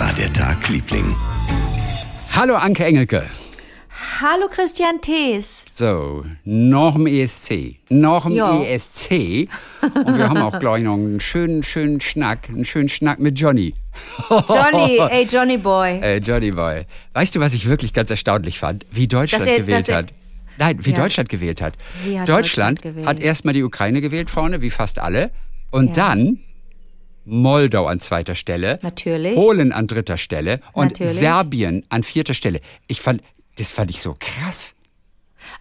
war 0.00 0.12
der 0.14 0.32
Tag, 0.32 0.68
Liebling? 0.68 1.14
Hallo 2.34 2.54
Anke 2.56 2.84
Engelke. 2.84 3.24
Hallo 4.20 4.48
Christian 4.50 5.00
Thees. 5.00 5.66
So, 5.72 6.24
noch 6.44 6.96
im 6.96 7.06
ESC. 7.06 7.76
Noch 7.90 8.24
im 8.26 8.32
Ja. 8.32 8.60
ESC. 8.62 9.48
Und 9.82 10.16
wir 10.18 10.28
haben 10.28 10.38
auch 10.38 10.58
gleich 10.58 10.82
noch 10.82 10.94
einen 10.94 11.20
schönen, 11.20 11.62
schönen 11.62 12.00
Schnack. 12.00 12.48
Einen 12.48 12.64
schönen 12.64 12.88
Schnack 12.88 13.18
mit 13.20 13.38
Johnny. 13.38 13.74
Johnny, 14.30 14.98
ey 15.10 15.26
Johnny 15.30 15.58
Boy. 15.58 16.00
Äh, 16.00 16.16
Johnny 16.18 16.50
Boy. 16.50 16.86
Weißt 17.12 17.34
du, 17.36 17.40
was 17.40 17.52
ich 17.54 17.68
wirklich 17.68 17.92
ganz 17.92 18.10
erstaunlich 18.10 18.58
fand? 18.58 18.86
Wie 18.90 19.06
Deutschland 19.06 19.46
er- 19.46 19.58
gewählt 19.58 19.88
er- 19.88 19.98
hat. 19.98 20.06
Nein, 20.58 20.78
wie 20.82 20.90
Ja. 20.90 20.96
Deutschland 20.96 21.28
gewählt 21.28 21.60
hat. 21.62 21.74
Wie 22.04 22.18
hat 22.18 22.28
Deutschland, 22.28 22.78
Deutschland 22.78 22.82
gewählt? 22.82 23.06
hat 23.06 23.20
erstmal 23.20 23.54
die 23.54 23.62
Ukraine 23.62 24.00
gewählt 24.00 24.28
vorne, 24.30 24.60
wie 24.62 24.70
fast 24.70 24.98
alle. 24.98 25.30
Und 25.70 25.96
Ja. 25.96 26.08
dann 26.08 26.38
Moldau 27.24 27.86
an 27.86 28.00
zweiter 28.00 28.34
Stelle. 28.34 28.78
Natürlich. 28.82 29.34
Polen 29.34 29.72
an 29.72 29.86
dritter 29.86 30.16
Stelle. 30.16 30.60
Und 30.72 30.92
Natürlich. 30.92 31.12
Serbien 31.12 31.84
an 31.88 32.02
vierter 32.02 32.34
Stelle. 32.34 32.60
Ich 32.86 33.00
fand, 33.00 33.22
das 33.58 33.70
fand 33.70 33.90
ich 33.90 34.02
so 34.02 34.16
krass. 34.18 34.74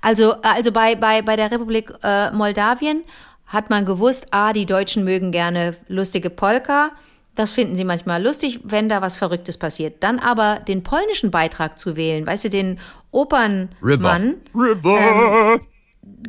Also, 0.02 0.34
also 0.42 0.72
bei, 0.72 0.96
bei, 0.96 1.22
bei 1.22 1.36
der 1.36 1.52
Republik 1.52 1.94
äh, 2.04 2.32
Moldawien 2.32 3.04
hat 3.46 3.70
man 3.70 3.86
gewusst, 3.86 4.28
ah, 4.32 4.54
die 4.54 4.66
Deutschen 4.66 5.04
mögen 5.04 5.32
gerne 5.32 5.76
lustige 5.88 6.30
Polka. 6.30 6.92
Das 7.36 7.52
finden 7.52 7.76
sie 7.76 7.86
manchmal 7.86 8.22
lustig, 8.22 8.60
wenn 8.64 8.90
da 8.90 9.02
was 9.02 9.16
Verrücktes 9.16 9.58
passiert. 9.58 10.04
Dann 10.04 10.20
aber 10.20 10.60
den 10.60 10.84
polnischen 10.84 11.32
Beitrag 11.32 11.80
zu 11.80 11.96
wählen, 11.96 12.28
weißt 12.28 12.46
du, 12.46 12.50
den 12.50 12.80
Opernmann. 13.12 14.36
River. 14.54 15.60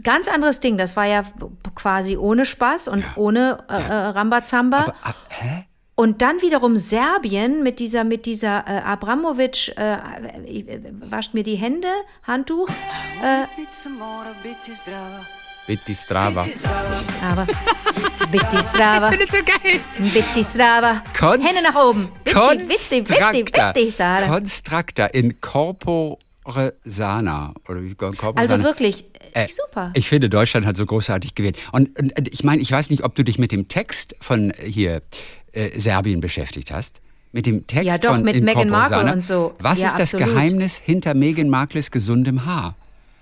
Ganz 0.02 0.28
anderes 0.28 0.60
Ding. 0.60 0.78
Das 0.78 0.96
war 0.96 1.04
ja 1.06 1.22
quasi 1.74 2.16
ohne 2.16 2.46
Spaß 2.46 2.88
und 2.88 3.04
ohne 3.16 3.58
äh, 3.68 3.74
äh, 3.74 3.92
Rambazamba. 4.10 4.78
Aber, 4.78 4.94
ah, 5.02 5.14
hä? 5.28 5.64
Und 5.96 6.22
dann 6.22 6.40
wiederum 6.40 6.76
Serbien 6.78 7.62
mit 7.62 7.78
dieser, 7.78 8.04
mit 8.04 8.24
dieser 8.24 8.64
äh, 8.66 8.78
Abramovic, 8.80 9.76
äh, 9.76 9.94
äh, 9.94 10.80
wascht 11.10 11.34
mir 11.34 11.42
die 11.42 11.56
Hände, 11.56 11.88
Handtuch, 12.26 12.68
äh, 13.22 13.44
Bitti 15.66 15.94
Strava. 15.94 16.46
aber 17.22 17.46
Bitti 18.32 18.56
Strava, 18.62 19.10
Das 19.10 19.20
ist 19.20 19.32
so 19.32 19.38
geil. 19.44 19.80
Bitti 20.14 20.42
Strava, 20.42 21.02
Konst- 21.18 21.46
Hände 21.46 21.62
nach 21.62 21.74
oben, 21.84 22.08
Strava. 23.92 24.26
Constracta 24.28 25.06
in 25.06 25.40
corpore 25.40 26.18
sana. 26.84 27.52
Oder 27.68 27.82
wie 27.82 27.94
corpore 27.94 28.36
Also 28.36 28.54
sana. 28.54 28.64
wirklich, 28.64 29.04
Äh, 29.34 29.48
super. 29.48 29.90
Ich 29.94 30.08
finde, 30.08 30.28
Deutschland 30.28 30.66
hat 30.66 30.76
so 30.76 30.86
großartig 30.86 31.34
gewählt. 31.34 31.56
Und, 31.72 31.98
und 31.98 32.12
ich 32.32 32.44
meine, 32.44 32.62
ich 32.62 32.70
weiß 32.70 32.90
nicht, 32.90 33.04
ob 33.04 33.14
du 33.14 33.24
dich 33.24 33.38
mit 33.38 33.52
dem 33.52 33.68
Text 33.68 34.14
von 34.20 34.50
äh, 34.50 34.54
hier 34.70 35.02
äh, 35.52 35.78
Serbien 35.78 36.20
beschäftigt 36.20 36.70
hast. 36.70 37.00
Mit 37.32 37.46
dem 37.46 37.66
Text 37.66 37.86
Ja, 37.86 37.98
doch, 37.98 38.16
von 38.16 38.24
mit 38.24 38.42
Meghan 38.42 38.68
Markle 38.68 39.12
und 39.12 39.24
so. 39.24 39.54
Was 39.60 39.80
Ja, 39.80 39.86
ist 39.88 39.98
das 39.98 40.14
absolut. 40.14 40.34
Geheimnis 40.34 40.76
hinter 40.76 41.14
Meghan 41.14 41.48
Markles 41.48 41.90
gesundem 41.90 42.44
Haar? 42.44 42.74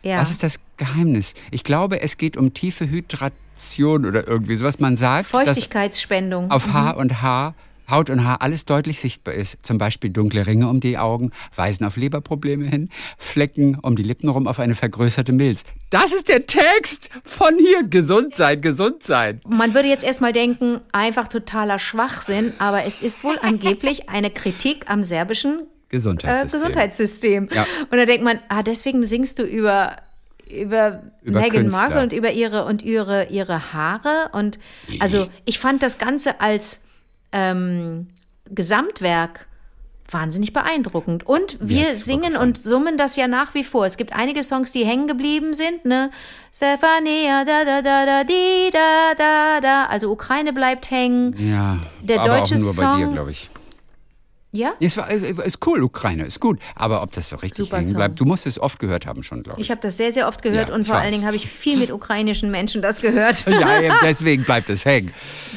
Ja. 0.03 0.19
Was 0.20 0.31
ist 0.31 0.42
das 0.42 0.61
Geheimnis? 0.77 1.34
Ich 1.51 1.64
glaube, 1.64 2.01
es 2.01 2.17
geht 2.17 2.36
um 2.36 2.55
tiefe 2.55 2.89
Hydration 2.89 4.06
oder 4.06 4.27
irgendwie 4.27 4.56
sowas. 4.56 4.79
Man 4.79 4.97
sagt, 4.97 5.29
Feuchtigkeitsspendung. 5.29 6.51
auf 6.51 6.73
Haar 6.73 6.97
und 6.97 7.20
Haar, 7.20 7.55
Haut 7.91 8.11
und 8.11 8.25
Haar 8.25 8.42
alles 8.42 8.64
deutlich 8.64 9.00
sichtbar 9.00 9.34
ist. 9.34 9.58
Zum 9.62 9.78
Beispiel 9.78 10.11
dunkle 10.11 10.47
Ringe 10.47 10.69
um 10.69 10.81
die 10.81 10.98
Augen 10.98 11.31
weisen 11.56 11.86
auf 11.86 11.97
Leberprobleme 11.97 12.67
hin, 12.67 12.91
Flecken 13.17 13.78
um 13.80 13.97
die 13.97 14.03
Lippen 14.03 14.28
rum 14.28 14.47
auf 14.47 14.61
eine 14.61 14.75
vergrößerte 14.75 15.33
Milz. 15.33 15.64
Das 15.91 16.12
ist 16.12 16.28
der 16.28 16.47
Text 16.47 17.11
von 17.25 17.56
hier. 17.58 17.84
Gesund 17.84 18.34
sein, 18.34 18.61
gesund 18.61 19.03
sein. 19.03 19.41
Man 19.48 19.75
würde 19.75 19.89
jetzt 19.89 20.05
erstmal 20.05 20.33
denken, 20.33 20.80
einfach 20.92 21.28
totaler 21.28 21.78
Schwachsinn, 21.78 22.53
aber 22.58 22.84
es 22.84 23.00
ist 23.00 23.25
wohl 23.25 23.39
angeblich 23.42 24.08
eine 24.08 24.30
Kritik 24.30 24.84
am 24.89 25.02
serbischen 25.05 25.61
äh, 25.61 25.64
Gesundheitssystem. 25.89 26.61
Gesundheitssystem. 26.61 27.48
Ja. 27.55 27.67
Und 27.91 27.97
da 27.98 28.05
denkt 28.05 28.25
man, 28.25 28.39
ah, 28.48 28.62
deswegen 28.62 29.05
singst 29.05 29.39
du 29.39 29.45
über 29.45 29.97
über, 30.50 31.02
Über 31.23 31.41
Meghan. 31.41 31.69
Markle 31.69 32.02
und 32.02 32.13
über 32.14 32.33
ihre 32.33 32.64
und 32.64 32.83
ihre 32.83 33.27
ihre 33.29 33.74
Haare 33.74 34.30
und 34.33 34.58
also 34.98 35.29
ich 35.45 35.58
fand 35.58 35.83
das 35.83 35.98
Ganze 35.98 36.40
als 36.40 36.80
ähm, 37.33 38.08
Gesamtwerk 38.50 39.46
wahnsinnig 40.11 40.55
beeindruckend 40.55 41.27
und 41.27 41.58
wir 41.61 41.89
hat's 41.89 42.06
singen 42.06 42.34
und 42.34 42.56
summen 42.56 42.96
das 42.96 43.16
ja 43.16 43.28
nach 43.28 43.52
wie 43.52 43.62
vor. 43.62 43.84
Es 43.84 43.98
gibt 43.98 44.14
einige 44.14 44.42
Songs, 44.42 44.72
die 44.72 44.86
hängen 44.86 45.06
geblieben 45.06 45.52
sind, 45.52 45.84
ne? 45.84 46.11
Stefania 46.50 47.44
da 47.44 47.64
da 47.66 47.83
da 47.83 48.06
da 48.06 48.24
di 48.24 48.70
da 48.72 49.14
da 49.18 49.61
da. 49.61 49.84
Also 49.84 50.11
Ukraine 50.11 50.55
bleibt 50.55 50.90
hängen. 50.90 51.34
Ja, 51.39 51.78
Der 52.00 52.20
aber 52.20 52.39
deutsche 52.39 52.55
auch 52.55 52.58
nur 52.58 52.74
bei 52.74 52.96
dir, 52.96 53.05
Song- 53.16 53.28
ich. 53.30 53.50
Ja? 54.51 54.73
Es 54.81 54.97
war, 54.97 55.11
ist 55.11 55.67
cool, 55.67 55.83
Ukraine, 55.83 56.25
ist 56.25 56.41
gut. 56.41 56.59
Aber 56.75 57.03
ob 57.03 57.13
das 57.13 57.29
so 57.29 57.36
richtig 57.36 57.67
Super 57.67 57.77
hängen 57.77 57.89
Song. 57.89 57.97
bleibt, 57.97 58.19
du 58.19 58.25
musst 58.25 58.47
es 58.47 58.59
oft 58.59 58.79
gehört 58.79 59.05
haben 59.05 59.23
schon, 59.23 59.42
glaube 59.42 59.61
ich. 59.61 59.67
Ich 59.67 59.70
habe 59.70 59.81
das 59.83 59.98
sehr, 59.98 60.11
sehr 60.11 60.27
oft 60.27 60.42
gehört 60.42 60.70
Ja, 60.70 60.75
und 60.75 60.86
vor 60.86 60.97
allen 60.97 61.13
Dingen 61.13 61.27
habe 61.27 61.36
ich 61.36 61.47
viel 61.48 61.79
mit 61.79 61.91
ukrainischen 61.91 62.51
Menschen 62.51 62.81
das 62.81 63.03
gehört. 63.03 63.45
ja, 63.47 63.81
deswegen 64.03 64.45
bleibt 64.45 64.70
es 64.70 64.87
hängen. 64.87 65.13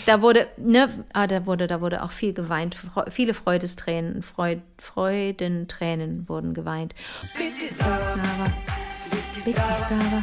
Da 0.05 0.21
wurde, 0.21 0.47
ne, 0.57 0.89
ah, 1.13 1.25
da 1.25 1.45
wurde, 1.45 1.67
da 1.67 1.79
wurde 1.79 2.03
auch 2.03 2.11
viel 2.11 2.33
geweint. 2.33 2.75
Fre 2.75 3.05
viele 3.09 3.33
Freudestränen, 3.33 4.23
Freud, 4.23 4.61
Freudentränen 4.77 6.27
wurden 6.27 6.53
geweint. 6.53 6.93
Bitti 7.37 7.73
Strava, 7.73 8.53
Bitti 9.09 9.51
Strava, 9.51 10.21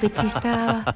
Bitti 0.00 0.30
Strava. 0.30 0.94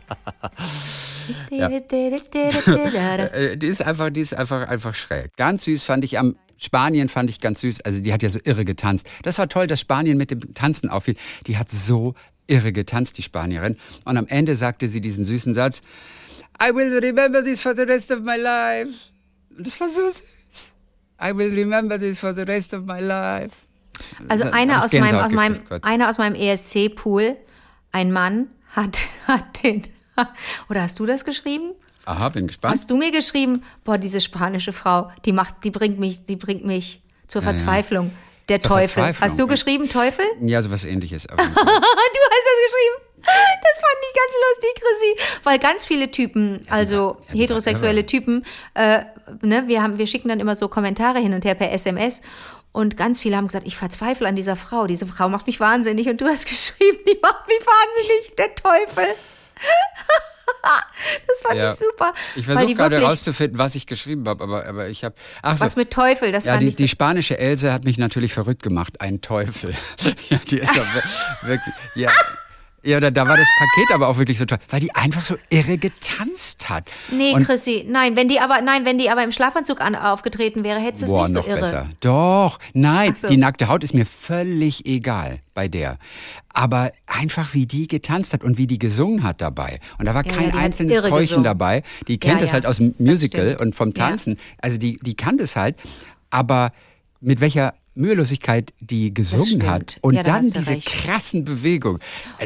Ja. 1.50 1.69
Äh, 1.69 3.56
die 3.56 3.67
ist 3.67 3.83
einfach, 3.84 4.11
die 4.11 4.21
ist 4.21 4.34
einfach, 4.34 4.69
einfach 4.69 4.94
schräg. 4.94 5.37
Ganz 5.37 5.65
süß 5.65 5.83
fand 5.83 6.05
ich 6.05 6.19
am 6.19 6.37
Spanien 6.58 7.08
fand 7.08 7.30
ich 7.30 7.41
ganz 7.41 7.60
süß. 7.60 7.80
Also 7.82 8.00
die 8.00 8.12
hat 8.12 8.22
ja 8.22 8.30
so 8.30 8.41
irre 8.44 8.64
getanzt. 8.64 9.08
Das 9.22 9.38
war 9.38 9.48
toll, 9.48 9.66
dass 9.66 9.80
Spanien 9.80 10.19
mit 10.19 10.30
dem 10.30 10.54
Tanzen 10.54 10.91
auffiel. 10.91 11.16
Die 11.46 11.56
hat 11.56 11.70
so 11.70 12.14
irre 12.46 12.72
getanzt, 12.72 13.19
die 13.19 13.22
Spanierin. 13.22 13.76
Und 14.04 14.16
am 14.16 14.26
Ende 14.26 14.56
sagte 14.56 14.88
sie 14.88 15.00
diesen 15.00 15.24
süßen 15.24 15.54
Satz: 15.54 15.82
I 16.62 16.74
will 16.74 16.98
remember 16.98 17.42
this 17.42 17.60
for 17.60 17.74
the 17.74 17.82
rest 17.82 18.10
of 18.10 18.20
my 18.20 18.36
life. 18.36 18.92
Das 19.56 19.80
war 19.80 19.88
so 19.88 20.06
süß. 20.06 20.74
I 21.20 21.36
will 21.36 21.52
remember 21.52 21.98
this 21.98 22.19
for 22.19 22.34
the 22.34 22.42
rest 22.42 22.75
of 22.75 22.84
my 22.84 23.00
life. 23.00 23.69
Also 24.28 24.44
einer 24.50 24.84
aus 24.84 24.92
meinem, 24.92 25.19
aus 25.19 25.32
meinem, 25.32 25.52
gekriegt 25.54 25.69
kurz. 25.69 25.84
einer 25.84 26.08
aus 26.08 26.19
meinem 26.19 26.34
ESC-Pool, 26.34 27.36
ein 27.92 28.12
Mann, 28.12 28.48
hat, 28.70 29.06
hat 29.26 29.62
den, 29.62 29.82
oder 30.69 30.82
hast 30.82 30.98
du 30.98 31.06
das 31.06 31.25
geschrieben? 31.25 31.72
Aha, 32.08 32.30
bin 32.30 32.46
gespannt. 32.46 32.72
Hast 32.72 32.91
du 32.91 32.96
mir 32.96 33.10
geschrieben, 33.12 33.62
boah, 33.84 33.98
diese 33.98 34.20
spanische 34.20 34.72
Frau, 34.72 35.10
die 35.26 35.32
macht, 35.32 35.56
die 35.64 35.70
bringt 35.70 35.98
mich, 35.98 36.24
die 36.24 36.36
bringt 36.36 36.64
mich 36.64 37.02
zur 37.26 37.42
Ja, 37.42 37.48
ja. 37.48 37.54
Verzweiflung. 37.54 38.10
Der 38.48 38.60
Zur 38.60 38.70
Teufel. 38.70 38.88
Verzweiflung, 38.88 39.28
Hast 39.28 39.38
du 39.38 39.46
geschrieben, 39.46 39.91
Teufel? 39.91 40.24
Ja, 40.41 40.62
sowas 40.62 40.86
ähnliches. 40.86 41.26
Aber 41.28 41.42
du 41.42 41.48
hast 41.50 41.56
das 41.58 41.66
geschrieben. 42.66 43.04
Das 43.20 43.78
fand 43.78 43.98
ich 44.00 44.14
ganz 44.16 44.32
lustig, 44.48 44.82
Chrissy. 44.82 45.41
Weil 45.44 45.58
ganz 45.58 45.84
viele 45.84 46.10
Typen, 46.10 46.62
also 46.70 47.19
ja, 47.28 47.41
heterosexuelle 47.41 48.06
Typen, 48.06 48.46
äh, 48.72 49.00
ne, 49.42 49.64
wir, 49.66 49.82
haben, 49.82 49.98
wir 49.98 50.06
schicken 50.06 50.28
dann 50.30 50.40
immer 50.40 50.54
so 50.54 50.69
Kommentare 50.69 51.19
hin 51.19 51.34
und 51.34 51.44
her 51.44 51.54
per 51.54 51.72
SMS. 51.72 52.22
Und 52.72 52.96
ganz 52.96 53.20
viele 53.20 53.36
haben 53.36 53.48
gesagt, 53.48 53.66
ich 53.66 53.76
verzweifle 53.76 54.26
an 54.26 54.36
dieser 54.36 54.56
Frau. 54.56 54.86
Diese 54.86 55.06
Frau 55.06 55.28
macht 55.28 55.46
mich 55.46 55.60
wahnsinnig. 55.60 56.08
Und 56.08 56.22
du 56.22 56.26
hast 56.26 56.46
geschrieben, 56.48 56.98
die 57.06 57.19
macht 57.20 57.46
mich 57.48 57.60
wahnsinnig, 57.60 58.34
der 58.38 58.54
Teufel. 58.54 59.14
das 61.26 61.42
fand 61.42 61.56
Ja. 61.59 61.70
ich 61.72 61.76
super. 61.78 62.12
ich 62.36 62.47
versuche 62.47 62.75
gerade 62.75 63.00
herauszufinden, 63.00 63.59
was 63.59 63.75
ich 63.75 63.86
geschrieben 63.86 64.28
habe, 64.28 64.42
aber, 64.44 64.66
aber 64.66 64.88
ich 64.88 65.04
habe. 65.04 65.14
Ach 65.42 65.56
so. 65.56 65.64
Was 65.64 65.76
mit 65.76 65.91
Teufel, 65.91 66.32
das 66.32 66.44
Ja, 66.44 66.53
fand 66.53 66.62
die, 66.62 66.69
ich. 66.69 66.76
die 66.76 66.88
spanische 66.88 67.38
Else 67.38 67.72
hat 67.72 67.84
mich 67.84 67.98
natürlich 67.98 68.32
verrückt 68.34 68.62
gemacht. 68.62 69.00
Ein 69.00 69.20
Teufel. 69.20 69.75
ja, 70.31 70.38
die 70.50 70.58
ist 70.58 70.75
ja 70.75 70.82
wir- 70.94 71.48
wirklich. 71.48 71.75
Ja. 71.94 72.10
Ja, 72.84 73.00
da, 73.00 73.11
da 73.11 73.27
war 73.27 73.37
das 73.37 73.49
Paket 73.59 73.93
aber 73.94 74.09
auch 74.09 74.19
wirklich 74.19 74.39
so 74.39 74.44
toll, 74.44 74.59
weil 74.71 74.78
die 74.81 74.94
einfach 74.94 75.25
so 75.25 75.34
irre 75.50 75.78
getanzt 75.78 76.69
hat. 76.69 76.84
nee, 77.11 77.33
Und- 77.34 77.44
Chrissy, 77.44 77.84
nein, 77.89 78.15
wenn 78.16 78.28
die 78.28 78.39
aber, 78.41 78.61
nein, 78.61 78.84
wenn 78.84 78.99
die 78.99 79.11
aber 79.11 79.25
im 79.25 79.33
Schlafanzug 79.33 79.81
an, 79.81 79.94
aufgetreten 79.97 80.62
wäre, 80.65 80.78
hättest 80.78 81.03
du 81.03 81.06
es 81.06 81.12
nicht 81.12 81.28
so 81.28 81.34
noch 81.34 81.49
irre. 81.49 81.61
besser. 81.61 81.87
Doch, 82.00 82.58
nein, 82.75 83.14
so. 83.17 83.29
die 83.29 83.37
nackte 83.37 83.67
Haut 83.69 83.82
ist 83.82 83.94
mir 83.94 84.06
völlig 84.06 84.87
egal 84.87 85.41
bei 85.55 85.67
der. 85.67 85.99
Aber 86.55 86.93
einfach 87.06 87.52
wie 87.52 87.67
die 87.67 87.88
getanzt 87.88 88.32
hat 88.32 88.44
und 88.44 88.58
wie 88.58 88.67
die 88.69 88.79
gesungen 88.79 89.23
hat 89.25 89.41
dabei. 89.41 89.81
Und 89.99 90.06
da 90.06 90.14
war 90.14 90.25
Ja, 90.25 90.32
kein 90.32 90.50
ja, 90.50 90.55
einzelnes 90.56 91.00
Keuchen 91.02 91.19
gesungen. 91.19 91.44
dabei. 91.44 91.82
Die 92.06 92.19
kennt 92.19 92.41
Ja, 92.41 92.44
es 92.44 92.50
ja, 92.50 92.55
halt 92.55 92.67
aus 92.67 92.76
dem 92.79 92.94
das 92.97 93.00
Musical 93.06 93.56
und 93.61 93.75
vom. 93.75 93.93
Tanzen. 93.93 94.38
Also 94.62 94.76
die, 94.79 94.99
die 95.02 95.14
kann 95.14 95.37
das 95.38 95.56
halt. 95.56 95.76
Aber 96.31 96.73
mit 97.20 97.41
welcher 97.41 97.75
Mühelosigkeit 97.99 98.73
die 98.81 99.12
gesungen 99.12 99.69
hat 99.69 99.99
und 100.03 100.15
Ja, 100.15 100.23
da 100.23 100.33
dann 100.35 100.43
diese 100.43 100.71
recht. 100.71 100.87
krassen 100.87 101.45
Bewegungen. 101.45 102.00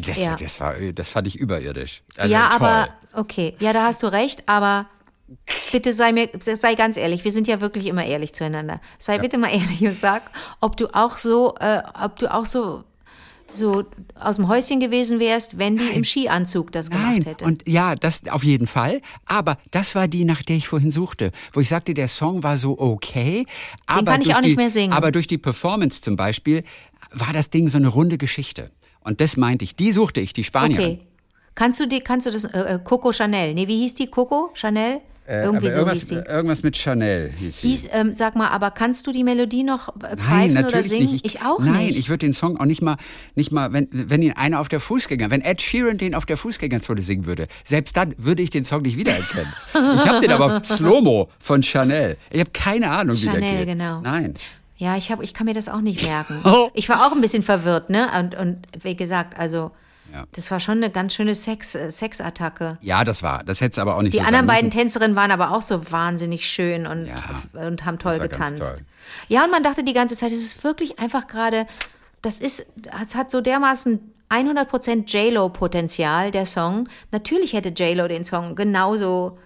Das, 0.04 0.22
Ja. 0.22 0.34
das, 0.34 0.60
war, 0.60 0.74
das 0.94 1.08
fand 1.08 1.26
ich 1.26 1.36
überirdisch. 1.36 2.02
Also 2.16 2.32
ja, 2.32 2.48
toll. 2.48 2.56
aber 2.66 2.88
okay, 3.14 3.54
ja, 3.60 3.72
da 3.72 3.84
hast 3.84 4.02
du 4.02 4.06
recht, 4.06 4.48
aber 4.48 4.86
bitte 5.70 5.92
sei 5.92 6.12
mir, 6.12 6.28
sei 6.40 6.74
ganz 6.74 6.96
ehrlich, 6.96 7.24
wir 7.24 7.32
sind 7.32 7.46
ja 7.48 7.60
wirklich 7.60 7.86
immer 7.86 8.04
ehrlich 8.04 8.34
zueinander. 8.34 8.80
Sei 8.98 9.18
bitte 9.18 9.38
mal 9.38 9.48
ehrlich 9.54 9.82
und 9.82 9.96
sag, 9.96 10.22
ob 10.60 10.76
du 10.76 10.88
auch 10.94 11.16
so, 11.18 11.54
äh, 11.60 11.82
ob 12.02 12.18
du 12.18 12.32
auch 12.32 12.46
so 12.46 12.84
so 13.54 13.84
aus 14.18 14.36
dem 14.36 14.48
Häuschen 14.48 14.80
gewesen 14.80 15.20
wärst, 15.20 15.58
wenn 15.58 15.76
die 15.76 15.84
Nein. 15.84 15.96
im 15.96 16.04
Skianzug 16.04 16.72
das 16.72 16.90
Nein. 16.90 17.20
gemacht 17.20 17.26
hätte. 17.26 17.44
Und 17.44 17.62
ja, 17.66 17.94
das 17.94 18.26
auf 18.28 18.44
jeden 18.44 18.66
Fall. 18.66 19.00
Aber 19.26 19.58
das 19.70 19.94
war 19.94 20.08
die, 20.08 20.24
nach 20.24 20.42
der 20.42 20.56
ich 20.56 20.68
vorhin 20.68 20.90
suchte, 20.90 21.32
wo 21.52 21.60
ich 21.60 21.68
sagte, 21.68 21.94
der 21.94 22.08
Song 22.08 22.42
war 22.42 22.56
so 22.56 22.78
okay. 22.78 23.44
Den 23.44 23.46
aber 23.86 24.12
kann 24.12 24.20
ich 24.20 24.34
auch 24.34 24.40
die, 24.40 24.48
nicht 24.48 24.56
mehr 24.56 24.70
singen. 24.70 24.92
Aber 24.92 25.12
durch 25.12 25.26
die 25.26 25.38
Performance 25.38 26.00
zum 26.00 26.16
Beispiel 26.16 26.64
war 27.12 27.32
das 27.32 27.50
Ding 27.50 27.68
so 27.68 27.78
eine 27.78 27.88
runde 27.88 28.18
Geschichte. 28.18 28.70
Und 29.00 29.20
das 29.20 29.36
meinte 29.36 29.64
ich. 29.64 29.76
Die 29.76 29.92
suchte 29.92 30.20
ich, 30.20 30.32
die 30.32 30.44
Spanierin. 30.44 30.92
Okay. 30.92 31.06
Kannst 31.54 31.80
du 31.80 31.86
die, 31.86 32.00
kannst 32.00 32.26
du 32.26 32.30
das, 32.30 32.44
äh, 32.44 32.74
äh 32.74 32.78
Coco 32.82 33.12
Chanel? 33.12 33.54
Nee, 33.54 33.68
wie 33.68 33.78
hieß 33.80 33.94
die? 33.94 34.06
Coco 34.06 34.50
Chanel? 34.54 34.98
Äh, 35.26 35.44
Irgendwie 35.44 35.70
so 35.70 35.88
hieß 35.88 36.06
die. 36.06 36.14
Irgendwas 36.16 36.64
mit 36.64 36.76
Chanel 36.76 37.30
hieß 37.38 37.58
sie. 37.58 37.68
Hieß, 37.68 37.88
ähm, 37.92 38.12
sag 38.12 38.34
mal, 38.34 38.48
aber 38.48 38.72
kannst 38.72 39.06
du 39.06 39.12
die 39.12 39.22
Melodie 39.22 39.62
noch 39.62 39.88
äh, 39.88 40.16
pfeifen 40.16 40.54
Nein, 40.54 40.64
oder 40.66 40.82
singen? 40.82 41.12
Nicht. 41.12 41.24
Ich, 41.24 41.36
ich 41.36 41.42
auch 41.42 41.60
nein, 41.60 41.72
nicht. 41.72 41.90
Nein, 41.90 42.00
ich 42.00 42.08
würde 42.08 42.26
den 42.26 42.32
Song 42.32 42.58
auch 42.58 42.64
nicht 42.64 42.82
mal, 42.82 42.96
nicht 43.36 43.52
mal, 43.52 43.72
wenn, 43.72 43.88
wenn 43.92 44.20
ihn 44.20 44.32
einer 44.32 44.58
auf 44.58 44.68
der 44.68 44.80
Fußgänger, 44.80 45.30
wenn 45.30 45.40
Ed 45.40 45.60
Sheeran 45.60 45.96
den 45.96 46.16
auf 46.16 46.26
der 46.26 46.36
Fußgängerzone 46.36 47.02
singen 47.02 47.26
würde, 47.26 47.46
selbst 47.62 47.96
dann 47.96 48.14
würde 48.18 48.42
ich 48.42 48.50
den 48.50 48.64
Song 48.64 48.82
nicht 48.82 48.96
wiedererkennen. 48.96 49.52
ich 49.74 50.06
habe 50.06 50.20
den 50.20 50.32
aber 50.32 50.62
Slow-Mo 50.64 51.28
von 51.38 51.62
Chanel. 51.62 52.16
Ich 52.32 52.40
habe 52.40 52.50
keine 52.50 52.90
Ahnung, 52.90 53.14
Chanel, 53.14 53.36
wie 53.36 53.40
der 53.40 53.56
geht. 53.58 53.68
genau. 53.68 54.00
Nein. 54.00 54.34
Ja, 54.76 54.96
ich, 54.96 55.12
hab, 55.12 55.22
ich 55.22 55.32
kann 55.32 55.46
mir 55.46 55.54
das 55.54 55.68
auch 55.68 55.80
nicht 55.80 56.04
merken. 56.04 56.40
Oh. 56.44 56.68
Ich 56.74 56.88
war 56.88 57.06
auch 57.06 57.12
ein 57.12 57.20
bisschen 57.20 57.44
verwirrt, 57.44 57.90
ne? 57.90 58.08
Und, 58.18 58.34
und 58.34 58.66
wie 58.82 58.96
gesagt, 58.96 59.38
also 59.38 59.70
ja. 60.12 60.26
Das 60.32 60.50
war 60.50 60.60
schon 60.60 60.78
eine 60.78 60.90
ganz 60.90 61.14
schöne 61.14 61.34
Sex, 61.34 61.74
äh, 61.74 61.90
Sexattacke. 61.90 62.78
Ja, 62.82 63.02
das 63.02 63.22
war. 63.22 63.42
Das 63.44 63.60
hätte 63.60 63.72
es 63.72 63.78
aber 63.78 63.96
auch 63.96 64.02
nicht 64.02 64.12
Die 64.12 64.18
so 64.18 64.24
anderen 64.24 64.46
beiden 64.46 64.70
Tänzerinnen 64.70 65.16
waren 65.16 65.30
aber 65.30 65.52
auch 65.52 65.62
so 65.62 65.90
wahnsinnig 65.90 66.46
schön 66.46 66.86
und, 66.86 67.06
ja, 67.06 67.66
und 67.66 67.84
haben 67.84 67.98
toll 67.98 68.18
getanzt. 68.18 68.60
Toll. 68.60 68.86
Ja, 69.28 69.44
und 69.44 69.50
man 69.50 69.62
dachte 69.62 69.84
die 69.84 69.94
ganze 69.94 70.16
Zeit, 70.16 70.32
es 70.32 70.42
ist 70.42 70.62
wirklich 70.64 70.98
einfach 70.98 71.26
gerade, 71.26 71.66
das 72.20 72.40
ist, 72.40 72.66
es 73.02 73.14
hat 73.14 73.30
so 73.30 73.40
dermaßen 73.40 74.00
100% 74.28 75.06
J-Lo-Potenzial, 75.06 76.30
der 76.30 76.46
Song. 76.46 76.88
Natürlich 77.10 77.54
hätte 77.54 77.70
J-Lo 77.70 78.06
den 78.08 78.24
Song 78.24 78.54
genauso 78.54 79.38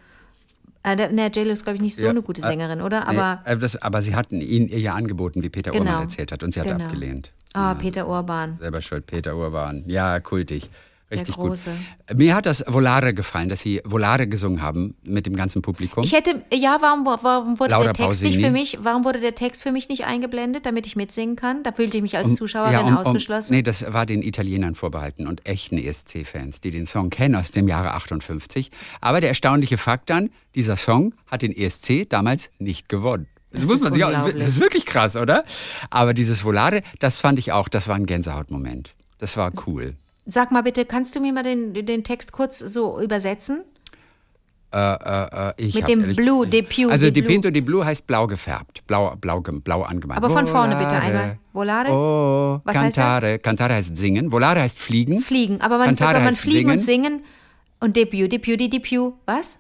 äh, 0.83 0.95
ne, 0.95 1.27
J-Lo 1.27 1.53
ist, 1.53 1.65
glaube 1.65 1.77
ich, 1.77 1.83
nicht 1.83 1.97
so 1.97 2.05
ja, 2.05 2.11
eine 2.11 2.23
gute 2.23 2.41
äh, 2.41 2.45
Sängerin, 2.45 2.81
oder? 2.81 3.09
Aber, 3.09 3.43
nee, 3.45 3.53
äh, 3.53 3.59
das, 3.59 3.81
aber 3.83 4.03
sie 4.03 4.15
hatten 4.15 4.41
ihn 4.41 4.69
ihr 4.69 4.79
ja 4.79 4.95
angeboten, 4.95 5.43
wie 5.43 5.49
Peter 5.49 5.73
genau, 5.73 5.91
Urban 5.91 6.03
erzählt 6.05 6.31
hat, 6.31 6.45
und 6.45 6.55
sie 6.55 6.61
hat 6.61 6.69
genau. 6.69 6.85
abgelehnt. 6.85 7.33
Ah, 7.57 7.75
Peter 7.75 8.07
Urban. 8.07 8.59
Selber 8.59 8.83
schuld, 8.83 9.07
Peter 9.07 9.35
Urban. 9.37 9.83
Ja, 9.87 10.21
kultig. 10.21 10.71
Richtig 11.11 11.37
gut. 11.37 11.59
Mir 12.15 12.35
hat 12.35 12.47
das 12.47 12.65
Volare 12.67 13.15
gefallen, 13.15 13.49
dass 13.49 13.61
sie 13.61 13.81
Volare 13.85 14.27
gesungen 14.27 14.61
haben 14.61 14.97
mit 15.05 15.27
dem 15.27 15.37
ganzen 15.37 15.63
Publikum. 15.63 16.03
Ich 16.03 16.13
hätte, 16.13 16.43
ja, 16.53 16.79
warum, 16.81 17.07
warum 17.07 17.61
wurde 17.61 17.71
Laura 17.71 17.85
der 17.85 17.93
Text 17.93 18.23
Pausini. 18.23 18.37
nicht 18.37 18.45
für 18.45 18.51
mich, 18.51 18.79
warum 18.83 19.05
wurde 19.05 19.21
der 19.21 19.37
Text 19.37 19.63
für 19.63 19.71
mich 19.71 19.89
nicht 19.89 20.05
eingeblendet, 20.05 20.67
damit 20.67 20.85
ich 20.87 20.97
mitsingen 20.97 21.37
kann? 21.37 21.63
Da 21.63 21.71
fühlte 21.71 21.97
ich 21.97 22.03
mich 22.03 22.17
als 22.17 22.31
um, 22.31 22.37
Zuschauerin 22.37 22.73
ja, 22.73 22.81
um, 22.81 22.97
ausgeschlossen. 22.97 23.53
Um, 23.53 23.57
nee, 23.57 23.63
das 23.63 23.93
war 23.93 24.05
den 24.05 24.21
Italienern 24.21 24.75
vorbehalten 24.75 25.29
und 25.29 25.47
echten 25.47 25.79
ESC-Fans, 25.79 26.61
die 26.61 26.73
den 26.73 26.87
Song 26.87 27.09
kennen 27.11 27.37
aus 27.37 27.53
dem 27.53 27.69
Jahre 27.69 27.95
58. 27.95 28.73
Aber 29.01 29.21
der 29.21 29.31
erstaunliche 29.31 29.79
Fakt 29.79 30.11
dann, 30.11 30.31
dieser 30.57 30.75
Song 30.75 31.15
hat 31.29 31.43
den 31.43 31.57
ESC 31.57 32.09
damals 32.09 32.51
nicht 32.59 32.89
gewonnen. 32.89 33.29
Das, 33.57 33.65
das 33.65 33.73
muss 33.73 33.83
man 33.83 33.93
sich 33.93 34.05
auch, 34.05 34.31
das 34.31 34.49
ist 34.49 34.61
wirklich 34.61 34.87
krass, 34.87 35.17
oder? 35.17 35.45
Aber 35.91 36.15
dieses 36.15 36.45
Volare, 36.45 36.83
das 36.99 37.21
fand 37.21 37.39
ich 37.39 37.53
auch, 37.53 37.69
das 37.69 37.89
war 37.89 37.97
ein 37.97 38.07
Gänsehautmoment. 38.07 38.95
Das 39.19 39.37
war 39.37 39.51
cool. 39.67 39.95
Sag 40.27 40.51
mal 40.51 40.63
bitte, 40.63 40.85
kannst 40.85 41.15
du 41.17 41.21
mir 41.21 41.33
mal 41.33 41.43
den, 41.43 41.73
den 41.75 42.05
Text 42.05 42.33
kurz 42.33 42.59
so 42.59 43.01
übersetzen? 43.01 43.65
Äh, 44.73 44.79
äh, 44.79 45.53
äh 45.57 45.73
Mit 45.73 45.89
dem 45.89 46.01
ehrlich, 46.01 46.17
Blue, 46.17 46.47
de 46.47 46.63
Pew. 46.63 46.91
Also 46.91 47.11
de 47.11 47.23
Pinto 47.23 47.51
de 47.51 47.63
Blue 47.63 47.85
heißt 47.85 48.07
blau 48.07 48.27
gefärbt, 48.27 48.87
blau, 48.87 49.15
blau, 49.17 49.41
blau 49.41 49.83
angemalt. 49.83 50.19
Aber 50.19 50.29
von 50.29 50.47
vorne 50.47 50.77
bitte 50.77 50.97
einmal. 50.97 51.39
Volare? 51.53 51.91
Oh, 51.91 52.61
Was 52.65 52.75
Cantare. 52.75 53.27
Heißt 53.27 53.37
das? 53.37 53.43
Cantare 53.43 53.75
heißt 53.75 53.97
singen, 53.97 54.33
Volare 54.33 54.61
heißt 54.61 54.79
fliegen. 54.79 55.21
Fliegen, 55.21 55.61
aber 55.61 55.79
man, 55.79 55.97
soll 55.97 56.13
man 56.13 56.35
fliegen 56.35 56.53
singen. 56.59 56.73
und 56.73 56.81
singen 56.81 57.25
und 57.81 57.97
de 57.97 58.07
Pew, 58.07 58.29
de 58.29 58.39
Pew, 58.39 58.57
de 58.57 58.81
Pew, 58.81 59.13
was? 59.25 59.59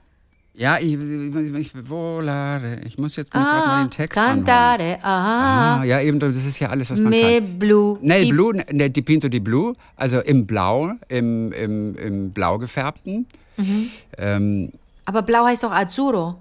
Ja, 0.58 0.78
ich, 0.78 0.94
ich, 0.94 1.72
volare. 1.86 2.80
Ich 2.86 2.96
muss 2.96 3.14
jetzt 3.16 3.34
ah, 3.34 3.38
mal 3.38 3.84
den 3.84 3.90
Text 3.90 4.18
Cantare, 4.18 4.98
aha. 5.02 5.80
Ah, 5.80 5.84
ja, 5.84 6.00
eben, 6.00 6.18
das 6.18 6.46
ist 6.46 6.58
ja 6.60 6.70
alles, 6.70 6.90
was 6.90 6.98
man 6.98 7.10
Me 7.10 7.40
kann. 7.40 7.58
Blue. 7.58 7.98
Nel 8.00 8.24
die 8.24 8.32
Blue, 8.32 8.56
ne, 8.56 8.88
di 8.88 9.02
Pinto 9.02 9.28
di 9.28 9.38
Blue, 9.38 9.74
also 9.96 10.20
im 10.20 10.46
Blau, 10.46 10.92
im, 11.08 11.52
im, 11.52 11.94
im 11.96 12.30
Blau 12.30 12.56
gefärbten. 12.56 13.26
Mhm. 13.58 13.90
Ähm, 14.16 14.72
Aber 15.04 15.20
Blau 15.20 15.44
heißt 15.44 15.62
doch 15.62 15.72
Azzurro. 15.72 16.36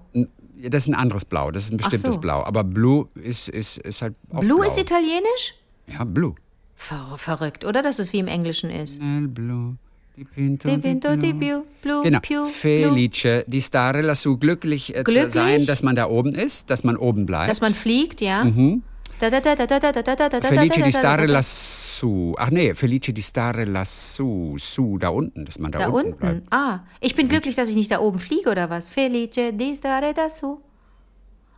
Das 0.62 0.84
ist 0.84 0.88
ein 0.88 0.94
anderes 0.94 1.26
Blau, 1.26 1.50
das 1.50 1.64
ist 1.64 1.72
ein 1.72 1.76
bestimmtes 1.76 2.14
so. 2.14 2.20
Blau. 2.20 2.42
Aber 2.42 2.64
Blue 2.64 3.08
ist, 3.16 3.50
ist, 3.50 3.76
ist 3.78 4.00
halt 4.00 4.14
auch 4.32 4.40
Blue 4.40 4.60
Blau. 4.60 4.66
ist 4.66 4.78
italienisch? 4.78 5.54
Ja, 5.88 6.04
Blue. 6.04 6.34
Ver 6.74 7.16
verrückt, 7.18 7.66
oder? 7.66 7.82
Dass 7.82 7.98
es 7.98 8.14
wie 8.14 8.18
im 8.18 8.28
Englischen 8.28 8.70
ist. 8.70 9.02
Blue. 9.34 9.76
Dipinto, 10.16 10.66
Dipinto 10.66 11.14
di 11.14 11.34
più, 11.34 11.62
blu, 11.82 12.00
genau. 12.00 12.20
più, 12.20 12.46
Felice, 12.46 13.44
di 13.46 13.60
stare 13.60 14.00
lassù, 14.00 14.38
glücklich, 14.38 14.88
äh, 14.88 15.02
glücklich, 15.02 15.24
zu 15.24 15.30
sein, 15.30 15.66
dass 15.66 15.82
man 15.82 15.94
da 15.94 16.08
oben 16.08 16.34
ist, 16.34 16.70
dass 16.70 16.84
man 16.84 16.96
oben 16.96 17.26
bleibt. 17.26 17.50
Dass 17.50 17.60
man 17.60 17.74
fliegt, 17.74 18.22
ja. 18.22 18.44
Mhm. 18.44 18.80
Felice 19.18 20.82
di 20.82 20.90
stare 20.90 21.26
lassù. 21.26 22.32
Ach 22.36 22.50
nee, 22.50 22.74
Felice 22.74 23.12
di 23.12 23.20
stare 23.20 23.66
lassù, 23.66 24.56
su, 24.56 24.96
da 24.96 25.10
unten, 25.10 25.44
dass 25.44 25.58
man 25.58 25.70
da, 25.70 25.80
da 25.80 25.88
unten, 25.88 26.12
unten 26.12 26.18
bleibt. 26.18 26.46
Ah, 26.50 26.80
ich 27.00 27.14
bin 27.14 27.28
glücklich, 27.28 27.54
dass 27.54 27.68
ich 27.68 27.76
nicht 27.76 27.90
da 27.90 28.00
oben 28.00 28.18
fliege 28.18 28.48
oder 28.48 28.70
was? 28.70 28.88
Felice 28.88 29.52
di 29.52 29.74
stare 29.74 30.14
lassù. 30.16 30.60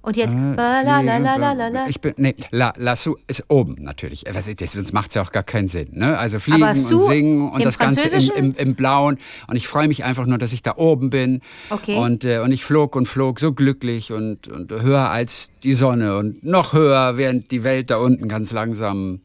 Und 0.01 0.17
jetzt, 0.17 0.35
äh, 0.35 0.55
la, 0.55 0.83
la, 0.83 1.19
la, 1.19 1.37
la, 1.37 1.69
la, 1.69 1.89
Ich 1.89 2.01
bin, 2.01 2.15
nee, 2.17 2.35
la, 2.51 2.73
la 2.77 2.95
su 2.95 3.17
ist 3.27 3.45
oben 3.49 3.77
natürlich. 3.81 4.25
Das, 4.25 4.47
sonst 4.47 4.93
macht 4.93 5.09
es 5.09 5.15
ja 5.15 5.23
auch 5.23 5.33
gar 5.33 5.43
keinen 5.43 5.67
Sinn. 5.67 5.89
Ne? 5.93 6.17
Also 6.17 6.39
fliegen 6.39 6.63
und 6.63 6.77
singen 6.77 7.51
und 7.51 7.65
das 7.65 7.79
Ganze 7.79 8.09
im, 8.17 8.31
im, 8.37 8.55
im, 8.55 8.75
Blauen. 8.75 9.19
Und 9.49 9.57
ich 9.57 9.67
freue 9.67 9.89
mich 9.89 10.05
einfach 10.05 10.27
nur, 10.27 10.39
dass 10.39 10.53
ich 10.53 10.63
da 10.63 10.77
oben 10.77 11.11
bin. 11.11 11.41
Okay. 11.71 11.97
Und, 11.97 12.25
äh, 12.25 12.39
und 12.39 12.53
ich 12.53 12.65
flog 12.65 12.95
und 12.95 13.07
flog 13.07 13.41
so 13.41 13.53
glücklich 13.53 14.13
und, 14.13 14.49
und 14.49 14.71
höher 14.71 15.11
als 15.11 15.51
die 15.65 15.75
Sonne 15.75 16.17
und 16.17 16.45
noch 16.45 16.73
höher, 16.73 17.17
während 17.17 17.51
die 17.51 17.65
Welt 17.65 17.91
da 17.91 17.97
unten 17.97 18.29
ganz 18.29 18.53
langsam 18.53 19.21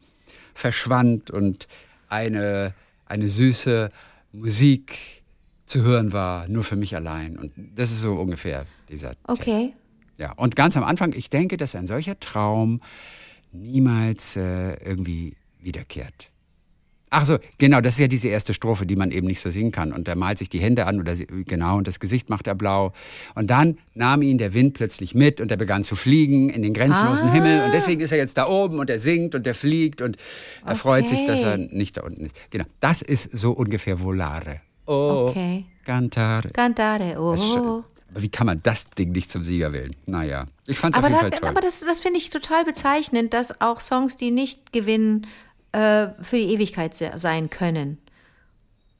verschwand 0.55 1.29
und 1.29 1.67
eine, 2.09 2.73
eine 3.05 3.29
süße 3.29 3.89
Musik 4.31 5.23
zu 5.65 5.83
hören 5.83 6.13
war, 6.13 6.47
nur 6.47 6.63
für 6.63 6.75
mich 6.75 6.95
allein. 6.95 7.37
Und 7.37 7.51
das 7.75 7.91
ist 7.91 8.01
so 8.01 8.13
ungefähr 8.13 8.65
dieser 8.89 9.13
Okay. 9.27 9.71
Text. 9.71 9.82
Ja, 10.17 10.31
und 10.33 10.55
ganz 10.55 10.77
am 10.77 10.83
Anfang, 10.83 11.13
ich 11.13 11.29
denke, 11.29 11.57
dass 11.57 11.75
ein 11.75 11.87
solcher 11.87 12.19
Traum 12.19 12.81
niemals 13.51 14.35
äh, 14.35 14.73
irgendwie 14.83 15.35
wiederkehrt. 15.59 16.29
Ach 17.15 17.25
so, 17.25 17.37
genau, 17.59 17.79
das 17.79 17.93
ist 17.93 17.99
ja 17.99 18.07
diese 18.07 18.27
erste 18.29 18.55
Strophe, 18.55 18.87
die 18.87 18.95
man 18.95 19.11
eben 19.11 19.27
nicht 19.27 19.39
so 19.39 19.51
singen 19.51 19.71
kann. 19.71 19.93
Und 19.93 20.07
er 20.07 20.15
malt 20.15 20.39
sich 20.39 20.49
die 20.49 20.59
Hände 20.59 20.87
an 20.87 20.99
oder 20.99 21.15
genau 21.15 21.77
und 21.77 21.87
das 21.87 21.99
Gesicht 21.99 22.31
macht 22.31 22.47
er 22.47 22.55
blau. 22.55 22.91
Und 23.35 23.51
dann 23.51 23.77
nahm 23.93 24.23
ihn 24.23 24.39
der 24.39 24.55
Wind 24.55 24.73
plötzlich 24.73 25.13
mit 25.13 25.39
und 25.39 25.51
er 25.51 25.57
begann 25.57 25.83
zu 25.83 25.95
fliegen 25.95 26.49
in 26.49 26.63
den 26.63 26.73
grenzenlosen 26.73 27.29
ah. 27.29 27.31
Himmel. 27.31 27.65
Und 27.65 27.71
deswegen 27.71 28.01
ist 28.01 28.11
er 28.11 28.17
jetzt 28.17 28.39
da 28.39 28.47
oben 28.47 28.79
und 28.79 28.89
er 28.89 28.97
singt 28.97 29.35
und 29.35 29.45
er 29.45 29.53
fliegt 29.53 30.01
und 30.01 30.17
er 30.65 30.71
okay. 30.71 30.75
freut 30.79 31.07
sich, 31.07 31.23
dass 31.25 31.43
er 31.43 31.57
nicht 31.57 31.97
da 31.97 32.01
unten 32.01 32.25
ist. 32.25 32.35
Genau, 32.49 32.65
das 32.79 33.03
ist 33.03 33.29
so 33.37 33.51
ungefähr 33.51 34.01
Volare. 34.01 34.61
Oh, 34.87 35.27
okay. 35.29 35.65
Cantare. 35.85 36.49
Cantare, 36.49 37.15
oh. 37.19 37.83
Wie 38.15 38.29
kann 38.29 38.47
man 38.47 38.61
das 38.63 38.89
Ding 38.91 39.11
nicht 39.11 39.31
zum 39.31 39.43
Sieger 39.43 39.73
wählen? 39.73 39.95
Naja, 40.05 40.45
ich 40.65 40.77
fand 40.77 40.95
es 40.95 41.03
auf 41.03 41.09
jeden 41.09 41.15
da, 41.15 41.21
Fall 41.21 41.31
toll. 41.31 41.49
Aber 41.49 41.61
das, 41.61 41.81
das 41.81 41.99
finde 41.99 42.19
ich 42.19 42.29
total 42.29 42.65
bezeichnend, 42.65 43.33
dass 43.33 43.61
auch 43.61 43.79
Songs, 43.79 44.17
die 44.17 44.31
nicht 44.31 44.73
gewinnen, 44.73 45.27
äh, 45.71 46.09
für 46.21 46.37
die 46.37 46.53
Ewigkeit 46.53 46.95
sein 46.95 47.49
können. 47.49 47.97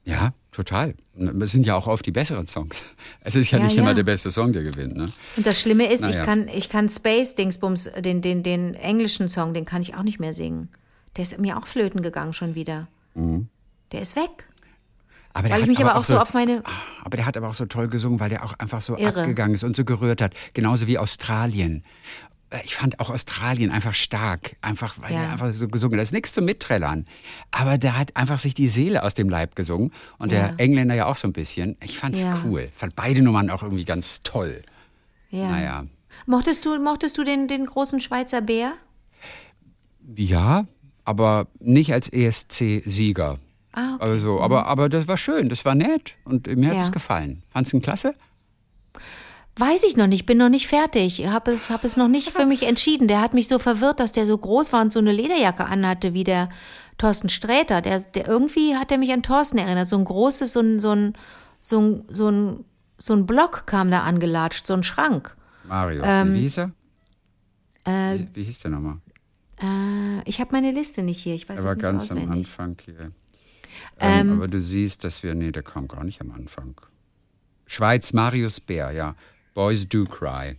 Ja, 0.06 0.34
total. 0.52 0.96
Es 1.42 1.52
sind 1.52 1.66
ja 1.66 1.76
auch 1.76 1.88
oft 1.88 2.06
die 2.06 2.12
besseren 2.12 2.48
Songs. 2.48 2.84
Es 3.22 3.36
ist 3.36 3.52
ja, 3.52 3.60
ja 3.60 3.66
nicht 3.66 3.76
ja. 3.76 3.82
immer 3.82 3.94
der 3.94 4.04
beste 4.04 4.32
Song, 4.32 4.52
der 4.52 4.64
gewinnt. 4.64 4.98
Ne? 4.98 5.06
Und 5.38 5.46
das 5.46 5.62
Schlimme 5.62 5.92
ist, 5.92 6.02
naja. 6.02 6.20
ich 6.20 6.26
kann, 6.26 6.48
ich 6.48 6.70
kann 6.70 6.90
Space 6.90 7.36
Dingsbums, 7.36 7.92
den, 8.00 8.22
den, 8.22 8.44
den 8.44 8.74
englischen 8.74 9.30
Song, 9.30 9.54
den 9.54 9.66
kann 9.66 9.82
ich 9.82 9.96
auch 9.96 10.04
nicht 10.04 10.20
mehr 10.20 10.34
singen. 10.34 10.70
Der 11.16 11.24
ist 11.24 11.40
mir 11.40 11.58
auch 11.58 11.68
flöten 11.68 12.02
gegangen 12.02 12.34
schon 12.34 12.56
wieder. 12.56 12.88
Mhm. 13.14 13.48
Der 13.92 14.02
ist 14.02 14.16
weg. 14.16 14.48
Aber 15.34 15.50
weil 15.50 15.62
ich 15.62 15.68
mich 15.68 15.80
aber 15.80 15.96
auch 15.96 16.04
so, 16.04 16.20
auf 16.20 16.34
meine. 16.34 16.64
Aber 17.04 17.18
der 17.18 17.26
hat 17.26 17.36
aber 17.36 17.50
auch 17.50 17.54
so 17.54 17.66
toll 17.66 17.88
gesungen, 17.88 18.20
weil 18.20 18.30
der 18.30 18.44
auch 18.44 18.54
einfach 18.60 18.82
so 18.82 18.98
irre. 18.98 19.22
abgegangen 19.22 19.56
ist 19.56 19.64
und 19.64 19.76
so 19.76 19.84
gerührt 19.84 20.22
hat. 20.22 20.34
Genauso 20.54 20.88
wie 20.88 21.00
Australien. 21.00 21.84
Äh, 22.52 22.60
ich 22.66 22.76
fand 22.76 23.00
auch 23.00 23.10
Australien 23.10 23.72
einfach 23.72 23.96
stark. 23.96 24.56
Einfach, 24.62 24.96
weil 25.02 25.14
ja. 25.14 25.24
er 25.24 25.32
einfach 25.32 25.52
so 25.52 25.68
gesungen 25.68 25.98
hat. 25.98 26.02
Das 26.02 26.10
ist 26.10 26.14
nichts 26.14 26.34
zum 26.34 26.46
Mitträllern. 26.46 27.08
Aber 27.52 27.80
der 27.80 27.98
hat 27.98 28.16
einfach 28.16 28.38
sich 28.38 28.54
die 28.54 28.68
Seele 28.68 29.04
aus 29.04 29.16
dem 29.16 29.28
Leib 29.28 29.56
gesungen. 29.56 29.92
Und 30.20 30.32
ja. 30.32 30.50
der 30.50 30.60
Engländer 30.60 30.94
ja 30.94 31.08
auch 31.08 31.16
so 31.16 31.28
ein 31.28 31.34
bisschen. 31.34 31.78
Ich 31.84 31.98
fand's 31.98 32.24
ja. 32.24 32.38
cool. 32.46 32.70
Fand 32.76 32.96
beide 32.96 33.24
Nummern 33.24 33.50
auch 33.50 33.64
irgendwie 33.64 33.86
ganz 33.86 34.22
toll. 34.22 34.62
Ja. 35.32 35.50
Naja. 35.50 35.86
Mochtest 36.28 36.64
du, 36.66 36.78
mochtest 36.78 37.18
du 37.18 37.24
den, 37.24 37.48
den 37.48 37.66
großen 37.66 38.00
Schweizer 38.00 38.42
Bär? 38.42 38.74
Ja, 40.16 40.66
aber 41.06 41.48
nicht 41.60 41.92
als 41.92 42.08
ESC-Sieger. 42.08 43.40
Ah, 43.74 43.96
okay. 43.96 44.04
Also, 44.06 44.40
aber, 44.42 44.68
aber 44.68 44.88
das 44.90 45.08
war 45.08 45.18
schön, 45.18 45.50
das 45.50 45.66
war 45.66 45.76
nett 45.76 46.16
und 46.26 46.48
mir 46.48 46.72
hat 46.72 46.82
es 46.82 46.92
gefallen. 46.92 47.44
Fandest 47.50 47.74
du 47.74 47.80
klasse? 47.80 48.14
Weiß 49.56 49.84
ich 49.84 49.98
noch 49.98 50.08
nicht, 50.08 50.26
bin 50.26 50.40
noch 50.40 50.50
nicht 50.50 50.68
fertig. 50.68 51.28
Habe 51.28 51.52
es, 51.52 51.70
hab 51.70 51.84
es 51.84 51.96
noch 51.96 52.08
nicht 52.08 52.32
für 52.32 52.46
mich 52.46 52.64
entschieden. 52.64 53.08
Der 53.08 53.22
hat 53.22 53.36
mich 53.36 53.48
so 53.48 53.60
verwirrt, 53.60 54.00
dass 54.00 54.12
der 54.12 54.26
so 54.26 54.36
groß 54.36 54.74
war 54.74 54.82
und 54.82 54.92
so 54.92 54.98
eine 54.98 55.12
Lederjacke 55.12 55.66
anhatte 55.66 56.16
wie 56.16 56.24
der 56.24 56.50
Thorsten 56.98 57.30
Sträter. 57.30 57.82
Der, 57.82 58.00
der 58.00 58.28
irgendwie 58.28 58.76
hat 58.76 58.92
er 58.92 58.98
mich 58.98 59.14
an 59.14 59.22
Thorsten 59.22 59.60
erinnert. 59.60 59.88
So 59.88 59.98
ein 59.98 60.06
großes, 60.06 60.54
so 60.54 60.60
ein, 60.60 60.80
so 60.80 60.92
ein, 60.96 61.14
so 61.62 61.80
ein, 61.80 62.04
so 62.08 62.30
ein, 62.30 62.66
so 62.98 63.14
ein 63.14 63.28
Block 63.28 63.68
kam 63.68 63.92
da 63.92 64.02
angelatscht, 64.02 64.66
so 64.66 64.74
ein 64.74 64.82
Schrank. 64.82 65.36
Mario, 65.68 66.04
ähm, 66.04 66.34
wie 66.34 66.42
hieß 66.42 66.58
er? 66.58 66.72
Äh, 67.86 68.20
wie, 68.20 68.30
wie, 68.34 68.44
hieß 68.46 68.60
der 68.60 68.72
nochmal? 68.72 68.98
Äh, 69.62 70.28
ich 70.28 70.42
habe 70.42 70.52
meine 70.52 70.72
Liste 70.72 71.04
nicht 71.04 71.20
hier. 71.22 71.36
Ich 71.36 71.48
weiß 71.48 71.60
er 71.60 71.66
war 71.66 71.76
nicht 71.76 71.82
ganz 71.84 72.12
am 72.12 72.32
Anfang 72.32 72.76
hier. 72.84 73.12
Ähm, 74.00 74.32
ähm, 74.32 74.32
aber 74.38 74.48
du 74.48 74.60
siehst, 74.62 75.04
dass 75.04 75.24
wir, 75.24 75.36
nee, 75.36 75.52
der 75.52 75.64
kam 75.64 75.88
gar 75.88 76.04
nicht 76.04 76.22
am 76.22 76.32
Anfang. 76.32 76.76
Schweiz, 77.66 78.14
Marius 78.14 78.60
Bär, 78.60 78.92
ja. 78.92 79.16
Boys 79.54 79.88
Do 79.88 80.06
Cry. 80.06 80.58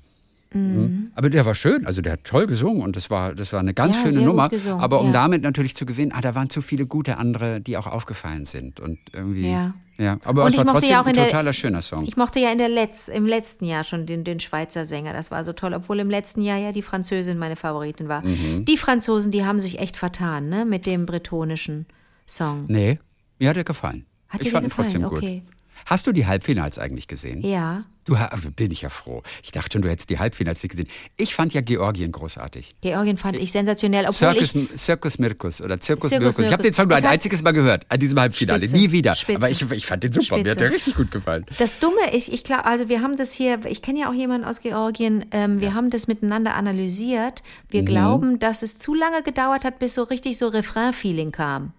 Mhm. 0.53 1.11
Aber 1.17 1.31
der 1.31 1.45
war 1.45 1.57
schön, 1.57 1.85
also 1.85 2.01
der 2.01 2.13
hat 2.13 2.23
toll 2.25 2.47
gesungen 2.47 2.83
und 2.83 2.95
das 2.95 3.11
war, 3.11 3.35
das 3.35 3.53
war 3.53 3.59
eine 3.59 3.75
ganz 3.75 3.97
Ja, 4.05 4.09
schöne 4.11 4.25
Nummer. 4.25 4.49
gesungen, 4.49 4.81
aber 4.81 5.01
um 5.01 5.09
ja. 5.09 5.13
damit 5.13 5.43
natürlich 5.43 5.75
zu 5.75 5.85
gewinnen, 5.85 6.13
ah, 6.15 6.21
da 6.21 6.37
waren 6.37 6.49
zu 6.49 6.61
viele 6.61 6.87
gute 6.87 7.17
andere, 7.19 7.61
die 7.61 7.77
auch 7.77 7.89
aufgefallen 7.89 8.45
sind. 8.45 8.79
Und 8.79 9.01
irgendwie. 9.13 9.51
Ja. 9.51 9.75
ja. 9.99 10.19
Aber 10.25 10.45
Und 10.45 10.51
es 10.51 10.55
ich 10.55 10.59
war 10.59 10.65
mochte 10.67 10.79
trotzdem 10.79 10.91
ja 10.93 11.03
auch 11.03 11.07
ein 11.07 11.15
der- 11.15 11.27
totaler 11.27 11.53
schöner 11.53 11.83
Song. 11.83 12.05
Ich 12.05 12.17
mochte 12.17 12.39
ja 12.39 12.53
in 12.53 12.59
der 12.59 12.69
Letz-, 12.69 13.09
im 13.09 13.27
letzten 13.27 13.65
Jahr 13.65 13.83
schon 13.83 14.07
den, 14.07 14.23
den 14.23 14.39
Schweizer 14.39 14.87
Sänger. 14.87 15.13
Das 15.13 15.33
war 15.33 15.43
so 15.43 15.53
toll, 15.53 15.75
obwohl 15.75 15.99
im 15.99 16.09
letzten 16.09 16.41
Jahr 16.41 16.59
ja 16.59 16.71
die 16.71 16.83
Französin 16.83 17.37
meine 17.37 17.57
Favoritin 17.57 18.07
war. 18.09 18.25
Mhm. 18.25 18.65
Die 18.65 18.77
Franzosen, 18.77 19.33
die 19.33 19.45
haben 19.45 19.59
sich 19.59 19.81
echt 19.81 19.97
vertan, 19.97 20.49
ne, 20.49 20.65
mit 20.65 20.87
dem 20.87 21.05
bretonischen 21.05 21.87
Song. 22.29 22.65
nee, 22.69 23.01
mir 23.39 23.51
hat 23.51 23.57
er 23.57 23.65
gefallen. 23.65 24.07
Hat 24.29 24.43
ich 24.43 24.51
fand 24.51 24.65
ihn 24.67 24.69
gefallen? 24.71 24.89
trotzdem 24.89 25.03
gut. 25.09 25.19
Okay. 25.19 25.43
Hast 25.87 26.07
du 26.07 26.13
die 26.13 26.27
Halbfinals 26.27 26.79
eigentlich 26.79 27.09
gesehen? 27.09 27.43
Ja. 27.43 27.85
Du 28.07 28.17
bin 28.57 28.71
ich 28.71 28.83
ja 28.83 28.91
froh. 28.91 29.23
Ich 29.43 29.51
dachte 29.51 29.71
schon, 29.73 29.83
du 29.83 29.89
hättest 29.91 30.09
die 30.11 30.19
Halbfinals 30.19 30.63
nicht 30.63 30.71
gesehen. 30.71 30.89
Ich 31.17 31.35
fand 31.35 31.53
ja 31.55 31.63
Georgien 31.63 32.13
großartig. 32.13 32.75
Georgien 32.83 33.17
fand 33.17 33.37
ich 33.37 33.51
sensationell, 33.51 34.11
Circus, 34.13 34.55
ich. 34.55 34.69
Circus 34.79 35.19
Mirkus 35.19 35.61
oder 35.63 35.81
Circus, 35.81 36.11
Circus 36.11 36.37
Mirkus. 36.37 36.47
Ich 36.47 36.53
habe 36.53 36.63
den 36.63 36.73
Song 36.75 36.89
nur 36.89 36.97
ein 36.97 37.05
einziges 37.05 37.43
Mal 37.43 37.53
gehört, 37.53 37.87
an 37.89 37.99
diesem 37.99 38.19
Halbfinale. 38.21 38.61
Spitze. 38.61 38.77
Nie 38.77 38.93
wieder. 38.93 39.15
Spitze. 39.15 39.37
Aber 39.37 39.51
ich, 39.51 39.63
ich 39.73 39.87
fand 39.87 40.05
den 40.05 40.13
super. 40.13 40.37
Mir 40.37 40.51
hat 40.51 40.61
der 40.61 40.67
Spitze. 40.67 40.73
richtig 40.75 40.97
gut 40.97 41.11
gefallen. 41.11 41.45
Das 41.59 41.79
Dumme, 41.81 41.97
ich, 42.13 42.33
ich 42.33 42.45
glaube, 42.45 42.67
also 42.67 42.89
wir 42.89 43.01
haben 43.03 43.17
das 43.17 43.33
hier, 43.33 43.65
ich 43.67 43.81
kenne 43.83 44.01
ja 44.01 44.11
auch 44.11 44.15
jemanden 44.15 44.47
aus 44.47 44.61
Georgien, 44.61 45.25
ähm, 45.33 45.61
wir 45.61 45.75
haben 45.75 45.89
das 45.91 46.07
miteinander 46.07 46.55
analysiert. 46.55 47.43
Wir 47.71 47.83
Mhm. 47.83 47.87
glauben, 47.87 48.39
dass 48.39 48.63
es 48.63 48.79
zu 48.79 48.95
lange 48.95 49.23
gedauert 49.23 49.65
hat, 49.65 49.79
bis 49.79 49.95
so 49.95 50.03
richtig 50.03 50.39
so 50.39 50.49
Refrain-Feeling 50.49 51.33
kam. 51.33 51.73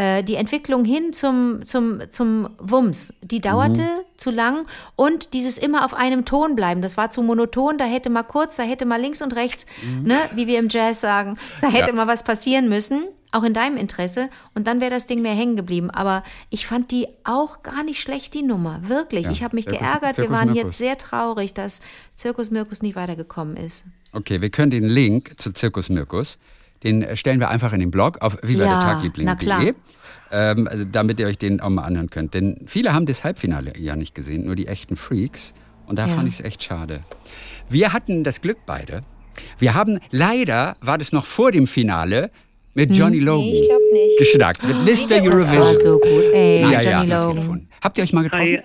Äh, 0.00 0.22
die 0.24 0.36
Entwicklung 0.36 0.84
hin 0.84 1.12
zum, 1.12 1.62
zum, 1.64 2.00
zum 2.08 2.48
Wumms, 2.58 3.18
die 3.22 3.40
dauerte 3.40 3.80
Mhm. 3.82 3.88
zu 4.16 4.30
lang 4.30 4.66
und 4.96 5.34
dieses 5.34 5.58
immer 5.58 5.84
auf 5.84 5.92
einem 5.92 6.24
Ton 6.24 6.56
bleiben, 6.56 6.80
das 6.80 6.96
war 6.96 7.10
zu 7.10 7.20
monoton, 7.22 7.76
da 7.76 7.84
hätte 7.84 8.08
mal 8.08 8.22
kurz, 8.22 8.56
da 8.56 8.62
hätte 8.62 8.86
mal 8.86 8.98
links 9.00 9.20
und 9.20 9.36
rechts, 9.36 9.66
ne, 10.02 10.16
wie 10.34 10.46
wir 10.46 10.58
im 10.58 10.68
Jazz 10.70 11.00
sagen, 11.00 11.36
da 11.60 11.68
hätte 11.68 11.92
Mhm. 11.92 11.98
Ja. 11.98 12.04
mal 12.04 12.12
was 12.12 12.22
passieren 12.22 12.68
müssen, 12.70 13.02
auch 13.30 13.42
in 13.42 13.52
deinem 13.52 13.76
Interesse 13.76 14.30
und 14.54 14.66
dann 14.66 14.80
wäre 14.80 14.90
das 14.90 15.06
Ding 15.06 15.20
mehr 15.20 15.34
hängen 15.34 15.56
geblieben. 15.56 15.90
Aber 15.90 16.22
ich 16.48 16.66
fand 16.66 16.90
die 16.92 17.06
auch 17.24 17.62
gar 17.62 17.82
nicht 17.84 18.00
schlecht, 18.00 18.32
die 18.32 18.42
Nummer, 18.42 18.80
wirklich. 18.88 19.26
Ja, 19.26 19.32
ich 19.32 19.42
habe 19.42 19.54
mich 19.56 19.66
Zirkus- 19.66 19.80
geärgert, 19.80 20.02
wir 20.16 20.24
Zirkus 20.24 20.36
waren 20.38 20.52
Mirkus. 20.52 20.62
jetzt 20.62 20.78
sehr 20.78 20.96
traurig, 20.96 21.52
dass 21.52 21.82
Zirkus 22.14 22.50
Mirkus 22.50 22.80
nicht 22.80 22.96
weitergekommen 22.96 23.56
ist. 23.58 23.84
Okay, 24.12 24.40
wir 24.40 24.48
können 24.50 24.70
den 24.70 24.84
Link 24.88 25.34
zu 25.36 25.52
Circus 25.54 25.90
Mirkus, 25.90 26.38
den 26.82 27.16
stellen 27.16 27.40
wir 27.40 27.48
einfach 27.50 27.72
in 27.72 27.80
den 27.80 27.90
Blog 27.90 28.18
auf 28.22 28.34
Ja, 28.42 28.48
vivadertagliebling.de, 28.48 29.36
klar. 29.36 29.62
ähm, 30.30 30.68
also 30.68 30.84
damit 30.84 31.20
ihr 31.20 31.26
euch 31.26 31.38
den 31.38 31.60
auch 31.60 31.68
mal 31.70 31.82
anhören 31.84 32.10
könnt. 32.10 32.34
Denn 32.34 32.56
viele 32.66 32.92
haben 32.94 33.06
das 33.06 33.24
Halbfinale 33.24 33.76
ja 33.78 33.96
nicht 33.96 34.14
gesehen, 34.14 34.44
nur 34.44 34.56
die 34.56 34.66
echten 34.66 34.96
Freaks. 34.96 35.52
Und 35.86 35.98
da 35.98 36.06
Ja. 36.06 36.14
fand 36.14 36.28
ich 36.28 36.34
es 36.34 36.40
echt 36.40 36.62
schade. 36.62 37.02
Wir 37.68 37.92
hatten 37.92 38.22
das 38.24 38.40
Glück 38.40 38.58
beide. 38.66 39.02
Wir 39.58 39.74
haben, 39.74 39.98
leider 40.10 40.76
war 40.80 40.98
das 40.98 41.12
noch 41.12 41.26
vor 41.26 41.50
dem 41.52 41.66
Finale, 41.66 42.30
mit 42.74 42.94
Johnny 42.96 43.18
Logan 43.18 43.48
Hm? 43.48 43.54
ich 43.54 44.18
geschnackt. 44.18 44.62
Mit 44.62 44.76
Mr. 44.76 44.84
Das 44.86 45.10
war 45.10 45.22
Eurovision. 45.22 45.74
so 45.76 45.98
gut. 45.98 46.08
Ey, 46.32 46.60
ja, 46.62 46.70
ja, 46.70 46.80
Johnny 47.00 47.12
am 47.12 47.36
Logan. 47.36 47.66
Habt 47.82 47.96
ihr 47.98 48.04
euch 48.04 48.12
mal 48.12 48.22
getroffen? 48.22 48.44
Hi, 48.46 48.62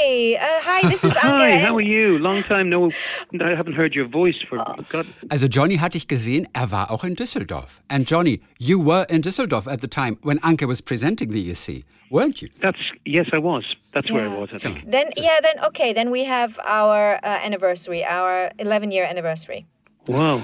Hi, 0.00 0.36
uh, 0.36 0.38
hi. 0.66 0.88
This 0.90 1.04
is 1.04 1.12
Anke. 1.16 1.38
hi. 1.38 1.58
How 1.64 1.74
are 1.76 1.80
you? 1.82 2.18
Long 2.18 2.42
time 2.42 2.64
no. 2.68 2.88
I 3.32 3.54
haven't 3.56 3.74
heard 3.76 3.94
your 3.94 4.08
voice 4.08 4.36
for 4.48 4.58
God. 4.90 5.06
Also 5.28 5.46
Johnny 5.46 5.76
hatte 5.78 5.96
ich 5.96 6.08
gesehen, 6.08 6.46
er 6.52 6.70
war 6.70 6.90
auch 6.90 7.04
in 7.04 7.14
Düsseldorf. 7.14 7.80
And 7.88 8.08
Johnny, 8.10 8.40
you 8.58 8.78
were 8.84 9.06
in 9.08 9.22
Düsseldorf 9.22 9.66
at 9.68 9.80
the 9.80 9.88
time 9.88 10.16
when 10.22 10.38
Anke 10.40 10.66
was 10.66 10.82
presenting 10.82 11.30
the 11.30 11.50
ESC, 11.50 11.84
weren't 12.10 12.40
you? 12.42 12.48
That's 12.60 12.78
yes, 13.04 13.26
I 13.32 13.38
was. 13.38 13.64
That's 13.92 14.10
where 14.10 14.28
I 14.28 14.40
was. 14.40 14.50
I 14.52 14.58
think. 14.58 14.90
Then 14.90 15.06
yeah, 15.16 15.40
then 15.42 15.64
okay, 15.66 15.92
then 15.92 16.10
we 16.10 16.24
have 16.24 16.58
our 16.66 17.18
uh, 17.22 17.44
anniversary, 17.44 18.04
our 18.04 18.50
11 18.58 18.90
year 18.92 19.04
anniversary. 19.08 19.66
Wow. 20.08 20.42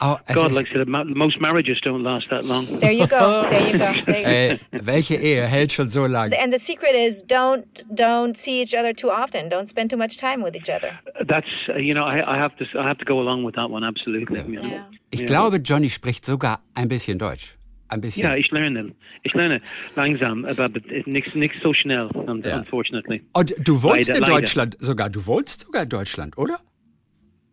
Oh, 0.00 0.16
God, 0.32 0.50
ist, 0.50 0.54
like 0.56 0.66
I 0.70 0.78
said, 0.78 0.88
most 0.88 1.40
marriages 1.40 1.78
don't 1.82 2.02
last 2.02 2.26
that 2.30 2.44
long. 2.44 2.66
There 2.80 2.92
you 2.92 3.06
go. 3.06 3.46
There 3.48 3.60
you 3.60 3.78
go. 3.78 3.92
There 4.06 4.50
you 4.52 4.58
äh, 4.58 4.58
welche 4.86 5.14
Ehe 5.16 5.46
hält 5.46 5.72
schon 5.72 5.90
so 5.90 6.06
lange? 6.06 6.36
And 6.40 6.52
the 6.52 6.58
secret 6.58 6.94
is 6.94 7.24
don't 7.26 7.64
don't 7.92 8.36
see 8.36 8.62
each 8.62 8.74
other 8.76 8.94
too 8.94 9.10
often. 9.10 9.48
Don't 9.50 9.66
spend 9.68 9.90
too 9.90 9.96
much 9.98 10.16
time 10.16 10.42
with 10.44 10.54
each 10.56 10.70
other. 10.70 10.92
That's 11.26 11.50
uh, 11.68 11.76
you 11.78 11.94
know, 11.94 12.04
I, 12.04 12.20
I 12.22 12.38
have 12.38 12.56
to 12.58 12.64
I 12.78 12.86
have 12.86 12.98
to 12.98 13.04
go 13.04 13.18
along 13.20 13.44
with 13.44 13.54
that 13.56 13.70
one 13.70 13.84
absolutely. 13.84 14.40
you 14.52 14.60
know. 14.60 14.80
Ich 15.10 15.24
glaube, 15.26 15.58
Johnny 15.58 15.90
spricht 15.90 16.24
sogar 16.26 16.60
ein 16.74 16.88
bisschen 16.88 17.18
Deutsch. 17.18 17.56
Ein 17.88 18.00
bisschen. 18.02 18.22
Yeah, 18.26 18.36
ich 18.36 18.50
lerne. 18.50 18.92
Ich 19.22 19.32
lerne 19.32 19.60
langsam, 19.96 20.44
aber 20.44 20.68
nichts 21.06 21.56
so 21.62 21.72
schnell, 21.72 22.08
un- 22.14 22.42
Ja. 22.44 22.58
unfortunately. 22.58 23.22
Und 23.32 23.54
du 23.66 23.82
wohnst 23.82 24.08
Leider, 24.08 24.18
in 24.18 24.20
leider. 24.20 24.40
Deutschland 24.40 24.76
sogar. 24.78 25.08
Du 25.08 25.26
wohnst 25.26 25.62
sogar 25.62 25.82
in 25.84 25.88
Deutschland, 25.88 26.36
oder? 26.36 26.60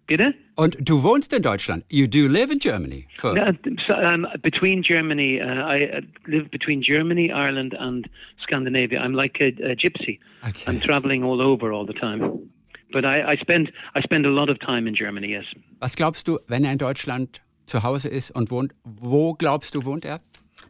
Bitte? 0.08 0.34
Und 0.56 0.78
du 0.80 1.02
wohnst 1.02 1.34
in 1.34 1.42
Deutschland. 1.42 1.84
You 1.90 2.08
do 2.08 2.28
live 2.28 2.52
in 2.52 2.60
Germany. 2.60 3.08
For, 3.18 3.32
Uh, 3.36 3.54
so, 3.88 3.94
um, 3.94 4.28
between 4.44 4.84
Germany, 4.84 5.42
uh, 5.42 5.46
I 5.46 5.98
uh, 5.98 6.02
live 6.28 6.50
between 6.52 6.84
Germany, 6.84 7.32
Ireland, 7.32 7.74
and 7.74 8.08
Scandinavia. 8.44 9.00
I'm 9.00 9.14
like 9.14 9.40
a, 9.42 9.48
a 9.64 9.76
gypsy. 9.76 10.20
Okay. 10.48 10.64
I'm 10.68 10.80
traveling 10.80 11.24
all 11.24 11.42
over 11.42 11.72
all 11.72 11.86
the 11.86 11.94
time. 12.00 12.50
But 12.92 13.04
I, 13.04 13.34
I 13.34 13.36
spend 13.38 13.72
I 13.96 14.02
spend 14.02 14.26
a 14.26 14.30
lot 14.30 14.50
of 14.50 14.60
time 14.60 14.88
in 14.88 14.96
Germany. 14.96 15.30
Yes. 15.30 15.46
Was 15.82 15.96
glaubst 15.96 16.28
du, 16.28 16.38
wenn 16.48 16.64
er 16.64 16.72
in 16.72 16.78
Deutschland 16.78 17.42
zu 17.66 17.82
Hause 17.82 18.10
ist 18.10 18.30
und 18.32 18.52
wohnt, 18.52 18.74
wo 18.84 19.34
glaubst 19.34 19.74
du, 19.74 19.86
wohnt 19.86 20.06
er? 20.06 20.22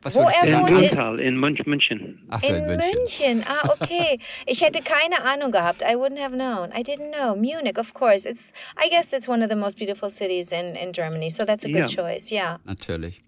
Was 0.03 0.15
Wo 0.15 0.19
würdest 0.21 0.43
du 0.43 0.47
er 0.47 0.59
In 0.59 0.59
wohnt, 0.59 0.67
sagen? 0.69 0.83
in- 0.83 0.89
Antal, 0.97 1.19
in 1.19 1.37
Münch, 1.39 1.65
München. 1.65 2.19
Ach 2.29 2.41
so, 2.41 2.53
In 2.53 2.65
München. 2.65 3.43
Ah, 3.47 3.69
okay. 3.81 4.19
Ich 4.45 4.61
hätte 4.61 4.81
keine 4.83 5.23
Ahnung 5.23 5.51
gehabt. 5.51 5.81
I 5.81 5.95
wouldn't 5.95 6.19
have 6.19 6.33
known. 6.35 6.71
I 6.73 6.83
didn't 6.83 7.11
know. 7.11 7.35
Munich, 7.35 7.77
of 7.77 7.93
course. 7.93 8.25
It's 8.25 8.53
I 8.77 8.89
guess 8.89 9.13
it's 9.13 9.27
one 9.27 9.41
of 9.43 9.49
the 9.49 9.55
most 9.55 9.77
beautiful 9.77 10.09
cities 10.09 10.51
in, 10.51 10.75
in 10.75 10.93
Germany. 10.93 11.29
So 11.29 11.45
that's 11.45 11.65
a 11.65 11.69
good 11.69 11.89
Yeah. 11.89 12.03
choice. 12.03 12.31
Yeah. 12.31 12.57
Natürlich. 12.67 13.21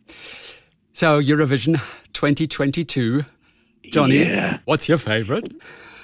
So, 0.93 1.19
Eurovision 1.21 1.79
2022. 2.13 3.23
Johnny, 3.91 4.17
Yeah. 4.25 4.59
what's 4.65 4.87
your 4.89 4.97
favorite? 4.97 5.51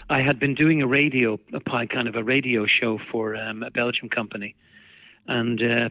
I 0.10 0.22
had 0.22 0.40
been 0.40 0.54
doing 0.56 0.82
a 0.82 0.88
radio, 0.88 1.40
a 1.54 1.60
kind 1.88 2.08
of 2.08 2.16
a 2.16 2.24
radio 2.24 2.66
show 2.66 3.00
for 3.12 3.36
um, 3.36 3.64
a 3.64 3.72
Belgian 3.72 4.10
company, 4.10 4.56
and 5.28 5.60
uh, 5.62 5.90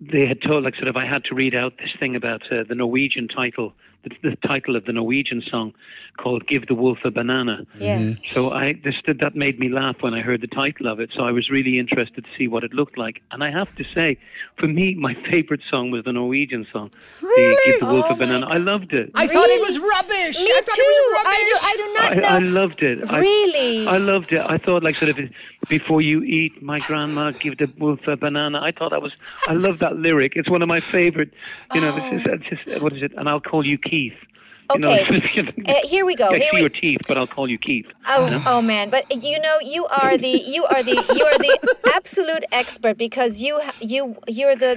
they 0.00 0.26
had 0.26 0.40
told, 0.42 0.64
like, 0.64 0.74
sort 0.76 0.88
of, 0.88 0.96
I 0.96 1.06
had 1.06 1.24
to 1.24 1.34
read 1.34 1.54
out 1.54 1.74
this 1.78 1.90
thing 1.98 2.16
about 2.16 2.42
uh, 2.50 2.64
the 2.68 2.74
Norwegian 2.74 3.28
title, 3.28 3.74
the, 4.02 4.10
the 4.22 4.36
title 4.46 4.76
of 4.76 4.84
the 4.84 4.92
Norwegian 4.92 5.42
song 5.50 5.72
called 6.16 6.46
"Give 6.46 6.66
the 6.66 6.74
Wolf 6.74 6.98
a 7.04 7.10
Banana." 7.10 7.66
Yes. 7.78 8.22
Mm-hmm. 8.22 8.34
So 8.34 8.50
I 8.52 8.74
this, 8.84 8.94
that 9.06 9.34
made 9.34 9.58
me 9.58 9.68
laugh 9.68 9.96
when 10.00 10.14
I 10.14 10.20
heard 10.20 10.40
the 10.40 10.46
title 10.46 10.86
of 10.86 11.00
it. 11.00 11.10
So 11.14 11.22
I 11.22 11.32
was 11.32 11.50
really 11.50 11.78
interested 11.78 12.24
to 12.24 12.30
see 12.36 12.48
what 12.48 12.64
it 12.64 12.72
looked 12.72 12.98
like. 12.98 13.22
And 13.30 13.42
I 13.42 13.50
have 13.50 13.74
to 13.76 13.84
say, 13.94 14.18
for 14.58 14.66
me, 14.66 14.94
my 14.94 15.14
favorite 15.30 15.62
song 15.70 15.90
was 15.90 16.04
the 16.04 16.12
Norwegian 16.12 16.66
song, 16.72 16.90
the 17.20 17.58
"Give 17.64 17.80
the 17.80 17.86
Wolf 17.86 18.06
Oh 18.08 18.14
a 18.14 18.16
Banana." 18.16 18.46
I 18.46 18.58
loved 18.58 18.92
it. 18.92 19.10
I 19.14 19.26
thought 19.26 19.48
it 19.48 19.60
was 19.60 19.78
rubbish. 19.78 20.38
Me 20.38 20.46
I 20.46 20.60
thought 20.64 20.74
too. 20.74 20.82
it 20.82 21.12
was 21.12 21.24
I 21.26 21.38
do. 21.48 21.56
I 21.62 21.74
do 21.76 21.94
not 21.94 22.12
I, 22.12 22.14
know. 22.14 22.46
I 22.46 22.50
loved 22.50 22.82
it. 22.82 23.10
Really? 23.10 23.86
I, 23.86 23.98
loved 23.98 24.32
it. 24.32 24.44
I 24.48 24.58
thought 24.58 24.82
like 24.82 24.94
sort 24.94 25.10
of 25.10 25.30
before 25.68 26.00
you 26.00 26.22
eat, 26.22 26.62
my 26.62 26.78
grandma 26.80 27.30
give 27.32 27.58
the 27.58 27.70
wolf 27.78 28.00
a 28.06 28.16
banana. 28.16 28.60
I 28.60 28.72
thought 28.72 28.90
that 28.90 29.02
was. 29.02 29.12
I 29.48 29.54
love 29.54 29.78
that 29.80 29.96
lyric. 29.96 30.32
It's 30.36 30.48
one 30.48 30.62
of 30.62 30.68
my 30.68 30.80
favorite. 30.80 31.32
You 31.74 31.80
know, 31.80 31.94
this 31.94 32.20
is 32.20 32.26
it's 32.26 32.66
just 32.66 32.82
what 32.82 32.92
is 32.92 33.02
it? 33.02 33.12
And 33.16 33.28
I'll 33.28 33.40
call 33.40 33.64
you 33.64 33.78
Keith. 33.90 34.12
You 34.74 34.76
Okay. 34.76 35.02
know, 35.36 35.74
Uh, 35.74 35.74
here 35.84 36.04
we 36.06 36.14
go. 36.14 36.28
I 36.28 36.36
Here 36.38 36.40
see 36.50 36.50
we- 36.54 36.60
your 36.60 36.68
teeth, 36.82 37.00
but 37.08 37.18
I'll 37.18 37.26
call 37.26 37.50
you 37.50 37.58
Keith. 37.58 37.86
Oh, 38.06 38.42
oh 38.46 38.62
man! 38.62 38.88
But 38.88 39.04
you 39.28 39.38
know, 39.40 39.56
you 39.74 39.82
are 39.86 40.16
the 40.16 40.34
you 40.54 40.62
are 40.64 40.82
the 40.90 40.92
you 41.18 41.24
are 41.30 41.38
the 41.46 41.54
absolute 41.98 42.44
expert 42.52 42.96
because 42.96 43.42
you 43.42 43.60
you 43.80 44.02
you're 44.28 44.54
the 44.54 44.72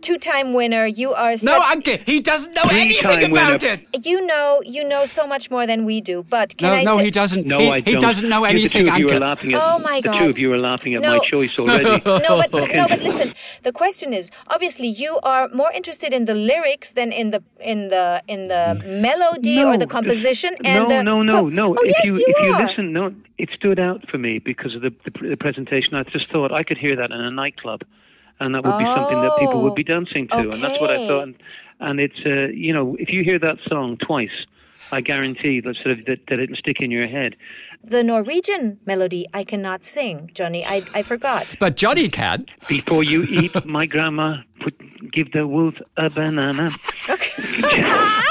two-time 0.00 0.52
winner. 0.54 0.84
You 0.86 1.12
are 1.14 1.34
no, 1.42 1.60
Anke. 1.72 2.06
He 2.06 2.20
doesn't 2.20 2.54
know 2.54 2.68
anything 2.72 3.30
about 3.30 3.62
winner. 3.62 3.74
it. 3.92 4.06
You 4.06 4.24
know, 4.26 4.60
you 4.64 4.82
know 4.92 5.06
so 5.06 5.26
much 5.26 5.50
more 5.50 5.66
than 5.66 5.84
we 5.84 6.00
do. 6.00 6.24
But 6.28 6.56
can 6.56 6.68
no, 6.68 6.74
I 6.74 6.82
no, 6.84 6.96
say- 6.98 7.04
he 7.04 7.10
doesn't. 7.10 7.46
No, 7.46 7.58
he, 7.58 7.70
I 7.70 7.80
don't. 7.80 8.00
doesn't 8.00 8.28
know 8.28 8.40
You- 8.40 8.50
anything, 8.54 8.84
The 8.84 8.90
two 8.90 8.94
of 8.94 9.00
you 9.00 9.08
are 9.16 9.20
laughing 9.20 9.52
at, 9.54 9.60
Oh, 9.62 9.78
my 9.78 10.00
the 10.00 10.08
God. 10.08 10.18
two 10.18 10.30
of 10.30 10.38
you 10.38 10.52
are 10.54 10.58
laughing 10.70 10.94
at 10.94 11.02
No. 11.02 11.18
my 11.18 11.20
choice 11.32 11.54
already. 11.60 11.84
no, 12.04 12.42
but 12.50 12.68
no, 12.74 12.86
but 12.88 13.00
listen. 13.00 13.32
The 13.62 13.72
question 13.72 14.12
is, 14.12 14.30
obviously, 14.48 14.88
you 14.88 15.18
are 15.22 15.48
more 15.48 15.70
interested 15.72 16.12
in 16.12 16.24
the 16.24 16.34
lyrics 16.34 16.92
than 16.92 17.12
in 17.12 17.30
the 17.30 17.42
in 17.72 17.88
the 17.88 18.22
in 18.28 18.48
the 18.48 18.64
melody 18.84 19.62
or 19.62 19.76
the 19.76 19.86
No, 19.86 19.94
composition. 19.96 20.52
no, 20.62 20.70
and 20.70 20.90
the 20.90 21.02
no, 21.02 21.22
no, 21.22 21.48
no. 21.48 21.66
Oh, 21.78 21.82
if 21.84 21.94
yes, 21.96 22.06
you, 22.06 22.12
you 22.14 22.24
if 22.28 22.36
you 22.46 22.52
listen, 22.66 22.92
no, 22.92 23.14
it 23.38 23.48
stood 23.56 23.78
out 23.78 24.00
for 24.10 24.18
me 24.18 24.38
because 24.38 24.74
of 24.74 24.82
the, 24.82 24.90
the, 25.04 25.28
the 25.30 25.36
presentation. 25.36 25.94
I 25.94 26.02
just 26.04 26.30
thought 26.32 26.52
I 26.52 26.62
could 26.62 26.78
hear 26.78 26.96
that 26.96 27.10
in 27.10 27.20
a 27.20 27.30
nightclub, 27.30 27.82
and 28.40 28.54
that 28.54 28.64
would 28.64 28.78
be 28.78 28.84
something 28.84 29.20
that 29.20 29.36
people 29.38 29.62
would 29.62 29.74
be 29.74 29.84
dancing 29.84 30.28
to, 30.28 30.50
and 30.50 30.62
that's 30.62 30.80
what 30.80 30.90
I 30.90 31.06
thought. 31.06 31.22
And, 31.24 31.34
and 31.80 32.00
it's, 32.00 32.20
uh, 32.26 32.48
you 32.66 32.72
know, 32.72 32.96
if 32.98 33.10
you 33.10 33.22
hear 33.22 33.38
that 33.38 33.58
song 33.68 33.96
twice, 33.98 34.46
I 34.92 35.00
guarantee 35.00 35.60
that 35.60 35.76
sort 35.76 35.92
of 35.96 36.04
that, 36.06 36.26
that 36.28 36.40
it'll 36.40 36.56
stick 36.56 36.80
in 36.80 36.90
your 36.90 37.06
head. 37.06 37.36
the 37.82 38.02
Norwegian 38.02 38.78
melody, 38.84 39.24
I 39.32 39.44
cannot 39.44 39.84
sing, 39.84 40.30
Johnny. 40.34 40.64
I 40.66 40.82
I 40.94 41.02
forgot. 41.02 41.46
But 41.58 41.76
Johnny 41.76 42.08
can. 42.08 42.46
Before 42.68 43.02
you 43.04 43.20
eat, 43.24 43.54
my 43.64 43.86
grandma 43.86 44.28
put 44.60 44.74
give 45.12 45.32
the 45.32 45.46
wolf 45.46 45.74
a 45.96 46.08
banana. 46.10 46.70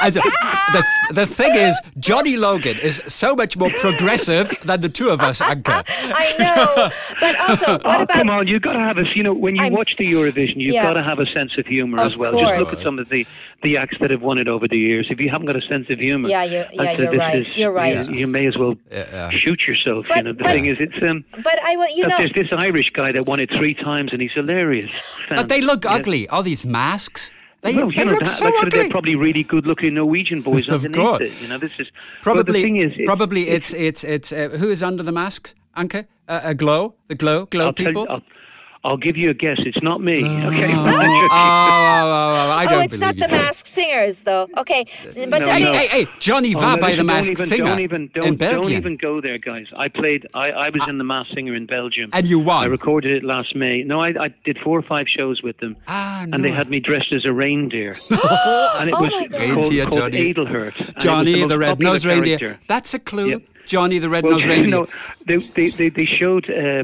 Also, 0.01 0.21
the, 0.71 0.83
the 1.11 1.25
thing 1.25 1.53
is, 1.55 1.79
Johnny 1.99 2.37
Logan 2.37 2.77
is 2.79 3.01
so 3.07 3.35
much 3.35 3.57
more 3.57 3.71
progressive 3.77 4.53
than 4.63 4.81
the 4.81 4.89
two 4.89 5.09
of 5.09 5.21
us, 5.21 5.39
Anke. 5.39 5.83
I 5.87 6.33
know, 6.39 6.89
but 7.19 7.35
also, 7.49 7.71
what 7.83 7.85
oh, 7.85 8.03
about? 8.03 8.09
come 8.09 8.29
on! 8.29 8.47
You've 8.47 8.61
got 8.61 8.73
to 8.73 8.79
have 8.79 8.97
a, 8.97 9.03
you 9.15 9.23
know, 9.23 9.33
when 9.33 9.55
you 9.55 9.63
I'm 9.63 9.73
watch 9.73 9.91
s- 9.91 9.97
the 9.97 10.05
Eurovision, 10.11 10.55
you've 10.57 10.73
yeah. 10.75 10.83
got 10.83 10.93
to 10.93 11.03
have 11.03 11.19
a 11.19 11.25
sense 11.27 11.51
of 11.57 11.65
humor 11.65 11.99
Of 11.99 12.05
as 12.07 12.17
well. 12.17 12.31
Just 12.31 12.59
look 12.59 12.73
at 12.73 12.79
some 12.79 12.99
of 12.99 13.09
the 13.09 13.25
the 13.61 13.75
acts 13.75 13.97
that 13.99 14.09
have 14.09 14.21
won 14.21 14.37
it 14.37 14.47
over 14.47 14.69
the 14.69 14.77
years. 14.77 15.07
If 15.09 15.19
you 15.19 15.29
haven't 15.29 15.47
got 15.47 15.57
a 15.57 15.61
sense 15.67 15.89
of 15.89 15.99
humor, 15.99 16.29
Yeah, 16.29 16.43
you're- 16.45 16.65
yeah, 16.71 16.91
you're 16.93 17.11
this 17.11 17.19
right. 17.19 17.41
is- 17.41 17.47
You're 17.57 17.71
right. 17.73 18.07
You, 18.09 18.15
you 18.15 18.27
may 18.27 18.45
as 18.47 18.57
well 18.57 18.75
yeah. 18.89 19.31
shoot 19.31 19.59
yourself. 19.67 20.05
But- 20.07 20.17
you 20.17 20.23
know, 20.23 20.31
the 20.33 20.43
but- 20.43 20.51
thing 20.53 20.65
is, 20.67 20.77
it's 20.79 20.95
um. 21.03 21.25
But 21.43 21.59
I 21.63 21.75
will, 21.75 21.89
you 21.93 22.07
know. 22.07 22.15
there's 22.17 22.31
this 22.33 22.47
Irish 22.53 22.89
guy 22.93 23.11
that 23.11 23.25
won 23.25 23.41
it 23.41 23.49
three 23.57 23.73
times, 23.73 24.13
and 24.13 24.21
he's 24.21 24.31
hilarious. 24.33 24.89
But 25.29 25.49
they 25.49 25.59
look 25.61 25.83
Yeah. 25.83 25.95
Ugly. 26.27 26.29
All 26.29 26.43
these 26.43 26.65
masks. 26.65 27.31
They, 27.61 27.73
well, 27.73 27.89
they 27.89 27.95
you 27.95 28.05
know, 28.05 28.11
look 28.13 28.23
that, 28.23 28.27
so 28.27 28.45
like, 28.45 28.71
They're 28.71 28.89
probably 28.89 29.15
really 29.15 29.43
good-looking 29.43 29.93
Norwegian 29.93 30.41
boys 30.41 30.69
Of 30.69 30.85
underneath 30.85 30.95
course. 30.95 31.21
it. 31.21 31.41
You 31.41 31.49
know, 31.49 31.57
this 31.57 31.71
is 31.77 31.87
Probably, 32.21 32.43
the 32.53 32.63
thing 32.63 32.77
is, 32.77 32.93
it's, 32.95 33.05
probably 33.05 33.49
it's 33.49 33.73
it's 33.73 34.03
it's 34.05 34.31
uh, 34.31 34.49
who 34.57 34.69
is 34.69 34.81
under 34.81 35.03
the 35.03 35.11
masks, 35.11 35.55
Anke? 35.75 36.05
Uh, 36.29 36.39
a 36.43 36.53
glow, 36.53 36.93
the 37.09 37.15
glow, 37.15 37.45
glow 37.47 37.65
I'll, 37.67 37.73
tell 37.73 37.85
people. 37.87 38.07
you, 38.09 38.21
I'll, 38.83 38.91
I'll 38.91 38.97
give 38.97 39.17
you 39.17 39.29
a 39.29 39.33
guess. 39.33 39.57
It's 39.65 39.81
not 39.81 40.01
me. 40.01 40.19
Okay. 40.25 40.73
oh, 40.73 40.85
oh, 40.85 41.29
oh, 41.31 42.49
I 42.51 42.65
oh, 42.65 42.69
don't 42.69 42.83
it's 42.83 42.99
not 42.99 43.15
believe 43.15 43.29
the 43.29 43.35
you. 43.35 43.41
masked 43.41 43.67
singers, 43.67 44.23
though. 44.23 44.47
Okay, 44.57 44.85
but 45.03 45.39
No, 45.39 45.45
the 45.45 45.51
Hey, 45.51 45.63
no. 45.63 45.73
hey, 45.73 45.87
hey, 45.87 46.07
Johnny 46.19 46.55
Oh, 46.55 46.59
Va 46.59 46.75
no, 46.75 46.81
by 46.81 46.95
the 46.95 47.03
listen, 47.03 47.05
Masked 47.05 47.35
don't 47.37 47.41
even, 47.41 47.47
Singer 47.47 47.63
Don't 47.65 47.79
even, 47.81 48.07
don't, 48.13 48.25
in 48.25 48.37
don't 48.37 48.71
even 48.71 48.97
go 48.97 49.21
there, 49.21 49.37
guys. 49.37 49.65
I 49.77 49.87
played. 49.87 50.27
I, 50.33 50.49
I 50.49 50.69
was 50.69 50.87
in 50.87 50.97
the 50.97 51.03
Masked 51.03 51.33
Singer 51.35 51.55
in 51.55 51.65
Belgium. 51.65 52.09
And 52.13 52.27
you 52.27 52.39
won. 52.39 52.63
I 52.63 52.67
recorded 52.67 53.11
it 53.15 53.23
last 53.23 53.55
May. 53.55 53.83
No, 53.83 54.01
I, 54.01 54.09
I 54.19 54.27
did 54.45 54.57
four 54.63 54.77
or 54.79 54.83
five 54.83 55.07
shows 55.07 55.41
with 55.41 55.57
them. 55.57 55.75
Ah, 55.87 56.25
no. 56.27 56.35
And 56.35 56.43
they 56.43 56.51
had 56.51 56.69
me 56.69 56.79
dressed 56.79 57.11
as 57.13 57.25
a 57.25 57.33
reindeer. 57.33 57.97
and 58.09 58.89
it 58.89 58.93
Oh 58.95 59.01
was 59.01 59.11
my 59.11 59.27
called, 59.27 59.41
Reindeer 59.41 59.83
called 59.85 59.93
Johnny. 59.95 60.33
Adelhert. 60.33 60.79
And 60.79 60.89
it 60.89 60.95
was 60.95 61.03
Johnny 61.03 61.41
the, 61.41 61.47
the, 61.47 61.57
red-nosed 61.59 62.05
reindeer. 62.05 62.59
That's 62.67 62.93
a 62.93 62.99
clue. 62.99 63.29
Yep. 63.29 63.41
Johnny 63.65 63.99
the 63.99 64.09
red-nosed 64.09 64.45
you 64.45 64.49
reindeer. 64.51 64.69
know, 64.71 64.87
they, 65.27 65.37
they, 65.37 65.69
they, 65.69 65.89
they 65.89 66.05
showed. 66.05 66.49
Uh, 66.49 66.83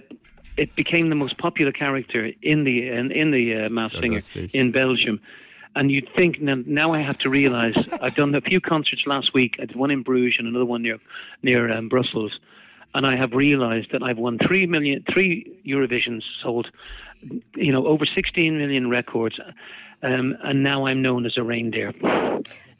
it 0.57 0.75
became 0.75 1.09
the 1.09 1.15
most 1.15 1.37
popular 1.37 1.71
character 1.71 2.31
in 2.41 2.63
the 2.63 2.89
in, 2.89 3.11
in 3.11 3.31
the 3.31 3.65
uh, 3.65 3.69
Masked 3.69 3.95
So 3.95 4.01
Singer 4.01 4.49
in 4.53 4.71
Belgium. 4.71 5.19
And 5.77 5.91
you'd 5.91 6.07
think 6.15 6.41
now, 6.41 6.55
now 6.65 6.93
I 6.93 6.99
have 7.01 7.17
to 7.19 7.29
realise 7.29 7.75
I've 8.01 8.15
done 8.15 8.33
a 8.33 8.41
few 8.41 8.61
concerts 8.61 9.03
last 9.05 9.33
week. 9.33 9.55
I 9.61 9.65
did 9.65 9.75
one 9.75 9.91
in 9.91 10.03
Bruges 10.03 10.37
and 10.39 10.47
another 10.47 10.65
one 10.65 10.83
near 10.83 10.99
near 11.43 11.71
um, 11.71 11.89
Brussels, 11.89 12.39
and 12.93 13.05
I 13.05 13.17
have 13.17 13.33
realised 13.33 13.91
that 13.91 14.01
I've 14.01 14.17
won 14.17 14.37
three 14.45 14.65
million, 14.65 15.03
three 15.11 15.59
Eurovisions, 15.65 16.21
sold, 16.41 16.67
you 17.55 17.71
know, 17.71 17.85
over 17.87 18.05
16 18.05 18.57
million 18.57 18.89
records, 18.89 19.37
um, 20.03 20.35
and 20.43 20.61
now 20.63 20.85
I'm 20.87 21.01
known 21.01 21.25
as 21.25 21.37
a 21.37 21.43
reindeer. 21.43 21.93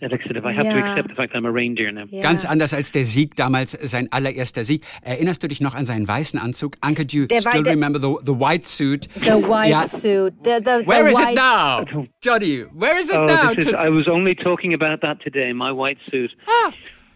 Like 0.01 0.11
I 0.45 0.51
have 0.51 0.65
to 0.65 0.75
Yeah. 0.75 0.91
accept 0.91 1.07
the 1.09 1.15
fact 1.15 1.31
that 1.31 1.37
I'm 1.37 1.45
a 1.45 1.51
reindeer 1.51 1.91
now. 1.91 2.05
Ganz 2.21 2.45
anders 2.45 2.73
als 2.73 2.91
der 2.91 3.05
Sieg 3.05 3.35
damals, 3.37 3.71
sein 3.71 4.07
allererster 4.11 4.63
Sieg. 4.65 4.83
Erinnerst 5.01 5.41
du 5.41 5.47
dich 5.47 5.61
noch 5.61 5.73
an 5.73 5.85
seinen 5.85 6.05
weißen 6.07 6.37
Anzug? 6.39 6.75
Anke, 6.81 7.05
do 7.05 7.17
you 7.17 7.25
Der 7.27 7.39
still 7.39 7.63
remember 7.63 7.97
the, 7.99 8.13
the 8.23 8.33
white 8.37 8.65
suit? 8.65 9.07
the 9.15 9.41
white 9.41 9.69
Ja. 9.71 9.83
suit, 9.83 10.33
the 10.43 10.59
the, 10.61 10.83
Where 10.85 11.03
the 11.05 11.09
is 11.11 11.17
white, 11.17 11.31
it 11.31 11.35
now? 11.35 11.85
Johnny, 12.21 12.65
where 12.73 12.99
is 12.99 13.09
it 13.09 13.15
Oh, 13.17 13.25
now? 13.25 13.51
is, 13.57 13.65
To- 13.65 13.77
I 13.79 13.89
was 13.89 14.07
only 14.09 14.35
talking 14.35 14.73
about 14.73 14.99
that 15.01 15.21
today. 15.23 15.53
My 15.53 15.71
white 15.71 15.97
suit. 16.11 16.31
Ah. 16.47 16.71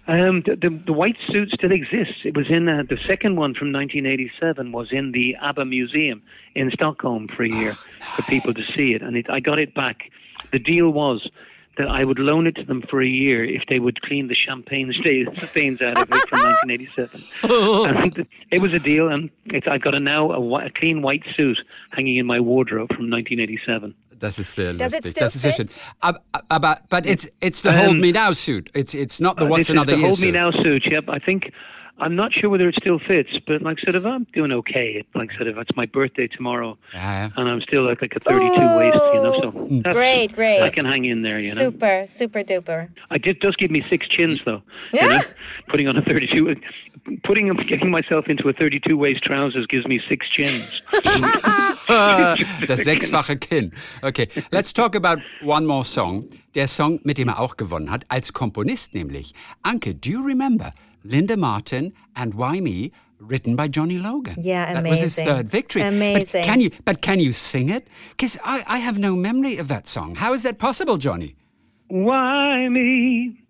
Um, 0.10 0.42
the, 0.44 0.56
the, 0.56 0.70
the 0.88 0.94
white 0.94 1.18
suit 1.32 1.52
still 1.52 1.72
exists. 1.72 2.22
It 2.26 2.36
was 2.36 2.48
in 2.50 2.68
uh, 2.68 2.82
the 2.90 2.98
second 3.08 3.36
one 3.36 3.54
from 3.54 3.72
1987 3.72 4.72
was 4.72 4.88
in 4.92 5.12
the 5.12 5.36
ABBA 5.40 5.66
Museum 5.66 6.24
in 6.56 6.72
Stockholm 6.72 7.28
for 7.28 7.44
a 7.44 7.50
year 7.50 7.76
for 7.76 8.24
people 8.24 8.52
to 8.56 8.64
see 8.76 8.94
it, 8.94 9.04
and 9.04 9.16
it, 9.16 9.30
I 9.30 9.40
got 9.40 9.60
it 9.60 9.76
back. 9.76 10.10
The 10.52 10.58
deal 10.58 10.90
was 10.90 11.30
that 11.78 11.88
I 11.88 12.04
would 12.06 12.18
loan 12.18 12.48
it 12.48 12.56
to 12.56 12.64
them 12.64 12.82
for 12.90 13.04
a 13.04 13.08
year 13.08 13.46
if 13.46 13.64
they 13.70 13.78
would 13.78 14.02
clean 14.02 14.30
the 14.30 14.36
champagne 14.36 14.92
stains 15.00 15.80
out 15.80 16.02
of 16.02 16.10
it 16.12 16.28
from 16.28 16.42
1987. 16.42 17.24
and 17.44 18.28
it 18.52 18.62
was 18.62 18.74
a 18.74 18.80
deal, 18.80 19.10
and 19.10 19.30
it's, 19.46 19.68
I've 19.68 19.84
got 19.84 19.94
a 19.94 20.00
now 20.00 20.32
a, 20.32 20.66
a 20.66 20.72
clean 20.72 21.04
white 21.04 21.24
suit 21.38 21.60
hanging 21.92 22.18
in 22.18 22.26
my 22.26 22.40
wardrobe 22.40 22.90
from 22.90 23.12
1987. 23.12 23.94
Das 24.20 24.38
ist 24.40 24.54
sehr 24.56 24.74
Does 24.74 24.94
it 24.94 25.04
lustig. 25.04 25.12
still 25.12 25.24
das 25.26 25.36
ist 25.36 25.42
sehr 25.42 25.54
schön. 25.54 25.68
Aber, 26.02 26.20
aber, 26.50 26.80
but 26.90 27.06
it's, 27.06 27.30
it's 27.42 27.62
the 27.62 27.70
Hold 27.72 27.92
Um, 27.92 28.00
Me 28.02 28.12
Now 28.12 28.34
suit. 28.34 28.70
It's, 28.76 28.94
it's 28.94 29.20
not 29.20 29.38
the 29.40 29.46
Uh, 29.46 29.50
What's 29.50 29.70
Another 29.70 29.94
the 29.96 30.00
Year 30.00 30.08
Hold 30.10 30.20
suit. 30.20 30.34
Me 30.34 30.40
Now 30.40 30.52
suit. 30.52 30.86
Yep, 30.86 31.06
I 31.10 31.20
think 31.20 31.52
I'm 32.00 32.16
not 32.16 32.32
sure 32.34 32.50
whether 32.50 32.68
it 32.70 32.76
still 32.80 33.00
fits, 33.00 33.30
but 33.46 33.62
like 33.62 33.80
sort 33.80 33.96
of 33.96 34.06
I'm 34.06 34.26
doing 34.34 34.52
okay. 34.52 35.04
Like 35.16 35.32
sort 35.34 35.48
of 35.48 35.58
it's 35.58 35.76
my 35.76 35.86
birthday 35.86 36.28
tomorrow, 36.28 36.78
Ja, 36.94 37.00
ja. 37.00 37.30
and 37.36 37.50
I'm 37.50 37.62
still 37.62 37.84
like 37.84 38.02
like 38.02 38.14
a 38.16 38.20
32 38.20 38.78
waist, 38.78 38.96
you 39.14 39.22
know. 39.24 39.42
So 39.42 39.52
Mm. 39.52 39.84
that's- 39.84 39.94
Great, 39.96 40.34
great. 40.36 40.62
I 40.62 40.70
can 40.70 40.86
hang 40.86 41.06
in 41.06 41.22
there, 41.22 41.40
you 41.40 41.54
know. 41.54 41.62
super, 41.70 42.06
super 42.08 42.44
duper. 42.44 42.88
I 43.12 43.18
did 43.18 43.40
does 43.40 43.56
give 43.58 43.70
me 43.72 43.82
six 43.82 44.08
chins 44.08 44.40
though. 44.46 44.62
you 44.94 45.00
Yeah. 45.00 45.08
know, 45.08 45.22
putting 45.68 45.88
on 45.88 45.98
a 45.98 46.02
32, 46.02 46.56
putting 47.24 47.48
getting 47.68 47.92
myself 47.92 48.28
into 48.28 48.48
a 48.50 48.54
32 48.54 48.98
waist 48.98 49.22
trousers 49.24 49.66
gives 49.68 49.86
me 49.88 50.00
six 50.10 50.26
chins. 50.30 50.82
Das 52.68 52.84
sechsfache 52.86 53.36
Kinn. 53.38 53.72
Okay, 54.04 54.28
let's 54.52 54.72
talk 54.74 54.96
about 54.96 55.20
one 55.42 55.66
more 55.66 55.84
song. 55.84 56.26
Der 56.56 56.68
Song, 56.68 57.00
mit 57.04 57.18
dem 57.18 57.30
er 57.30 57.40
auch 57.40 57.58
gewonnen 57.58 57.90
hat, 57.92 58.06
als 58.10 58.32
Komponist 58.34 58.94
nämlich. 58.94 59.34
Anke, 59.64 59.94
do 59.96 60.10
you 60.10 60.22
remember 60.24 60.72
Linda 61.04 61.38
Martin 61.38 61.94
and 62.16 62.34
Why 62.34 62.60
Me, 62.60 62.92
written 63.20 63.56
by 63.56 63.68
Johnny 63.68 63.98
Logan? 63.98 64.36
Yeah, 64.40 64.64
amazing. 64.72 64.84
That 64.84 64.90
was 64.90 65.00
his 65.00 65.16
third 65.16 65.50
victory. 65.50 65.82
Amazing. 65.82 66.42
But 66.42 66.46
can 66.46 66.62
you, 66.62 66.72
but 66.86 67.02
can 67.02 67.20
you 67.20 67.34
sing 67.34 67.70
it? 67.70 67.88
Because 68.12 68.38
I, 68.44 68.64
I 68.68 68.78
have 68.80 68.98
no 68.98 69.16
memory 69.16 69.58
of 69.58 69.68
that 69.68 69.88
song. 69.88 70.16
How 70.16 70.34
is 70.34 70.44
that 70.44 70.60
possible, 70.60 70.98
Johnny? 70.98 71.36
Why 71.88 72.68
me? 72.70 73.42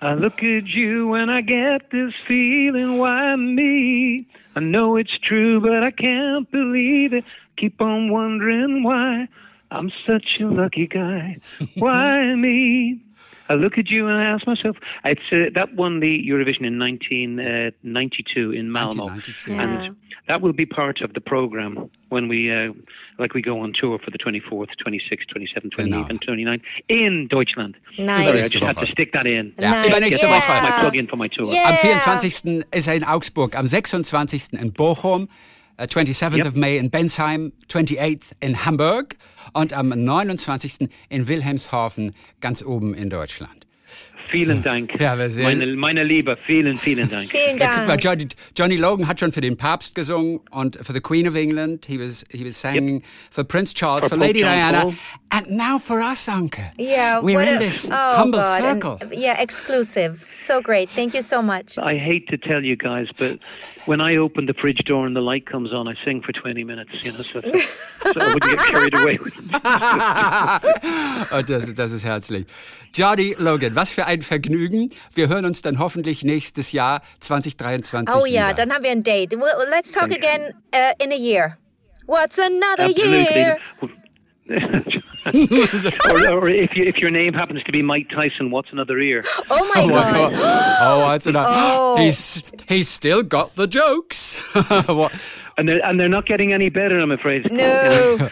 I 0.00 0.14
look 0.14 0.42
at 0.44 0.66
you 0.68 1.14
and 1.14 1.30
I 1.30 1.40
get 1.40 1.90
this 1.90 2.14
feeling. 2.26 2.98
Why 2.98 3.34
me? 3.34 4.28
I 4.54 4.60
know 4.60 4.96
it's 4.96 5.18
true, 5.18 5.60
but 5.60 5.82
I 5.82 5.90
can't 5.90 6.48
believe 6.50 7.12
it. 7.12 7.24
Keep 7.56 7.80
on 7.80 8.10
wondering 8.10 8.84
why. 8.84 9.28
I'm 9.70 9.90
such 10.06 10.38
a 10.40 10.44
lucky 10.44 10.86
guy. 10.86 11.38
Why 11.74 12.34
me? 12.34 13.02
I 13.48 13.54
look 13.54 13.78
at 13.78 13.88
you 13.88 14.06
and 14.06 14.16
I 14.16 14.24
ask 14.24 14.46
myself. 14.46 14.76
It's 15.04 15.20
uh, 15.32 15.50
that 15.54 15.74
won 15.74 16.00
the 16.00 16.22
Eurovision 16.28 16.66
in 16.66 16.78
1992 16.78 18.52
in 18.52 18.70
Malmo, 18.70 19.06
1992. 19.06 19.52
Yeah. 19.52 19.62
and 19.86 19.96
that 20.28 20.40
will 20.42 20.52
be 20.52 20.66
part 20.66 21.00
of 21.00 21.14
the 21.14 21.20
program 21.20 21.90
when 22.10 22.28
we, 22.28 22.50
uh, 22.52 22.72
like, 23.18 23.34
we 23.34 23.42
go 23.42 23.60
on 23.60 23.72
tour 23.78 23.98
for 23.98 24.10
the 24.10 24.18
24th, 24.18 24.68
26th, 24.86 25.26
27th, 25.34 25.72
28th, 25.76 26.10
and 26.10 26.20
29th 26.20 26.62
in 26.88 27.28
Deutschland. 27.28 27.76
Nice. 27.98 28.26
Sorry, 28.26 28.42
I 28.42 28.48
just 28.48 28.64
had 28.64 28.76
to 28.78 28.86
stick 28.86 29.12
that 29.12 29.26
in. 29.26 29.54
Ja, 29.58 29.70
Nice. 29.70 29.88
übernächste 29.88 30.26
Yeah. 30.26 30.36
Woche. 30.36 30.62
My 30.62 30.70
plug 30.80 30.94
in 30.96 31.06
for 31.08 31.16
my 31.16 31.28
tour. 31.28 31.46
Yeah. 31.52 31.68
Am 31.70 31.76
24. 31.76 32.64
ist 32.70 32.86
er 32.88 32.94
in 32.94 33.04
Augsburg, 33.04 33.54
am 33.56 33.66
26. 33.66 34.52
in 34.60 34.72
Bochum, 34.72 35.28
äh, 35.78 35.84
27th 35.86 36.36
Yep. 36.36 36.46
of 36.48 36.54
May 36.54 36.76
in 36.76 36.90
Bensheim, 36.90 37.52
28th 37.68 38.32
in 38.40 38.64
Hamburg 38.66 39.16
und 39.54 39.72
am 39.72 39.88
29. 39.88 40.88
in 41.08 41.26
Wilhelmshaven, 41.28 42.14
ganz 42.40 42.62
oben 42.62 42.94
in 42.94 43.08
Deutschland. 43.08 43.57
Vielen 44.28 44.62
Dank. 44.62 44.98
Ja, 45.00 45.12
aber 45.12 45.28
sehr- 45.30 45.44
meine, 45.44 45.66
meine 45.76 46.04
Liebe, 46.04 46.36
vielen, 46.46 46.76
vielen 46.76 47.10
Dank. 47.10 47.30
Vielen 47.30 47.58
Ja, 47.58 47.68
guck 47.74 47.86
mal, 47.86 47.96
Dank. 47.96 48.04
Johnny, 48.04 48.28
Johnny 48.56 48.76
Logan 48.76 49.06
hat 49.08 49.20
schon 49.20 49.32
für 49.32 49.40
den 49.40 49.56
Papst 49.56 49.94
gesungen 49.94 50.40
und 50.50 50.76
for 50.82 50.94
the 50.94 51.00
Queen 51.00 51.28
of 51.28 51.34
England. 51.34 51.86
He 51.86 51.98
was 51.98 52.24
he 52.30 52.44
was 52.44 52.60
singing 52.60 53.02
for 53.30 53.44
Prince 53.44 53.74
Charles, 53.74 54.04
For 54.06 54.10
for, 54.10 54.18
Lady 54.18 54.40
John 54.40 54.50
Diana, 54.52 54.80
Paul. 54.82 54.94
and 55.30 55.50
now 55.50 55.78
for 55.78 56.00
us, 56.00 56.28
Anke. 56.28 56.70
Yeah, 56.78 57.20
we're 57.22 57.40
in 57.42 57.56
a- 57.56 57.58
this 57.58 57.88
oh, 57.90 58.16
humble 58.16 58.40
God, 58.40 58.60
and- 58.62 58.82
circle. 58.82 58.98
yeah, 59.12 59.40
exclusive. 59.40 60.22
So 60.22 60.60
great. 60.60 60.88
Thank 60.90 61.14
you 61.14 61.22
so 61.22 61.42
much. 61.42 61.78
I 61.78 61.96
hate 61.98 62.28
to 62.28 62.36
tell 62.38 62.62
you 62.62 62.76
guys, 62.76 63.08
but 63.16 63.38
when 63.86 64.00
I 64.00 64.16
open 64.18 64.46
the 64.46 64.54
fridge 64.54 64.82
door 64.86 65.06
and 65.06 65.16
the 65.16 65.20
light 65.22 65.46
comes 65.46 65.72
on, 65.72 65.88
I 65.88 65.94
sing 66.04 66.20
for 66.22 66.32
20 66.32 66.62
minutes, 66.64 67.04
you 67.04 67.12
know, 67.12 67.22
so, 67.22 67.40
so 67.40 67.50
I 68.20 68.34
wouldn't 68.34 68.50
get 68.50 68.58
carried 68.66 68.94
away 68.94 69.18
with 69.22 69.32
oh, 71.32 71.42
das, 71.42 71.72
das 71.74 71.92
ist 71.92 72.04
herzlich. 72.04 72.46
Johnny 72.94 73.34
Logan, 73.38 73.74
was 73.74 73.92
für 73.92 74.06
ein 74.06 74.17
Vergnügen. 74.22 74.90
Wir 75.14 75.28
hören 75.28 75.44
uns 75.44 75.62
dann 75.62 75.78
hoffentlich 75.78 76.22
nächstes 76.24 76.72
Jahr 76.72 77.02
2023 77.20 78.14
Oh 78.14 78.24
yeah, 78.26 78.48
wieder. 78.48 78.54
dann 78.54 78.72
haben 78.72 78.84
wir 78.84 78.90
ein 78.90 79.02
Date. 79.02 79.32
Well, 79.32 79.66
let's 79.70 79.92
talk 79.92 80.08
you. 80.08 80.16
again 80.16 80.52
uh, 80.74 80.92
in 81.02 81.12
a 81.12 81.16
year. 81.16 81.58
What's 82.06 82.38
another 82.38 82.86
Absolutely. 82.86 83.34
year? 83.34 83.58
or, 85.28 86.32
or 86.32 86.48
if, 86.48 86.74
you, 86.74 86.84
if 86.84 86.96
your 86.96 87.10
name 87.10 87.34
happens 87.34 87.62
to 87.64 87.72
be 87.72 87.82
Mike 87.82 88.08
Tyson, 88.08 88.50
what's 88.50 88.72
another 88.72 88.98
ear? 88.98 89.24
Oh 89.50 89.70
my 89.74 89.86
God. 89.86 90.32
oh, 90.80 91.08
that's 91.10 91.26
enough. 91.26 91.46
Oh. 91.50 91.96
He's 91.98 92.42
he's 92.66 92.88
still 92.88 93.22
got 93.22 93.54
the 93.56 93.66
jokes. 93.66 94.38
What- 94.86 95.12
And 95.58 95.68
they're, 95.68 95.84
and 95.84 95.98
they're 95.98 96.08
not 96.08 96.24
getting 96.26 96.52
any 96.52 96.70
better, 96.70 96.98
I'm 97.00 97.10
afraid. 97.10 97.50
No. 97.52 98.28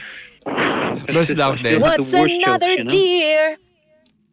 Müssen 1.12 1.40
auch 1.40 1.58
nehmen. 1.60 1.80
What's 1.82 2.12
another 2.14 2.76
jokes, 2.76 2.78
you 2.78 2.84
know? 2.84 2.88
dear? 2.88 3.56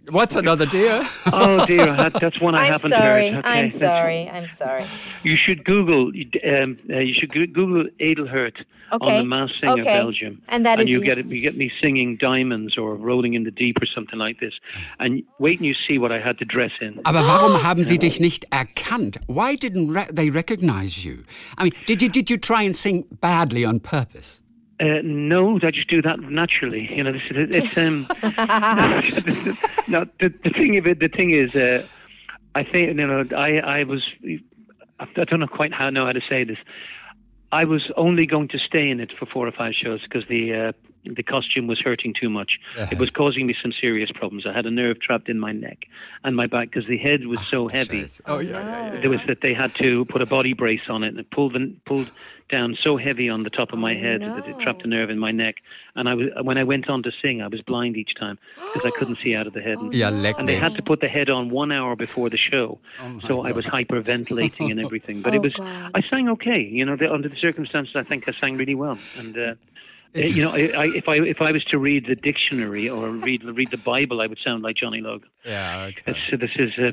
What's 0.10 0.36
another 0.36 0.66
dear? 0.66 1.02
Oh 1.36 1.66
dear, 1.66 1.86
that, 1.96 2.14
that's 2.14 2.40
one 2.42 2.54
I 2.56 2.66
I'm 2.68 2.74
haven't 2.74 2.90
sorry. 2.92 3.30
heard. 3.30 3.40
Okay, 3.40 3.50
I'm 3.50 3.68
that's- 3.68 3.80
sorry. 3.80 4.30
I'm 4.30 4.48
sorry. 4.48 4.86
You 5.24 5.36
should 5.36 5.64
Google. 5.66 6.12
Um, 6.46 6.78
uh, 6.90 7.00
you 7.00 7.14
should 7.14 7.32
Google 7.34 7.86
Adelhert 8.00 8.58
Okay, 8.92 9.18
on 9.18 9.24
the 9.24 9.26
Mass 9.28 9.50
Singer 9.60 9.74
okay. 9.82 9.84
Belgium, 9.98 10.42
And 10.50 10.66
that 10.66 10.80
is- 10.80 10.90
you 10.90 11.02
get. 11.02 11.18
You 11.26 11.42
get 11.42 11.56
me 11.58 11.72
singing 11.82 12.18
Diamonds 12.18 12.78
or 12.78 12.96
Rolling 12.96 13.34
in 13.34 13.44
the 13.44 13.52
Deep 13.52 13.78
or 13.82 13.88
something 13.88 14.20
like 14.20 14.40
this. 14.40 14.54
And 15.00 15.24
wait 15.40 15.60
and 15.60 15.66
you 15.66 15.74
see 15.88 15.98
what 15.98 16.12
I 16.12 16.20
had 16.20 16.38
to 16.40 16.46
dress 16.46 16.72
in. 16.82 17.00
Aber 17.06 17.22
warum 17.26 17.64
haben 17.64 17.84
sie 17.86 17.98
dich 17.98 18.20
nicht 18.20 18.46
erkannt? 18.52 19.18
Why 19.28 19.56
didn't 19.56 19.90
re 19.92 20.06
they 20.12 20.30
recognize 20.30 21.04
you? 21.06 21.24
I 21.58 21.64
mean, 21.64 21.74
did 21.88 22.02
you 22.02 22.10
did 22.10 22.30
you 22.30 22.38
try 22.38 22.62
and 22.64 22.76
sing 22.76 23.06
badly 23.22 23.66
on 23.66 23.80
purpose? 23.80 24.42
Uh, 24.84 25.00
no, 25.02 25.58
I 25.64 25.72
just 25.72 25.88
do 25.88 26.02
that 26.02 26.20
naturally. 26.20 26.94
You 26.94 27.06
know, 27.06 27.14
this 27.14 27.22
is 27.32 27.56
it's 27.56 27.78
um. 27.78 28.06
no, 29.88 30.04
the, 30.20 30.34
the 30.44 30.50
thing 30.50 30.78
of 30.78 30.86
it, 30.86 31.00
the 31.00 31.08
thing 31.08 31.32
is, 31.32 31.56
uh, 31.56 31.88
I 32.54 32.64
think 32.64 32.90
you 32.90 33.08
know, 33.08 33.24
I 33.34 33.60
I 33.60 33.84
was, 33.86 34.04
I 35.00 35.06
don't 35.24 35.40
know 35.40 35.48
quite 35.48 35.74
how 35.74 35.90
know 35.90 36.06
how 36.06 36.12
to 36.12 36.20
say 36.30 36.44
this. 36.44 36.58
I 37.54 37.64
was 37.64 37.90
only 37.96 38.26
going 38.26 38.50
to 38.50 38.58
stay 38.58 38.90
in 38.90 39.00
it 39.00 39.14
for 39.18 39.26
four 39.26 39.48
or 39.48 39.54
five 39.54 39.72
shows 39.74 40.02
because 40.02 40.28
the 40.28 40.54
uh, 40.54 40.72
the 41.06 41.24
costume 41.24 41.68
was 41.68 41.80
hurting 41.80 42.14
too 42.20 42.30
much. 42.30 42.60
It 42.92 42.98
was 43.00 43.10
causing 43.10 43.46
me 43.48 43.56
some 43.62 43.74
serious 43.82 44.12
problems. 44.12 44.46
I 44.46 44.54
had 44.54 44.66
a 44.66 44.72
nerve 44.72 45.00
trapped 45.00 45.30
in 45.30 45.40
my 45.40 45.52
neck 45.52 45.86
and 46.24 46.36
my 46.36 46.48
back 46.48 46.70
because 46.72 46.88
the 46.88 46.98
head 46.98 47.26
was 47.28 47.46
so 47.48 47.68
heavy. 47.68 48.04
Scheiße. 48.04 48.22
Oh 48.26 48.40
ja, 48.40 48.60
ja, 48.60 48.94
ja. 48.94 49.00
There 49.02 49.10
was 49.10 49.20
that 49.28 49.42
they 49.42 49.54
had 49.54 49.74
to 49.76 50.06
put 50.06 50.22
a 50.22 50.26
body 50.26 50.54
brace 50.54 50.88
on 50.90 51.04
it 51.04 51.10
and 51.10 51.20
it 51.20 51.30
pulled 51.32 51.54
the, 51.54 51.74
pulled 51.86 52.10
down 52.50 52.78
so 52.84 52.98
heavy 52.98 53.30
on 53.30 53.44
the 53.44 53.50
top 53.50 53.74
of 53.74 53.80
my 53.80 53.96
head 53.96 54.22
that 54.22 54.46
it 54.48 54.60
trapped 54.60 54.84
a 54.86 54.88
nerve 54.88 55.10
in 55.10 55.18
my 55.18 55.32
neck. 55.32 55.56
And 55.96 56.08
I 56.10 56.14
was 56.14 56.28
when 56.42 56.58
I 56.58 56.64
went 56.64 56.90
on 56.90 57.02
to 57.04 57.12
sing, 57.22 57.42
I 57.42 57.48
was 57.48 57.62
blind 57.62 57.96
each 57.98 58.14
time 58.20 58.38
because 58.74 58.86
I 58.86 58.92
couldn't 58.98 59.18
see 59.24 59.34
out 59.36 59.48
of 59.48 59.54
the 59.54 59.62
head. 59.62 59.78
And, 59.80 59.94
Ja, 59.94 60.10
leck 60.10 60.36
and 60.38 60.48
they 60.48 60.56
had 60.56 60.74
to 60.76 60.82
put 60.84 61.00
the 61.00 61.08
head 61.08 61.30
on 61.30 61.50
one 61.50 61.72
hour 61.72 61.96
before 61.96 62.30
the 62.30 62.38
show, 62.38 62.80
so 63.28 63.42
I 63.46 63.52
was 63.52 63.66
hyperventilating 63.66 64.70
and 64.72 64.80
everything. 64.80 65.22
But 65.22 65.34
it 65.34 65.40
Oh, 65.40 65.42
was 65.42 65.54
God. 65.54 65.92
I 65.96 66.02
sang 66.10 66.30
okay. 66.30 66.62
You 66.62 66.86
know, 66.86 66.96
the, 66.96 67.12
under 67.12 67.28
the 67.30 67.36
circumstances, 67.36 67.96
I 67.96 68.04
think 68.04 68.28
I 68.28 68.32
sang 68.34 68.58
really 68.58 68.76
well. 68.76 68.98
And 69.18 69.38
uh, 69.38 69.54
you 70.14 70.44
know, 70.44 70.52
I, 70.52 70.72
I, 70.76 70.86
if 70.96 71.08
I 71.08 71.16
if 71.18 71.42
I 71.42 71.52
was 71.52 71.64
to 71.66 71.78
read 71.78 72.06
the 72.08 72.16
dictionary 72.16 72.88
or 72.90 73.10
read 73.10 73.44
read 73.44 73.72
the 73.72 73.78
Bible, 73.78 74.22
I 74.22 74.28
would 74.28 74.40
sound 74.44 74.64
like 74.64 74.76
Johnny 74.78 75.02
Logan. 75.02 75.30
Yeah, 75.46 75.86
okay. 75.90 76.02
It's, 76.08 76.42
this 76.42 76.52
is 76.58 76.72
uh, 76.80 76.92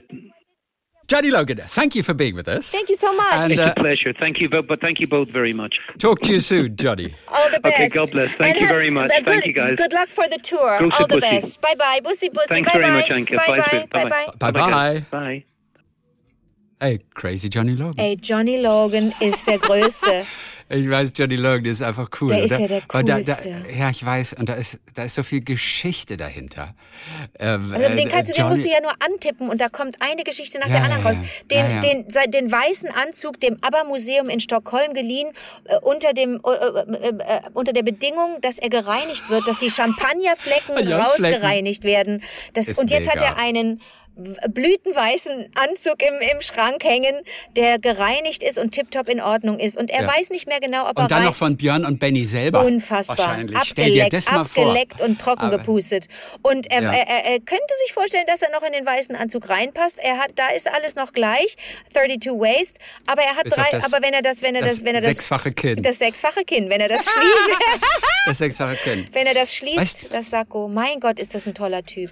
Johnny 1.09 1.31
Logan, 1.33 1.59
thank 1.67 1.97
you 1.97 2.05
for 2.05 2.15
being 2.15 2.37
with 2.37 2.47
us. 2.47 2.71
Thank 2.71 2.89
you 2.89 2.95
so 2.95 3.13
much. 3.17 3.35
And 3.35 3.53
it's 3.53 3.61
uh, 3.61 3.75
a 3.77 3.81
pleasure. 3.81 4.13
Thank 4.19 4.41
you, 4.41 4.49
but, 4.49 4.69
but 4.69 4.81
thank 4.81 5.01
you 5.01 5.09
both 5.09 5.29
very 5.29 5.53
much. 5.53 5.75
talk 5.99 6.21
to 6.21 6.33
you 6.33 6.39
soon, 6.39 6.77
Johnny. 6.77 7.13
All 7.29 7.51
the 7.51 7.59
best. 7.59 7.75
Okay, 7.75 7.89
God 7.89 8.11
bless. 8.13 8.29
Thank 8.37 8.45
And 8.45 8.55
you 8.61 8.67
have- 8.67 8.75
very 8.77 8.91
much. 8.93 9.11
uh, 9.11 9.21
Thank 9.25 9.45
you, 9.47 9.53
guys. 9.53 9.75
Good 9.77 9.93
luck 9.93 10.09
for 10.09 10.29
the 10.29 10.39
tour. 10.39 10.79
Bussy, 10.79 10.97
All 11.01 11.09
the 11.09 11.17
bussy. 11.19 11.21
best. 11.37 11.61
Bye 11.61 11.75
bye. 11.77 11.99
Bussy, 12.05 12.29
bussy. 12.29 12.47
Thanks 12.49 12.73
bye 12.73 12.79
very 12.79 12.93
bye. 12.93 13.01
much, 13.01 13.09
Anke. 13.11 13.37
Bye 13.37 13.47
Bye, 13.49 13.57
bye. 13.57 13.87
Bye 13.91 14.51
Bye-bye. 14.53 14.71
bye. 14.71 15.01
Bye 15.01 15.01
bye. 15.01 15.05
Bye. 15.11 15.45
Hey, 16.81 17.01
crazy 17.15 17.49
Johnny 17.49 17.75
Logan. 17.75 17.99
Ey, 17.99 18.15
Johnny 18.17 18.57
Logan 18.59 19.13
ist 19.21 19.47
der 19.49 19.59
Größte. 19.59 20.25
Ich 20.73 20.89
weiß, 20.89 21.13
Johnny 21.17 21.35
Logan 21.35 21.65
ist 21.65 21.83
einfach 21.83 22.09
cool. 22.21 22.29
Der 22.29 22.45
ist 22.45 22.53
ja 22.57 22.67
der 22.69 22.83
Aber 22.89 23.03
da, 23.03 23.19
da, 23.19 23.25
Coolste. 23.35 23.65
ja, 23.77 23.91
ich 23.91 24.05
weiß. 24.07 24.35
Und 24.35 24.49
da 24.49 24.55
ist, 24.55 24.79
da 24.95 25.03
ist 25.03 25.17
so 25.17 25.25
viel 25.25 25.41
Geschichte 25.43 26.17
dahinter. 26.17 26.75
Ähm, 27.41 27.73
Also 27.75 27.89
den, 27.89 27.99
äh, 27.99 28.05
kannst 28.09 28.31
du, 28.31 28.35
den 28.35 28.43
Johnny- 28.45 28.51
musst 28.51 28.65
du 28.67 28.71
ja 28.71 28.81
nur 28.81 28.93
antippen 29.05 29.51
und 29.51 29.61
da 29.61 29.69
kommt 29.69 29.97
eine 30.01 30.23
Geschichte 30.23 30.61
nach 30.61 30.69
Ja, 30.69 30.75
der 30.75 30.85
anderen 30.85 31.03
ja, 31.03 31.09
raus. 31.09 31.19
Den, 31.51 31.71
Ja. 31.73 31.81
Den, 31.81 32.09
se- 32.09 32.29
den 32.29 32.53
weißen 32.53 32.89
Anzug 32.91 33.41
dem 33.41 33.57
ABBA-Museum 33.63 34.29
in 34.29 34.39
Stockholm 34.39 34.95
geliehen, 34.95 35.33
äh, 35.65 35.77
unter, 35.83 36.13
dem, 36.13 36.41
äh, 36.47 36.51
äh, 36.51 37.09
äh, 37.09 37.41
unter 37.53 37.73
der 37.73 37.83
Bedingung, 37.83 38.41
dass 38.41 38.59
er 38.59 38.71
gereinigt 38.71 39.29
wird, 39.29 39.49
dass 39.49 39.57
die 39.59 39.71
Champagnerflecken 39.73 40.77
rausgereinigt 40.93 41.83
werden. 41.83 42.23
Das, 42.55 42.79
und 42.79 42.91
jetzt 42.93 43.09
hat 43.09 43.17
mega. 43.17 43.27
er 43.31 43.39
einen 43.39 43.81
blütenweißen 44.17 45.53
Anzug 45.55 46.03
im, 46.03 46.15
im 46.35 46.41
Schrank 46.41 46.85
hängen, 46.85 47.17
der 47.57 47.79
gereinigt 47.79 48.43
ist 48.43 48.59
und 48.59 48.73
tiptop 48.73 49.09
in 49.09 49.21
Ordnung 49.21 49.59
ist. 49.59 49.77
Und 49.77 49.91
er 49.91 50.03
Ja. 50.03 50.09
weiß 50.09 50.31
nicht 50.31 50.47
mehr 50.47 50.61
genau, 50.61 50.89
ob 50.89 50.99
er 50.99 51.03
Und 51.05 51.11
dann 51.11 51.25
noch 51.25 51.35
von 51.35 51.57
Björn 51.57 51.85
und 51.85 51.99
Benny 51.99 52.27
selber. 52.27 52.65
Unfassbar. 52.65 53.19
Wahrscheinlich. 53.19 53.59
Stell 53.65 53.91
dir 53.93 54.05
Abgeleckt, 54.05 54.13
das 54.13 54.31
mal 54.33 54.45
vor. 54.45 54.67
abgeleckt 54.67 55.01
und 55.01 55.21
trocken 55.21 55.45
Aber- 55.47 55.59
gepustet. 55.59 56.07
Und 56.43 56.71
er, 56.71 56.83
Ja. 56.83 56.93
er, 56.93 57.09
er, 57.09 57.25
er 57.25 57.39
könnte 57.41 57.75
sich 57.85 57.93
vorstellen, 57.93 58.25
dass 58.27 58.43
er 58.43 58.51
noch 58.51 58.63
in 58.63 58.73
den 58.73 58.85
weißen 58.87 59.17
Anzug 59.17 59.49
reinpasst. 59.49 60.01
Er 60.03 60.19
hat, 60.19 60.33
da 60.37 60.49
ist 60.49 60.71
alles 60.73 60.97
noch 60.97 61.13
gleich, 61.13 61.57
32 61.93 62.33
Waist. 62.33 62.79
Aber 63.07 63.23
er 63.23 63.37
hat 63.37 63.45
Bis 63.45 63.55
drei, 63.55 63.69
das- 63.71 63.85
aber 63.93 64.05
wenn 64.05 64.13
er 64.15 64.23
das, 64.23 64.43
wenn 64.43 64.55
er 64.55 64.63
das 64.63 64.71
das, 64.79 64.85
wenn 64.85 64.95
er 64.95 65.01
das, 65.01 65.17
sechsfache 65.17 65.53
Kinn. 65.53 65.83
das 65.83 65.99
sechsfache 65.99 66.45
Kinn, 66.45 66.69
wenn 66.71 66.81
er 66.81 66.89
das 66.89 67.05
schließt, 67.05 67.11
Das 68.27 68.39
sechsfache 68.39 68.77
Kind. 68.77 69.09
wenn 69.15 69.27
er 69.27 69.35
das 69.35 69.55
schließt, 69.55 69.81
Weißt- 70.07 70.13
das 70.13 70.31
Sakko, 70.31 70.69
mein 70.69 71.01
Gott, 71.01 71.19
ist 71.19 71.35
das 71.35 71.47
ein 71.47 71.55
toller 71.55 71.83
Typ. 71.85 72.11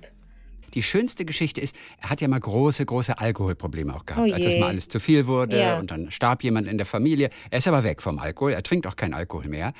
Die 0.74 0.83
schönste 0.83 1.24
Geschichte 1.24 1.61
ist, 1.61 1.76
er 2.00 2.11
hat 2.11 2.20
ja 2.20 2.28
mal 2.28 2.38
große, 2.40 2.85
große 2.85 3.18
Alkoholprobleme 3.18 3.94
auch 3.94 4.04
gehabt. 4.07 4.28
Oh 4.28 4.33
als 4.33 4.44
das 4.44 4.57
mal 4.59 4.66
alles 4.68 4.88
zu 4.88 5.00
viel 5.00 5.26
wurde 5.26 5.59
Ja. 5.59 5.78
und 5.78 5.90
dann 5.90 6.11
starb 6.11 6.42
jemand 6.44 6.66
in 6.68 6.76
der 6.78 6.87
Familie. 6.87 7.31
Er 7.50 7.59
ist 7.59 7.68
aber 7.68 7.85
weg 7.85 8.02
vom 8.02 8.18
Alkohol, 8.18 8.52
er 8.52 8.62
trinkt 8.62 8.87
auch 8.87 8.96
keinen 8.96 9.14
Alkohol 9.14 9.46
mehr. 9.48 9.72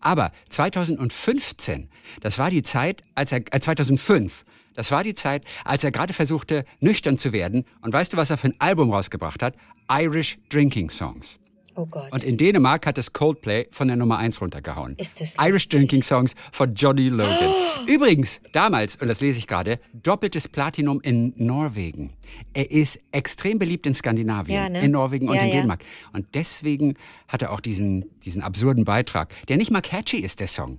Aber 0.00 0.30
2015, 0.48 1.88
das 2.20 2.38
war 2.38 2.50
die 2.50 2.62
Zeit, 2.62 3.02
als 3.14 3.32
er, 3.32 3.40
äh, 3.52 3.60
2005, 3.60 4.44
das 4.74 4.90
war 4.90 5.02
die 5.04 5.14
Zeit, 5.14 5.44
als 5.64 5.84
er 5.84 5.90
gerade 5.90 6.12
versuchte, 6.12 6.64
nüchtern 6.80 7.18
zu 7.18 7.32
werden. 7.32 7.64
Und 7.80 7.92
weißt 7.92 8.12
du, 8.12 8.16
was 8.16 8.30
er 8.30 8.36
für 8.36 8.48
ein 8.48 8.54
Album 8.58 8.90
rausgebracht 8.92 9.42
hat? 9.42 9.54
Irish 9.90 10.38
Drinking 10.50 10.90
Songs. 10.90 11.38
Oh 11.76 11.86
Gott. 11.86 12.10
Und 12.10 12.24
in 12.24 12.36
Dänemark 12.36 12.86
hat 12.86 12.96
das 12.98 13.12
Coldplay 13.12 13.66
von 13.70 13.88
der 13.88 13.96
Nummer 13.96 14.18
1 14.18 14.40
runtergehauen. 14.40 14.96
Ist 14.96 15.20
das 15.20 15.36
Irish 15.38 15.52
lustig. 15.64 15.70
Drinking 15.80 16.02
Songs 16.02 16.34
von 16.50 16.74
Johnny 16.74 17.08
Logan. 17.08 17.52
Übrigens, 17.86 18.40
damals, 18.52 18.96
und 18.96 19.08
das 19.08 19.20
lese 19.20 19.38
ich 19.38 19.46
gerade, 19.46 19.78
doppeltes 19.92 20.48
Platinum 20.48 21.00
in 21.02 21.34
Norwegen. 21.36 22.14
Er 22.54 22.70
ist 22.70 23.00
extrem 23.12 23.58
beliebt 23.58 23.86
in 23.86 23.94
Skandinavien, 23.94 24.56
Ja, 24.56 24.68
ne? 24.68 24.82
in 24.84 24.90
Norwegen 24.90 25.28
und 25.28 25.34
Ja, 25.36 25.42
in 25.42 25.48
ja. 25.48 25.54
Dänemark. 25.54 25.84
Und 26.12 26.26
deswegen 26.34 26.94
hat 27.28 27.42
er 27.42 27.52
auch 27.52 27.60
diesen, 27.60 28.06
diesen 28.24 28.42
absurden 28.42 28.84
Beitrag, 28.84 29.32
der 29.48 29.56
nicht 29.58 29.70
mal 29.70 29.82
catchy 29.82 30.18
ist, 30.18 30.40
der 30.40 30.48
Song. 30.48 30.78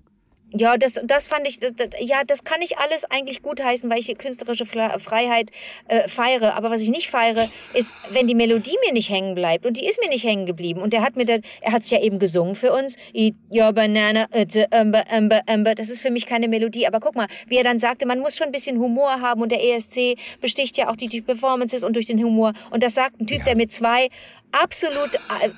Ja, 0.54 0.78
das, 0.78 1.02
das 1.04 1.28
fand 1.28 1.46
ich, 1.46 1.60
das, 1.60 1.74
das, 1.76 1.90
ja, 2.00 2.24
das 2.26 2.46
kann 2.46 2.62
ich 2.62 2.78
alles 2.78 3.04
eigentlich 3.04 3.42
gutheißen, 3.42 3.90
weil 3.90 4.00
ich 4.00 4.06
die 4.06 4.16
künstlerische 4.16 4.66
Freiheit 4.66 5.52
äh, 5.90 6.08
feiere. 6.08 6.56
Aber 6.56 6.72
was 6.72 6.80
ich 6.80 6.90
nicht 6.90 7.10
feiere, 7.10 7.50
ist, 7.74 7.98
wenn 8.12 8.28
die 8.28 8.36
Melodie 8.36 8.78
mir 8.86 8.94
nicht 8.94 9.10
hängen 9.10 9.36
bleibt. 9.36 9.66
Und 9.66 9.76
die 9.76 9.86
ist 9.86 10.00
mir 10.02 10.08
nicht 10.08 10.24
hängen 10.24 10.46
geblieben. 10.46 10.82
Und 10.82 10.94
der 10.94 11.02
hat 11.02 11.18
mir, 11.18 11.26
da, 11.26 11.38
er 11.60 11.74
hat 11.74 11.84
es 11.84 11.90
ja 11.90 12.02
eben 12.02 12.18
gesungen 12.18 12.56
für 12.56 12.72
uns. 12.72 12.96
Eat 13.14 13.36
your 13.52 13.74
banana, 13.74 14.28
it's 14.34 14.56
a 14.56 14.66
umber, 14.80 15.04
umber, 15.12 15.42
umber. 15.50 15.76
Das 15.76 15.90
ist 15.90 16.00
für 16.00 16.12
mich 16.12 16.26
keine 16.26 16.48
Melodie. 16.48 16.88
Aber 16.88 17.02
guck 17.02 17.16
mal, 17.16 17.28
wie 17.48 17.58
er 17.58 17.66
dann 17.66 17.78
sagte, 17.78 18.06
man 18.06 18.20
muss 18.20 18.38
schon 18.38 18.48
ein 18.48 18.54
bisschen 18.54 18.80
Humor 18.80 19.20
haben. 19.20 19.42
Und 19.42 19.52
der 19.52 19.62
ESC 19.62 20.18
besticht 20.40 20.78
ja 20.78 20.90
auch 20.90 20.96
die, 20.96 21.08
die 21.08 21.22
Performances 21.22 21.84
und 21.84 21.98
durch 21.98 22.06
den 22.06 22.24
Humor. 22.24 22.54
Und 22.72 22.84
das 22.84 22.96
sagt 22.96 23.20
ein 23.20 23.28
Typ, 23.28 23.44
der 23.44 23.58
mit 23.58 23.74
zwei 23.74 24.08
absolut 24.52 25.10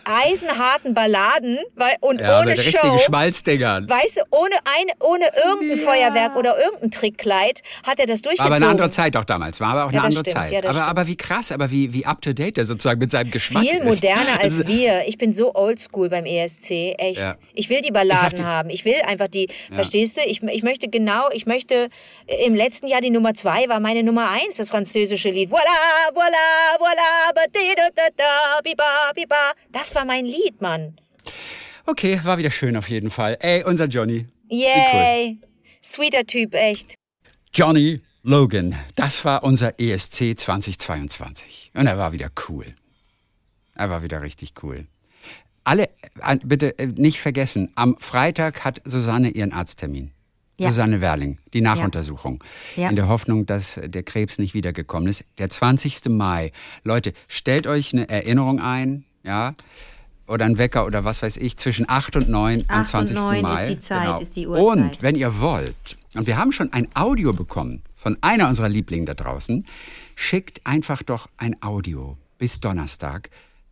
eisenharten 0.06 0.94
Balladen 0.94 1.60
weil, 1.76 1.96
und 2.02 2.22
Ja, 2.22 2.40
ohne 2.40 2.52
mit 2.52 2.60
Show. 2.60 2.66
richtigen 2.70 3.00
Schmalzdingern. 3.00 3.90
Weißt 3.90 4.18
du, 4.18 4.22
ohne, 4.32 4.56
eine, 4.80 4.92
ohne 5.00 5.26
irgendein 5.46 5.78
Feuerwerk 5.78 6.36
oder 6.36 6.58
irgendein 6.60 6.92
Trickkleid 6.92 7.62
hat 7.84 8.00
er 8.00 8.08
das 8.08 8.20
War 8.20 8.32
durchgezogen. 8.32 8.46
aber 8.46 8.56
eine 8.56 8.68
andere 8.68 8.90
Zeit 8.90 9.16
auch 9.16 9.26
damals. 9.26 9.60
War 9.60 9.70
aber 9.70 9.86
auch 9.86 9.92
Ja, 9.92 10.00
eine 10.00 10.08
andere 10.08 10.22
stimmt. 10.22 10.36
Zeit. 10.38 10.52
Ja, 10.52 10.60
aber, 10.60 10.74
stimmt. 10.74 10.88
aber 10.88 11.08
wie 11.08 11.16
krass, 11.18 11.52
aber 11.52 11.72
wie, 11.72 11.94
wie 11.94 12.06
up 12.06 12.22
to 12.22 12.34
date 12.34 12.58
er 12.58 12.66
sozusagen 12.66 13.00
mit 13.00 13.12
seinem 13.12 13.32
Geschmack 13.32 13.64
Viel 13.64 13.78
ist. 13.78 13.86
moderner 13.86 14.34
als 14.42 14.44
Also, 14.60 14.68
wir. 14.68 15.04
Ich 15.08 15.18
bin 15.18 15.34
so 15.34 15.54
oldschool 15.56 16.10
beim 16.10 16.26
ESC, 16.26 16.96
echt. 16.98 17.20
Ja. 17.22 17.36
Ich 17.54 17.70
will 17.70 17.82
die 17.82 17.88
Ich 17.88 17.94
Balladen 17.94 18.40
dir- 18.40 18.46
haben. 18.46 18.70
Ich 18.70 18.86
will 18.86 18.96
einfach 19.06 19.28
die, 19.28 19.50
verstehst 19.74 20.18
du? 20.18 20.22
Ich, 20.26 20.42
ich 20.44 20.64
möchte 20.64 20.88
genau, 20.90 21.30
ich 21.32 21.46
möchte, 21.46 21.90
äh, 22.28 22.46
im 22.46 22.56
letzten 22.56 22.88
Jahr 22.88 23.02
die 23.02 23.10
Nummer 23.10 23.34
zwei 23.34 23.68
war 23.70 23.80
meine 23.80 24.04
Nummer 24.04 24.30
eins, 24.30 24.58
das 24.58 24.70
französische 24.70 25.30
Lied. 25.30 25.50
Voila, 25.52 25.64
voila, 26.14 26.78
voila, 26.80 27.32
ba, 27.36 27.42
di, 27.54 27.76
da, 27.76 27.84
da, 27.96 28.04
da, 28.16 28.24
biba, 28.64 29.12
biba. 29.16 29.54
Das 29.72 29.96
war 29.96 30.06
mein 30.06 30.26
Lied, 30.26 30.62
Mann. 30.62 31.00
Okay, 31.86 32.20
war 32.24 32.38
wieder 32.38 32.52
schön 32.52 32.76
auf 32.78 32.90
jeden 32.90 33.10
Fall. 33.10 33.38
Ey, 33.40 33.64
unser 33.64 33.86
Johnny. 33.86 34.28
Yay. 34.50 35.40
Sweeter 35.84 36.26
Typ, 36.26 36.54
echt. 36.54 36.96
Johnny 37.54 38.02
Logan. 38.24 38.76
Das 38.96 39.26
war 39.26 39.44
unser 39.44 39.80
ESC 39.80 40.38
2022. 40.38 41.72
Und 41.74 41.88
er 41.88 41.98
war 41.98 42.12
wieder 42.12 42.30
cool. 42.48 42.66
Er 43.76 43.90
war 43.90 44.04
wieder 44.04 44.22
richtig 44.22 44.54
cool. 44.62 44.88
Alle, 45.64 45.90
äh, 46.22 46.38
bitte 46.44 46.78
äh, 46.78 46.88
nicht 46.88 47.20
vergessen, 47.20 47.72
am 47.76 47.96
Freitag 48.00 48.66
hat 48.66 48.82
Susanne 48.86 49.30
ihren 49.30 49.54
Arzttermin. 49.54 50.12
Ja. 50.60 50.70
Susanne 50.70 51.02
Werling, 51.02 51.40
die 51.54 51.62
Nachuntersuchung. 51.62 52.44
Ja. 52.76 52.90
In 52.90 52.96
der 52.96 53.08
Hoffnung, 53.08 53.46
dass 53.46 53.80
der 53.84 54.04
Krebs 54.04 54.38
nicht 54.38 54.54
wiedergekommen 54.54 55.08
ist. 55.08 55.24
Der 55.38 55.50
20. 55.50 56.10
Mai. 56.10 56.52
Leute, 56.84 57.14
stellt 57.28 57.66
euch 57.66 57.94
eine 57.94 58.10
Erinnerung 58.10 58.60
ein, 58.60 59.06
ja, 59.24 59.56
oder 60.28 60.46
ein 60.46 60.58
Wecker 60.58 60.86
oder 60.86 61.06
was 61.06 61.24
weiß 61.24 61.38
ich, 61.38 61.58
zwischen 61.58 61.90
8 61.90 62.18
und 62.18 62.30
9 62.30 62.66
am 62.68 62.82
8 62.82 62.94
und 62.94 63.08
20. 63.08 63.18
9 63.18 63.42
Mai. 63.42 63.54
ist 63.54 63.70
die 63.70 63.80
Zeit, 63.80 64.04
genau. 64.04 64.20
ist 64.20 64.36
die 64.36 64.48
Uhrzeit. 64.48 64.64
Und 64.64 65.02
wenn 65.02 65.16
ihr 65.16 65.40
wollt, 65.40 65.98
und 66.14 66.28
wir 66.28 66.38
haben 66.38 66.52
schon 66.52 66.72
ein 66.74 66.88
Audio 66.94 67.34
bekommen 67.34 67.82
von 67.96 68.18
einer 68.22 68.48
unserer 68.48 68.70
Lieblinge 68.70 69.06
da 69.06 69.14
draußen, 69.14 69.66
schickt 70.16 70.66
einfach 70.66 71.04
doch 71.04 71.30
ein 71.38 71.62
Audio 71.62 72.18
bis 72.38 72.60
Donnerstag. 72.60 73.30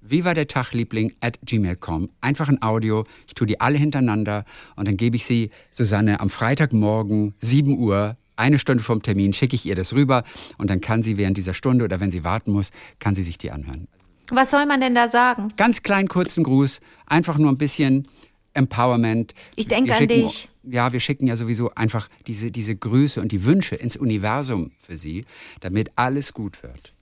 Wie 0.10 0.26
war 0.26 0.34
der 0.34 0.48
Tag, 0.48 0.74
Liebling, 0.74 1.14
at 1.22 1.40
gmail.com. 1.44 2.10
Einfach 2.22 2.50
ein 2.50 2.62
Audio. 2.62 3.04
Ich 3.28 3.34
tue 3.36 3.48
die 3.48 3.60
alle 3.60 3.78
hintereinander 3.78 4.46
und 4.76 4.88
dann 4.88 4.98
gebe 4.98 5.16
ich 5.16 5.26
sie 5.26 5.50
Susanne 5.72 6.20
am 6.20 6.30
Freitagmorgen, 6.30 7.34
7 7.40 7.78
Uhr, 7.78 8.18
eine 8.36 8.60
Stunde 8.60 8.84
vom 8.84 9.02
Termin, 9.02 9.34
schicke 9.34 9.56
ich 9.56 9.66
ihr 9.66 9.76
das 9.76 9.94
rüber 9.94 10.24
und 10.58 10.70
dann 10.70 10.80
kann 10.82 11.02
sie 11.04 11.18
während 11.18 11.38
dieser 11.38 11.54
Stunde 11.54 11.84
oder 11.86 12.00
wenn 12.00 12.12
sie 12.12 12.24
warten 12.24 12.52
muss, 12.52 12.72
kann 13.00 13.16
sie 13.16 13.24
sich 13.24 13.38
die 13.38 13.52
anhören. 13.52 13.88
Was 14.30 14.52
soll 14.52 14.66
man 14.66 14.80
denn 14.82 14.94
da 14.94 15.08
sagen? 15.08 15.50
Ganz 15.58 15.84
kleinen, 15.84 16.08
kurzen 16.08 16.44
Gruß, 16.44 16.80
einfach 17.06 17.38
nur 17.38 17.50
ein 17.52 17.58
bisschen 17.58 18.08
Empowerment. 18.54 19.34
Ich 19.56 19.68
denke 19.68 19.94
an 19.94 20.00
schicken- 20.00 20.24
dich. 20.24 20.50
Ja, 20.64 20.92
wir 20.92 21.00
schicken 21.00 21.28
ja 21.28 21.36
sowieso 21.38 21.74
einfach 21.76 22.10
diese, 22.28 22.52
diese 22.52 22.76
Grüße 22.76 23.22
und 23.22 23.32
die 23.32 23.46
Wünsche 23.46 23.76
ins 23.76 23.96
Universum 23.96 24.72
für 24.80 24.98
sie, 24.98 25.26
damit 25.62 25.92
alles 25.96 26.34
gut 26.34 26.62
wird. 26.64 26.94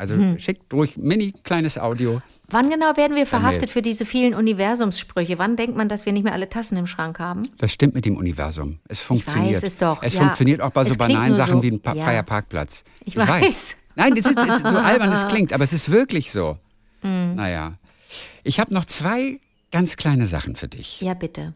Also 0.00 0.14
Hm. 0.14 0.38
schickt 0.38 0.72
ruhig 0.72 0.96
mini 0.96 1.34
kleines 1.44 1.76
Audio. 1.76 2.22
Wann 2.48 2.70
genau 2.70 2.96
werden 2.96 3.10
wir 3.10 3.16
Mail. 3.16 3.26
verhaftet 3.26 3.68
für 3.68 3.82
diese 3.82 4.06
vielen 4.06 4.32
Universumssprüche? 4.32 5.38
Wann 5.38 5.56
denkt 5.56 5.76
man, 5.76 5.90
dass 5.90 6.06
wir 6.06 6.14
nicht 6.14 6.22
mehr 6.24 6.32
alle 6.32 6.48
Tassen 6.48 6.78
im 6.78 6.86
Schrank 6.86 7.18
haben? 7.18 7.42
Das 7.58 7.70
stimmt 7.70 7.94
mit 7.94 8.06
dem 8.06 8.16
Universum. 8.16 8.78
Es 8.88 9.00
funktioniert. 9.00 9.56
weiß 9.56 9.62
es 9.62 9.76
doch, 9.76 10.02
Es 10.02 10.14
ja. 10.14 10.20
funktioniert 10.20 10.62
auch 10.62 10.70
bei 10.70 10.84
so 10.84 10.92
Es 10.92 10.96
banalen 10.96 11.34
Sachen 11.34 11.58
so, 11.58 11.62
wie 11.62 11.70
ein 11.72 11.80
pa 11.80 11.94
ja. 11.94 12.02
freier 12.02 12.22
Parkplatz. 12.22 12.82
Ich 13.04 13.14
weiß. 13.14 13.76
Nein, 13.94 14.14
das 14.14 14.24
ist, 14.24 14.38
das 14.38 14.62
ist 14.62 14.68
so 14.68 14.76
albern, 14.78 15.12
es 15.12 15.26
klingt, 15.28 15.52
aber 15.52 15.64
es 15.64 15.74
ist 15.74 15.90
wirklich 15.90 16.32
so. 16.32 16.56
Mhm. 17.02 17.34
Naja. 17.34 17.74
Ich 18.42 18.58
habe 18.58 18.72
noch 18.72 18.86
zwei 18.86 19.38
ganz 19.70 19.96
kleine 19.98 20.26
Sachen 20.26 20.56
für 20.56 20.68
dich. 20.68 21.02
Ja, 21.02 21.12
bitte. 21.12 21.52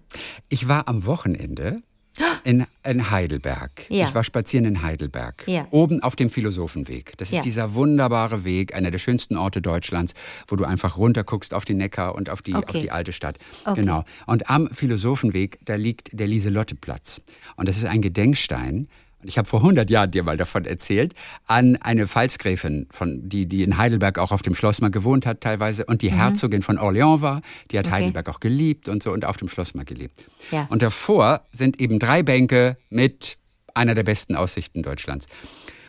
Ich 0.50 0.68
war 0.68 0.86
am 0.86 1.06
Wochenende 1.06 1.82
in, 2.44 2.66
in 2.84 3.10
Heidelberg. 3.10 3.86
Ja. 3.88 4.06
Ich 4.08 4.14
war 4.14 4.22
spazieren 4.24 4.66
in 4.66 4.82
Heidelberg. 4.82 5.44
Ja. 5.46 5.66
Oben 5.70 6.02
auf 6.02 6.16
dem 6.16 6.30
Philosophenweg. 6.30 7.14
Das 7.18 7.28
ist 7.30 7.36
Ja. 7.36 7.42
dieser 7.42 7.74
wunderbare 7.74 8.44
Weg, 8.44 8.74
einer 8.74 8.90
der 8.90 8.98
schönsten 8.98 9.36
Orte 9.36 9.60
Deutschlands, 9.60 10.14
wo 10.48 10.56
du 10.56 10.64
einfach 10.64 10.96
runterguckst 10.96 11.54
auf 11.54 11.64
den 11.64 11.78
Neckar 11.78 12.14
und 12.14 12.30
auf 12.30 12.42
die, 12.42 12.54
Okay. 12.54 12.64
auf 12.76 12.80
die 12.82 12.90
alte 12.90 13.12
Stadt. 13.12 13.38
Okay. 13.64 13.80
Genau. 13.80 14.04
Und 14.26 14.48
am 14.50 14.68
Philosophenweg, 14.70 15.58
da 15.64 15.74
liegt 15.74 16.10
der 16.18 16.26
Lieselotteplatz. 16.28 17.22
Und 17.56 17.68
das 17.68 17.76
ist 17.78 17.86
ein 17.86 18.00
Gedenkstein. 18.02 18.88
Ich 19.26 19.38
habe 19.38 19.48
vor 19.48 19.60
100 19.60 19.90
Jahren 19.90 20.10
dir 20.10 20.22
mal 20.22 20.36
davon 20.36 20.64
erzählt, 20.64 21.14
an 21.46 21.76
eine 21.76 22.06
Pfalzgräfin, 22.06 22.86
von, 22.90 23.28
die, 23.28 23.46
die 23.46 23.62
in 23.62 23.78
Heidelberg 23.78 24.18
auch 24.18 24.32
auf 24.32 24.42
dem 24.42 24.54
Schloss 24.54 24.80
mal 24.80 24.90
gewohnt 24.90 25.26
hat 25.26 25.40
teilweise 25.40 25.84
und 25.86 26.02
die 26.02 26.12
Herzogin 26.12 26.62
von 26.62 26.78
Orléans 26.78 27.20
war. 27.22 27.42
Die 27.70 27.78
hat 27.78 27.86
Mhm. 27.86 27.92
Okay. 27.92 28.02
Heidelberg 28.02 28.28
auch 28.28 28.40
geliebt 28.40 28.88
und 28.88 29.02
so 29.02 29.12
und 29.12 29.24
auf 29.24 29.36
dem 29.36 29.48
Schloss 29.48 29.74
mal 29.74 29.84
gelebt. 29.84 30.24
Ja. 30.50 30.66
Und 30.70 30.82
davor 30.82 31.42
sind 31.52 31.80
eben 31.80 31.98
drei 31.98 32.22
Bänke 32.22 32.76
mit 32.90 33.38
einer 33.74 33.94
der 33.94 34.02
besten 34.04 34.36
Aussichten 34.36 34.82
Deutschlands. 34.82 35.26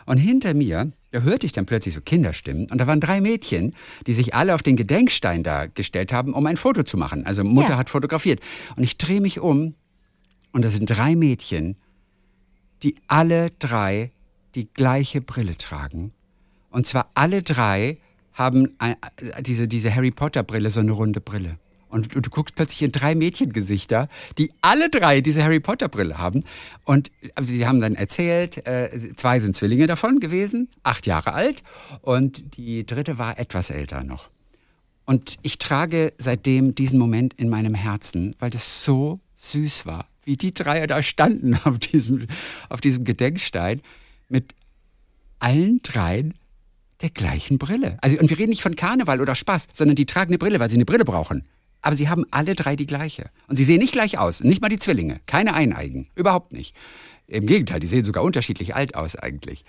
Und 0.06 0.18
hinter 0.18 0.54
mir, 0.54 0.92
da 1.10 1.20
hörte 1.22 1.46
ich 1.46 1.52
dann 1.52 1.66
plötzlich 1.66 1.94
so 1.94 2.00
Kinderstimmen 2.00 2.68
und 2.70 2.78
da 2.78 2.86
waren 2.86 3.00
drei 3.00 3.20
Mädchen, 3.20 3.74
die 4.06 4.12
sich 4.12 4.34
alle 4.34 4.54
auf 4.54 4.62
den 4.62 4.76
Gedenkstein 4.76 5.42
da 5.42 5.66
gestellt 5.66 6.12
haben, 6.12 6.32
um 6.32 6.46
ein 6.46 6.56
Foto 6.56 6.84
zu 6.84 6.96
machen. 6.96 7.26
Also 7.26 7.42
Mutter 7.44 7.70
Ja. 7.70 7.76
hat 7.76 7.90
fotografiert. 7.90 8.40
Und 8.76 8.82
ich 8.84 8.98
drehe 8.98 9.20
mich 9.20 9.40
um 9.40 9.74
und 10.52 10.64
da 10.64 10.68
sind 10.68 10.86
drei 10.86 11.16
Mädchen, 11.16 11.76
die 12.82 12.94
alle 13.08 13.50
drei 13.58 14.10
die 14.54 14.68
gleiche 14.72 15.20
Brille 15.20 15.56
tragen. 15.56 16.12
Und 16.70 16.86
zwar 16.86 17.10
alle 17.14 17.42
drei 17.42 17.98
haben 18.32 18.74
ein, 18.78 18.96
diese, 19.40 19.68
diese 19.68 19.94
Harry 19.94 20.10
Potter 20.10 20.42
Brille, 20.42 20.70
so 20.70 20.80
eine 20.80 20.92
runde 20.92 21.20
Brille. 21.20 21.58
Und 21.88 22.14
du, 22.14 22.30
guckst 22.30 22.56
plötzlich 22.56 22.82
in 22.82 22.92
drei 22.92 23.14
Mädchengesichter, 23.14 24.08
die 24.38 24.52
alle 24.60 24.90
drei 24.90 25.20
diese 25.20 25.42
Harry 25.42 25.60
Potter 25.60 25.88
Brille 25.88 26.18
haben. 26.18 26.44
Und 26.84 27.10
also 27.34 27.52
sie 27.52 27.66
haben 27.66 27.80
dann 27.80 27.94
erzählt, 27.94 28.66
äh, 28.66 28.90
zwei 29.14 29.40
sind 29.40 29.56
Zwillinge 29.56 29.86
davon 29.86 30.18
gewesen, 30.18 30.68
acht 30.82 31.06
Jahre 31.06 31.32
alt. 31.32 31.62
Und 32.02 32.56
die 32.56 32.84
dritte 32.84 33.18
war 33.18 33.38
etwas 33.38 33.70
älter 33.70 34.02
noch. 34.02 34.30
Und 35.06 35.36
ich 35.42 35.58
trage 35.58 36.12
seitdem 36.18 36.74
diesen 36.74 36.98
Moment 36.98 37.34
in 37.34 37.48
meinem 37.48 37.74
Herzen, 37.74 38.34
weil 38.40 38.50
das 38.50 38.84
so 38.84 39.20
süß 39.36 39.86
war, 39.86 40.06
wie 40.26 40.36
die 40.36 40.52
drei 40.52 40.86
da 40.86 41.02
standen 41.02 41.54
auf 41.64 41.78
diesem, 41.78 42.26
auf 42.68 42.82
diesem 42.82 43.04
Gedenkstein 43.04 43.80
mit 44.28 44.54
allen 45.38 45.80
dreien 45.82 46.34
der 47.00 47.10
gleichen 47.10 47.58
Brille. 47.58 47.98
Also, 48.02 48.18
und 48.18 48.28
wir 48.28 48.38
reden 48.38 48.50
nicht 48.50 48.62
von 48.62 48.76
Karneval 48.76 49.20
oder 49.20 49.34
Spaß, 49.34 49.68
sondern 49.72 49.96
die 49.96 50.06
tragen 50.06 50.30
eine 50.30 50.38
Brille, 50.38 50.60
weil 50.60 50.68
sie 50.68 50.76
eine 50.76 50.84
Brille 50.84 51.04
brauchen. 51.04 51.44
Aber 51.82 51.94
sie 51.94 52.08
haben 52.08 52.24
alle 52.30 52.54
drei 52.54 52.74
die 52.74 52.86
gleiche. 52.86 53.30
Und 53.48 53.56
sie 53.56 53.64
sehen 53.64 53.78
nicht 53.78 53.92
gleich 53.92 54.18
aus, 54.18 54.42
nicht 54.42 54.60
mal 54.60 54.68
die 54.68 54.78
Zwillinge, 54.78 55.20
keine 55.26 55.54
Eineigen, 55.54 56.08
überhaupt 56.14 56.52
nicht. 56.52 56.74
Im 57.28 57.46
Gegenteil, 57.46 57.80
die 57.80 57.86
sehen 57.86 58.04
sogar 58.04 58.24
unterschiedlich 58.24 58.74
alt 58.74 58.94
aus 58.94 59.14
eigentlich. 59.16 59.62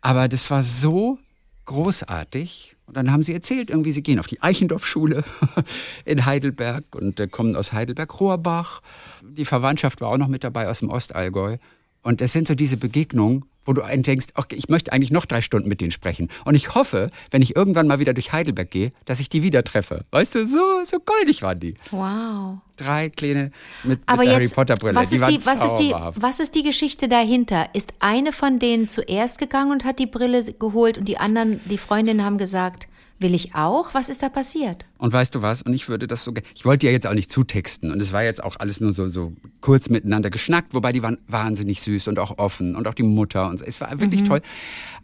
Aber 0.00 0.28
das 0.28 0.50
war 0.50 0.62
so 0.62 1.18
großartig. 1.66 2.76
Und 2.88 2.96
dann 2.96 3.12
haben 3.12 3.22
sie 3.22 3.34
erzählt, 3.34 3.68
irgendwie, 3.68 3.92
sie 3.92 4.02
gehen 4.02 4.18
auf 4.18 4.26
die 4.26 4.42
Eichendorff-Schule 4.42 5.22
in 6.06 6.24
Heidelberg 6.24 6.84
und 6.94 7.20
äh, 7.20 7.28
kommen 7.28 7.54
aus 7.54 7.74
Heidelberg-Rohrbach. 7.74 8.80
Die 9.22 9.44
Verwandtschaft 9.44 10.00
war 10.00 10.08
auch 10.08 10.16
noch 10.16 10.28
mit 10.28 10.42
dabei 10.42 10.68
aus 10.68 10.78
dem 10.78 10.88
Ostallgäu. 10.88 11.58
Und 12.02 12.22
es 12.22 12.32
sind 12.32 12.48
so 12.48 12.54
diese 12.54 12.78
Begegnungen, 12.78 13.44
wo 13.68 13.74
du 13.74 13.82
denkst, 13.82 14.28
okay, 14.34 14.56
ich 14.56 14.70
möchte 14.70 14.92
eigentlich 14.92 15.10
noch 15.10 15.26
drei 15.26 15.42
Stunden 15.42 15.68
mit 15.68 15.82
denen 15.82 15.90
sprechen. 15.90 16.28
Und 16.46 16.54
ich 16.54 16.74
hoffe, 16.74 17.10
wenn 17.30 17.42
ich 17.42 17.54
irgendwann 17.54 17.86
mal 17.86 18.00
wieder 18.00 18.14
durch 18.14 18.32
Heidelberg 18.32 18.70
gehe, 18.70 18.92
dass 19.04 19.20
ich 19.20 19.28
die 19.28 19.42
wieder 19.42 19.62
treffe. 19.62 20.06
Weißt 20.10 20.34
du, 20.34 20.46
so, 20.46 20.82
so 20.84 20.98
goldig 21.00 21.42
waren 21.42 21.60
die. 21.60 21.74
Wow. 21.90 22.60
Drei 22.78 23.10
kleine 23.10 23.50
mit, 23.84 24.00
Aber 24.06 24.22
mit 24.22 24.28
jetzt, 24.28 24.34
Harry 24.36 24.48
Potter 24.48 24.76
Brille. 24.76 24.94
was 24.94 25.10
die 25.10 25.16
ist, 25.16 25.28
die, 25.28 25.36
was, 25.44 25.64
ist 25.64 25.74
die, 25.74 25.92
was 25.92 26.40
ist 26.40 26.54
die 26.54 26.62
Geschichte 26.62 27.08
dahinter? 27.08 27.68
Ist 27.74 27.92
eine 27.98 28.32
von 28.32 28.58
denen 28.58 28.88
zuerst 28.88 29.38
gegangen 29.38 29.70
und 29.70 29.84
hat 29.84 29.98
die 29.98 30.06
Brille 30.06 30.42
geholt 30.54 30.96
und 30.96 31.06
die 31.06 31.18
anderen, 31.18 31.60
die 31.66 31.78
Freundinnen 31.78 32.24
haben 32.24 32.38
gesagt, 32.38 32.88
will 33.18 33.34
ich 33.34 33.54
auch? 33.54 33.94
Was 33.94 34.08
ist 34.08 34.22
da 34.22 34.28
passiert? 34.28 34.84
Und 34.98 35.12
weißt 35.12 35.34
du 35.34 35.42
was? 35.42 35.62
Und 35.62 35.74
ich 35.74 35.88
würde 35.88 36.06
das 36.06 36.24
so. 36.24 36.32
Ich 36.54 36.64
wollte 36.64 36.86
ja 36.86 36.92
jetzt 36.92 37.06
auch 37.06 37.14
nicht 37.14 37.30
zutexten. 37.30 37.90
Und 37.90 38.00
es 38.00 38.12
war 38.12 38.22
jetzt 38.22 38.42
auch 38.42 38.56
alles 38.58 38.80
nur 38.80 38.92
so, 38.92 39.08
so 39.08 39.32
kurz 39.60 39.88
miteinander 39.88 40.30
geschnackt, 40.30 40.74
wobei 40.74 40.92
die 40.92 41.02
waren 41.02 41.18
wahnsinnig 41.26 41.80
süß 41.82 42.08
und 42.08 42.18
auch 42.18 42.38
offen 42.38 42.76
und 42.76 42.86
auch 42.86 42.94
die 42.94 43.02
Mutter. 43.02 43.48
Und 43.48 43.58
so. 43.58 43.64
es 43.64 43.80
war 43.80 44.00
wirklich 44.00 44.22
toll. 44.24 44.40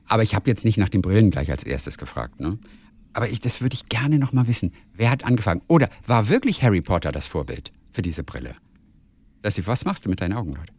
Aber 0.06 0.22
ich 0.22 0.34
habe 0.34 0.48
jetzt 0.50 0.64
nicht 0.64 0.78
nach 0.78 0.88
den 0.88 1.02
Brillen 1.02 1.30
gleich 1.30 1.50
als 1.50 1.64
erstes 1.64 1.98
gefragt. 1.98 2.40
Ne? 2.40 2.58
Aber 3.12 3.28
ich, 3.28 3.40
das 3.40 3.60
würde 3.60 3.74
ich 3.74 3.86
gerne 3.88 4.18
noch 4.18 4.32
mal 4.32 4.48
wissen. 4.48 4.72
Wer 4.94 5.10
hat 5.10 5.24
angefangen? 5.24 5.62
Oder 5.68 5.88
war 6.06 6.28
wirklich 6.28 6.62
Harry 6.62 6.82
Potter 6.82 7.12
das 7.12 7.26
Vorbild 7.26 7.72
für 7.92 8.02
diese 8.02 8.24
Brille? 8.24 8.56
Dass 9.42 9.54
sie, 9.54 9.66
was 9.66 9.84
machst 9.84 10.04
du 10.04 10.10
mit 10.10 10.20
deinen 10.20 10.32
Augen 10.32 10.54
gerade? 10.54 10.72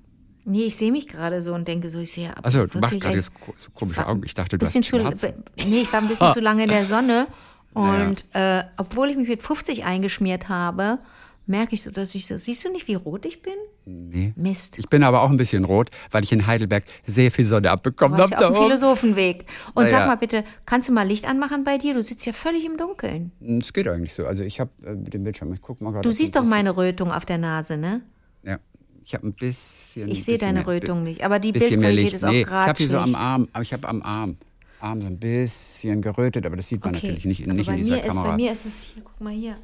Nee, 0.45 0.63
ich 0.65 0.75
sehe 0.75 0.91
mich 0.91 1.07
gerade 1.07 1.41
so 1.41 1.53
und 1.53 1.67
denke 1.67 1.89
so, 1.89 1.99
ich 1.99 2.11
sehe 2.11 2.29
aber 2.35 2.45
Also 2.45 2.65
du 2.67 2.79
machst 2.79 3.01
gerade 3.01 3.21
so 3.21 3.31
komische 3.73 4.05
Augen. 4.05 4.21
Ich 4.23 4.33
dachte, 4.33 4.57
du 4.57 4.65
hast 4.65 4.73
zu, 4.73 4.83
Schmerzen. 4.83 5.43
nee, 5.67 5.81
ich 5.81 5.91
war 5.91 6.01
ein 6.01 6.07
bisschen 6.07 6.31
zu 6.33 6.39
lange 6.39 6.63
in 6.63 6.69
der 6.69 6.85
Sonne 6.85 7.27
Naja. 7.73 8.05
und 8.07 8.25
äh, 8.33 8.63
obwohl 8.77 9.09
ich 9.09 9.17
mich 9.17 9.27
mit 9.27 9.41
50 9.41 9.83
eingeschmiert 9.83 10.47
habe, 10.47 10.99
Merke 11.47 11.75
ich 11.75 11.83
so, 11.83 11.91
dass 11.91 12.15
ich 12.15 12.25
so. 12.25 12.37
Siehst 12.37 12.65
du 12.65 12.71
nicht, 12.71 12.87
wie 12.87 12.95
rot 12.95 13.25
ich 13.25 13.43
bin? 13.43 13.53
Nee. 13.85 14.33
Mist. 14.35 14.79
Ich 14.79 14.89
bin 14.89 15.03
aber 15.03 15.21
auch 15.21 15.29
ein 15.29 15.37
bisschen 15.37 15.63
rot, 15.63 15.91
weil 16.09 16.23
ich 16.23 16.31
in 16.31 16.47
Heidelberg 16.47 16.85
sehr 17.03 17.29
viel 17.29 17.45
Sonne 17.45 17.69
abbekommen 17.69 18.19
habe. 18.19 18.31
ja 18.31 18.39
auch 18.39 18.45
einen 18.45 18.55
Philosophenweg. 18.55 19.45
Und 19.75 19.83
Na 19.83 19.89
sag 19.89 19.99
ja. 20.01 20.07
mal 20.07 20.15
bitte, 20.15 20.43
kannst 20.65 20.89
du 20.89 20.93
mal 20.93 21.07
Licht 21.07 21.27
anmachen 21.27 21.63
bei 21.63 21.77
dir? 21.77 21.93
Du 21.93 22.01
sitzt 22.01 22.25
ja 22.25 22.33
völlig 22.33 22.65
im 22.65 22.77
Dunkeln. 22.77 23.31
Es 23.61 23.73
geht 23.73 23.87
eigentlich 23.87 24.13
so. 24.13 24.25
Also 24.25 24.43
ich 24.43 24.59
habe 24.59 24.71
äh, 24.83 24.95
den 24.95 25.23
Bildschirm, 25.23 25.53
ich 25.53 25.61
guck 25.61 25.81
mal 25.81 25.91
gerade. 25.91 26.01
Du 26.01 26.11
siehst 26.11 26.35
doch 26.35 26.45
meine 26.45 26.77
Rötung 26.77 27.11
auf 27.11 27.25
der 27.25 27.37
Nase, 27.37 27.77
ne? 27.77 28.01
Ja, 28.41 28.57
ich 29.05 29.13
habe 29.13 29.27
ein 29.27 29.33
bisschen. 29.33 30.09
Ich 30.09 30.23
sehe 30.23 30.37
deine 30.37 30.59
mehr- 30.59 30.67
Rötung 30.67 31.03
nicht. 31.03 31.23
Aber 31.23 31.39
die 31.39 31.51
Bildqualität 31.51 32.13
ist 32.13 32.23
auch 32.23 32.31
nee, 32.31 32.41
Ich 32.41 32.47
gerade 32.47 32.67
habe 32.69 32.77
hier 32.77 32.87
so 32.89 32.97
am. 32.97 33.15
Arm, 33.15 33.47
aber 33.53 33.61
ich 33.61 33.71
habe 33.73 33.87
am 33.87 34.01
Arm, 34.01 34.37
Arm 34.79 35.01
so 35.01 35.07
ein 35.07 35.19
bisschen 35.19 36.01
gerötet, 36.01 36.45
aber 36.45 36.55
das 36.55 36.67
sieht 36.67 36.83
man 36.83 36.95
Okay. 36.95 37.07
natürlich 37.07 37.25
nicht, 37.25 37.41
in- 37.45 37.55
nicht 37.55 37.67
bei 37.67 37.73
in 37.73 37.77
dieser 37.79 37.95
mir 37.97 38.01
ist, 38.01 38.07
Kamera. 38.07 38.31
Bei 38.31 38.35
mir 38.35 38.51
ist 38.51 38.65
es 38.65 38.83
hier, 38.93 39.03
guck 39.03 39.21
mal 39.21 39.33
hier. 39.33 39.55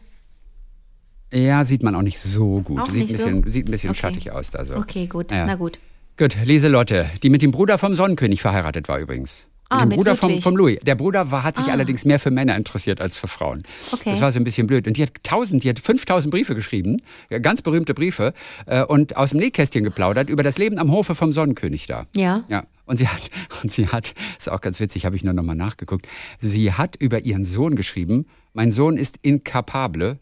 Ja, 1.33 1.63
sieht 1.63 1.81
man 1.81 1.95
auch 1.95 2.01
nicht 2.01 2.19
so 2.19 2.61
gut. 2.61 2.79
Auch 2.81 2.85
sieht, 2.87 2.95
nicht 2.95 3.11
ein 3.11 3.17
bisschen, 3.17 3.43
so? 3.43 3.49
sieht 3.49 3.67
ein 3.67 3.71
bisschen 3.71 3.89
Okay. 3.91 3.99
schattig 3.99 4.31
aus. 4.31 4.51
Da 4.51 4.65
so. 4.65 4.75
Okay, 4.75 5.07
gut. 5.07 5.31
Ja. 5.31 5.45
Na 5.45 5.55
gut. 5.55 5.79
Gut, 6.17 6.35
Lieselotte, 6.43 7.09
die 7.23 7.29
mit 7.29 7.41
dem 7.41 7.51
Bruder 7.51 7.77
vom 7.77 7.95
Sonnenkönig 7.95 8.41
verheiratet 8.41 8.87
war 8.89 8.99
übrigens. 8.99 9.47
Ah, 9.71 9.85
mit 9.85 9.93
dem 9.93 9.95
Bruder 9.97 10.15
vom, 10.15 10.41
vom 10.41 10.55
Louis. 10.55 10.77
Der 10.83 10.95
Bruder 10.95 11.31
war, 11.31 11.43
hat 11.43 11.55
sich 11.55 11.67
Ah. 11.67 11.71
allerdings 11.71 12.05
mehr 12.05 12.19
für 12.19 12.29
Männer 12.31 12.55
interessiert 12.55 12.99
als 13.01 13.17
für 13.17 13.27
Frauen. 13.27 13.63
Okay. 13.91 14.11
Das 14.11 14.21
war 14.21 14.31
so 14.31 14.39
ein 14.39 14.43
bisschen 14.43 14.67
blöd. 14.67 14.85
Und 14.87 14.97
die 14.97 15.03
hat 15.03 15.11
tausend, 15.23 15.63
die 15.63 15.69
hat 15.69 15.79
5000 15.79 16.31
Briefe 16.31 16.55
geschrieben, 16.55 16.97
ganz 17.41 17.61
berühmte 17.61 17.93
Briefe, 17.93 18.33
äh, 18.65 18.83
und 18.83 19.15
aus 19.17 19.29
dem 19.31 19.39
Nähkästchen 19.39 19.83
geplaudert 19.83 20.29
über 20.29 20.43
das 20.43 20.57
Leben 20.57 20.77
am 20.77 20.91
Hofe 20.91 21.15
vom 21.15 21.31
Sonnenkönig 21.33 21.87
da. 21.87 22.05
Ja. 22.13 22.43
Ja. 22.49 22.65
Und 22.85 22.97
sie 22.97 23.07
hat, 23.07 23.21
und 23.63 23.71
sie 23.71 23.87
hat, 23.87 24.13
ist 24.37 24.49
auch 24.51 24.59
ganz 24.61 24.79
witzig, 24.79 25.05
habe 25.05 25.15
ich 25.15 25.23
nur 25.23 25.33
noch 25.33 25.43
mal 25.43 25.55
nachgeguckt. 25.55 26.07
Sie 26.39 26.73
hat 26.73 26.95
über 26.97 27.19
ihren 27.21 27.45
Sohn 27.45 27.75
geschrieben, 27.75 28.25
mein 28.53 28.71
Sohn 28.73 28.97
ist 28.97 29.19
inkapable, 29.21 30.19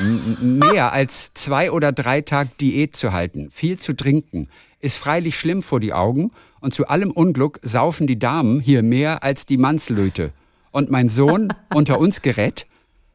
mehr 0.00 0.92
als 0.92 1.32
zwei 1.34 1.70
oder 1.70 1.92
drei 1.92 2.20
Tag 2.20 2.58
Diät 2.58 2.96
zu 2.96 3.12
halten, 3.12 3.50
viel 3.50 3.78
zu 3.78 3.94
trinken, 3.94 4.48
ist 4.80 4.96
freilich 4.96 5.38
schlimm 5.38 5.62
vor 5.62 5.80
die 5.80 5.92
Augen 5.92 6.30
und 6.60 6.74
zu 6.74 6.86
allem 6.88 7.10
Unglück 7.10 7.58
saufen 7.62 8.06
die 8.06 8.18
Damen 8.18 8.60
hier 8.60 8.82
mehr 8.82 9.22
als 9.22 9.46
die 9.46 9.56
Mannslöte. 9.56 10.32
Und 10.70 10.90
mein 10.90 11.08
Sohn, 11.08 11.52
unter 11.74 11.98
uns 11.98 12.22
gerät, 12.22 12.66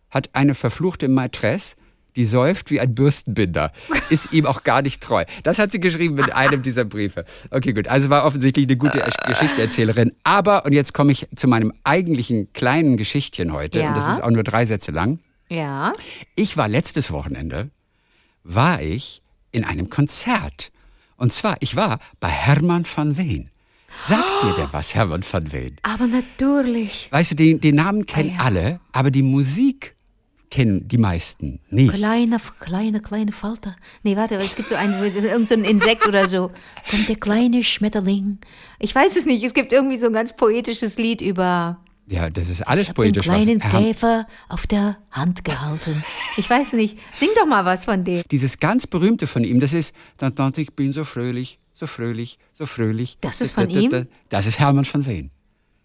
hat 0.10 0.30
eine 0.34 0.54
verfluchte 0.56 1.08
Maitresse, 1.08 1.76
die 2.18 2.26
säuft 2.26 2.72
wie 2.72 2.80
ein 2.82 2.94
Bürstenbinder, 2.94 3.72
ist 4.10 4.34
ihm 4.34 4.46
auch 4.46 4.64
gar 4.64 4.82
nicht 4.82 5.02
treu. 5.02 5.24
Das 5.44 5.60
hat 5.60 5.72
sie 5.72 5.80
geschrieben 5.80 6.16
mit 6.16 6.34
einem 6.36 6.62
dieser 6.62 6.84
Briefe. 6.84 7.24
Okay, 7.52 7.72
gut. 7.72 7.88
Also 7.88 8.10
war 8.10 8.26
offensichtlich 8.26 8.66
eine 8.68 8.76
gute 8.76 9.02
Geschichteerzählerin. 9.28 10.12
Aber, 10.24 10.66
und 10.66 10.74
jetzt 10.74 10.94
komme 10.94 11.14
ich 11.14 11.28
zu 11.36 11.48
meinem 11.48 11.72
eigentlichen 11.86 12.52
kleinen 12.52 12.98
Geschichtchen 12.98 13.54
heute, 13.54 13.80
Ja. 13.80 13.90
und 13.90 13.96
das 13.96 14.10
ist 14.10 14.22
auch 14.22 14.30
nur 14.32 14.44
drei 14.44 14.66
Sätze 14.66 14.92
lang. 14.92 15.20
Ja. 15.52 15.92
Ich 16.36 16.56
war 16.56 16.70
letztes 16.70 17.12
Wochenende, 17.12 17.70
war 18.44 18.82
ich 18.82 19.22
in 19.52 19.66
einem 19.66 19.90
Konzert. 19.90 20.72
Und 21.18 21.34
zwar, 21.34 21.58
ich 21.60 21.76
war 21.76 22.00
bei 22.22 22.30
Hermann 22.30 22.86
van 22.96 23.18
Veen. 23.18 23.50
Sagt 24.00 24.24
dir 24.44 24.54
der 24.56 24.72
was, 24.72 24.96
Hermann 24.96 25.24
van 25.30 25.52
Veen? 25.52 25.76
Aber 25.84 26.08
natürlich. 26.08 27.10
Weißt 27.12 27.32
du, 27.32 27.36
den, 27.36 27.60
den 27.60 27.76
Namen 27.76 28.06
kennen 28.06 28.32
Ah, 28.38 28.44
ja. 28.44 28.46
alle, 28.46 28.80
aber 28.94 29.12
die 29.12 29.22
Musik 29.24 29.94
kennen 30.50 30.88
die 30.88 30.98
meisten 30.98 31.60
nicht. 31.70 31.94
Kleine, 31.94 32.38
kleine, 32.62 33.02
kleine 33.02 33.34
Falter. 33.34 33.76
Nee, 34.04 34.16
warte, 34.16 34.36
es 34.36 34.56
gibt 34.56 34.70
so 34.70 34.76
ein, 34.76 34.94
irgend 34.94 35.50
so 35.50 35.56
ein 35.56 35.66
Insekt 35.66 36.08
oder 36.08 36.28
so. 36.28 36.52
Kommt 36.90 37.10
der 37.10 37.18
kleine 37.18 37.64
Schmetterling. 37.64 38.40
Ich 38.80 38.96
weiß 38.96 39.18
es 39.18 39.26
nicht. 39.26 39.44
Es 39.44 39.54
gibt 39.54 39.74
irgendwie 39.74 39.98
so 39.98 40.08
ein 40.08 40.14
ganz 40.14 40.34
poetisches 40.36 40.98
Lied 40.98 41.22
über 41.22 41.78
Ja, 42.12 42.30
das 42.30 42.50
ist 42.50 42.62
alles 42.68 42.88
den 42.88 42.94
poetisch. 42.96 43.28
was- 43.28 43.44
kleinen 43.44 43.60
Käfer 43.60 44.28
auf 44.50 44.68
der 44.68 44.98
Hand 45.12 45.46
gehalten. 45.46 46.04
Ich 46.38 46.50
weiß 46.50 46.74
nicht. 46.74 46.98
Sing 47.16 47.30
doch 47.36 47.46
mal 47.46 47.66
was 47.66 47.86
von 47.86 48.04
dem. 48.04 48.24
Dieses 48.30 48.60
ganz 48.60 48.86
berühmte 48.86 49.28
von 49.28 49.44
ihm, 49.44 49.60
das 49.60 49.74
ist, 49.74 49.96
ich 50.58 50.74
bin 50.74 50.92
so 50.92 51.04
fröhlich, 51.04 51.60
so 51.74 51.88
fröhlich, 51.88 52.38
so 52.52 52.66
fröhlich. 52.66 53.18
Das 53.22 53.42
ist 53.42 53.52
von 53.52 53.70
ihm? 53.70 53.90
da. 53.90 54.04
Das 54.30 54.46
ist 54.46 54.60
Hermann 54.60 54.86
van 54.92 55.06
Veen. 55.06 55.32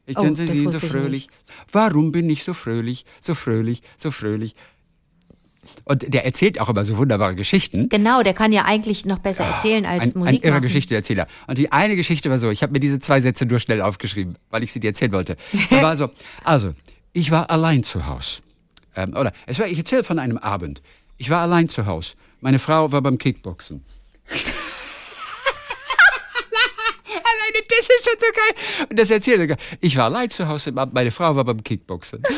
Ich 0.08 0.16
Oh, 0.18 0.22
sie 0.36 0.46
sehen, 0.46 0.70
so 0.70 0.78
ich 0.78 0.84
fröhlich. 0.84 1.28
Warum 1.72 2.12
bin 2.12 2.30
ich 2.30 2.44
so 2.44 2.54
fröhlich, 2.54 3.04
so 3.20 3.34
fröhlich, 3.34 3.82
so 3.96 4.10
fröhlich? 4.12 4.52
Und 5.84 6.12
der 6.12 6.24
erzählt 6.24 6.60
auch 6.60 6.68
immer 6.68 6.84
so 6.84 6.96
wunderbare 6.96 7.34
Geschichten. 7.34 7.88
Genau, 7.88 8.22
der 8.22 8.34
kann 8.34 8.52
ja 8.52 8.64
eigentlich 8.64 9.04
noch 9.04 9.18
besser 9.18 9.44
erzählen 9.44 9.84
als 9.84 10.14
ein, 10.14 10.18
Musik 10.18 10.44
ein 10.44 10.48
irrer. 10.48 10.60
Geschichteerzähler. 10.60 11.26
Und 11.46 11.58
die 11.58 11.72
eine 11.72 11.96
Geschichte 11.96 12.30
war 12.30 12.38
so, 12.38 12.50
ich 12.50 12.62
habe 12.62 12.72
mir 12.72 12.80
diese 12.80 12.98
zwei 12.98 13.20
Sätze 13.20 13.46
nur 13.46 13.58
schnell 13.58 13.82
aufgeschrieben, 13.82 14.36
weil 14.50 14.62
ich 14.62 14.72
sie 14.72 14.80
dir 14.80 14.88
erzählen 14.88 15.12
wollte. 15.12 15.36
Sie 15.70 15.76
war 15.76 15.96
so, 15.96 16.10
also, 16.44 16.70
ich 17.12 17.30
war 17.30 17.50
allein 17.50 17.82
zu 17.82 18.06
Hause. 18.06 18.38
Ähm, 18.94 19.14
oder, 19.16 19.32
es 19.46 19.58
war, 19.58 19.66
ich 19.66 19.78
erzähle 19.78 20.04
von 20.04 20.18
einem 20.18 20.38
Abend. 20.38 20.82
Ich 21.18 21.30
war 21.30 21.40
allein 21.40 21.68
zu 21.68 21.86
Hause. 21.86 22.14
Meine 22.40 22.58
Frau 22.58 22.92
war 22.92 23.02
beim 23.02 23.18
Kickboxen. 23.18 23.84
das 27.70 27.80
ist 27.80 28.04
schon 28.04 28.18
so 28.18 28.26
geil. 28.32 28.86
Und 28.90 28.98
das 28.98 29.10
erzählt 29.10 29.50
er. 29.50 29.56
Ich 29.80 29.96
war 29.96 30.06
allein 30.06 30.30
zu 30.30 30.46
Hause, 30.46 30.72
meine 30.72 31.10
Frau 31.10 31.34
war 31.36 31.44
beim 31.44 31.62
Kickboxen. 31.62 32.22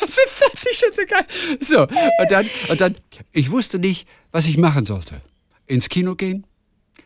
Das 0.00 0.10
ist 0.10 0.30
fertig 0.30 0.78
schon 0.78 0.92
so 0.92 1.02
geil. 1.06 1.26
So, 1.60 1.82
und 1.82 2.30
dann, 2.30 2.48
und 2.70 2.80
dann, 2.80 2.94
ich 3.32 3.50
wusste 3.50 3.78
nicht, 3.78 4.08
was 4.32 4.46
ich 4.46 4.56
machen 4.56 4.84
sollte. 4.84 5.20
Ins 5.66 5.88
Kino 5.88 6.14
gehen? 6.14 6.46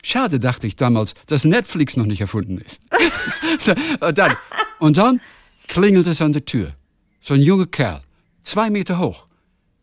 Schade, 0.03 0.39
dachte 0.39 0.67
ich 0.67 0.77
damals, 0.77 1.15
dass 1.27 1.45
Netflix 1.45 1.97
noch 1.97 2.07
nicht 2.07 2.21
erfunden 2.21 2.59
ist. 2.59 2.81
und, 4.01 4.19
dann, 4.19 4.37
und 4.79 4.97
dann 4.97 5.21
klingelt 5.69 6.07
es 6.07 6.21
an 6.21 6.33
der 6.33 6.45
Tür. 6.45 6.75
So 7.21 7.35
ein 7.35 7.41
junger 7.41 7.67
Kerl, 7.67 8.03
zwei 8.43 8.71
Meter 8.71 8.99
hoch. 8.99 9.27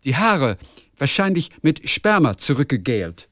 Die 0.03 0.15
Haare 0.15 0.57
wahrscheinlich 0.97 1.51
mit 1.61 1.89
Sperma 1.89 2.37
zurückgegelt. 2.37 3.28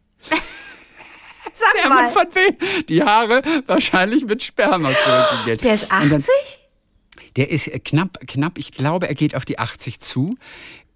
Mal, 1.90 2.10
von 2.10 2.26
wen? 2.34 2.86
Die 2.88 3.04
Haare 3.04 3.42
wahrscheinlich 3.66 4.26
mit 4.26 4.44
Sperma 4.44 4.92
zurückgegelt. 5.04 5.64
der 5.64 5.74
ist 5.74 5.84
Und 5.84 5.92
dann- 5.92 6.14
80? 6.16 6.30
der 7.36 7.50
ist 7.52 7.68
äh, 7.68 7.80
knapp, 7.80 8.20
knapp, 8.28 8.58
ich 8.58 8.72
glaube, 8.72 9.08
er 9.08 9.14
geht 9.16 9.36
auf 9.36 9.46
die 9.46 9.60
80 9.60 10.00
zu, 10.00 10.36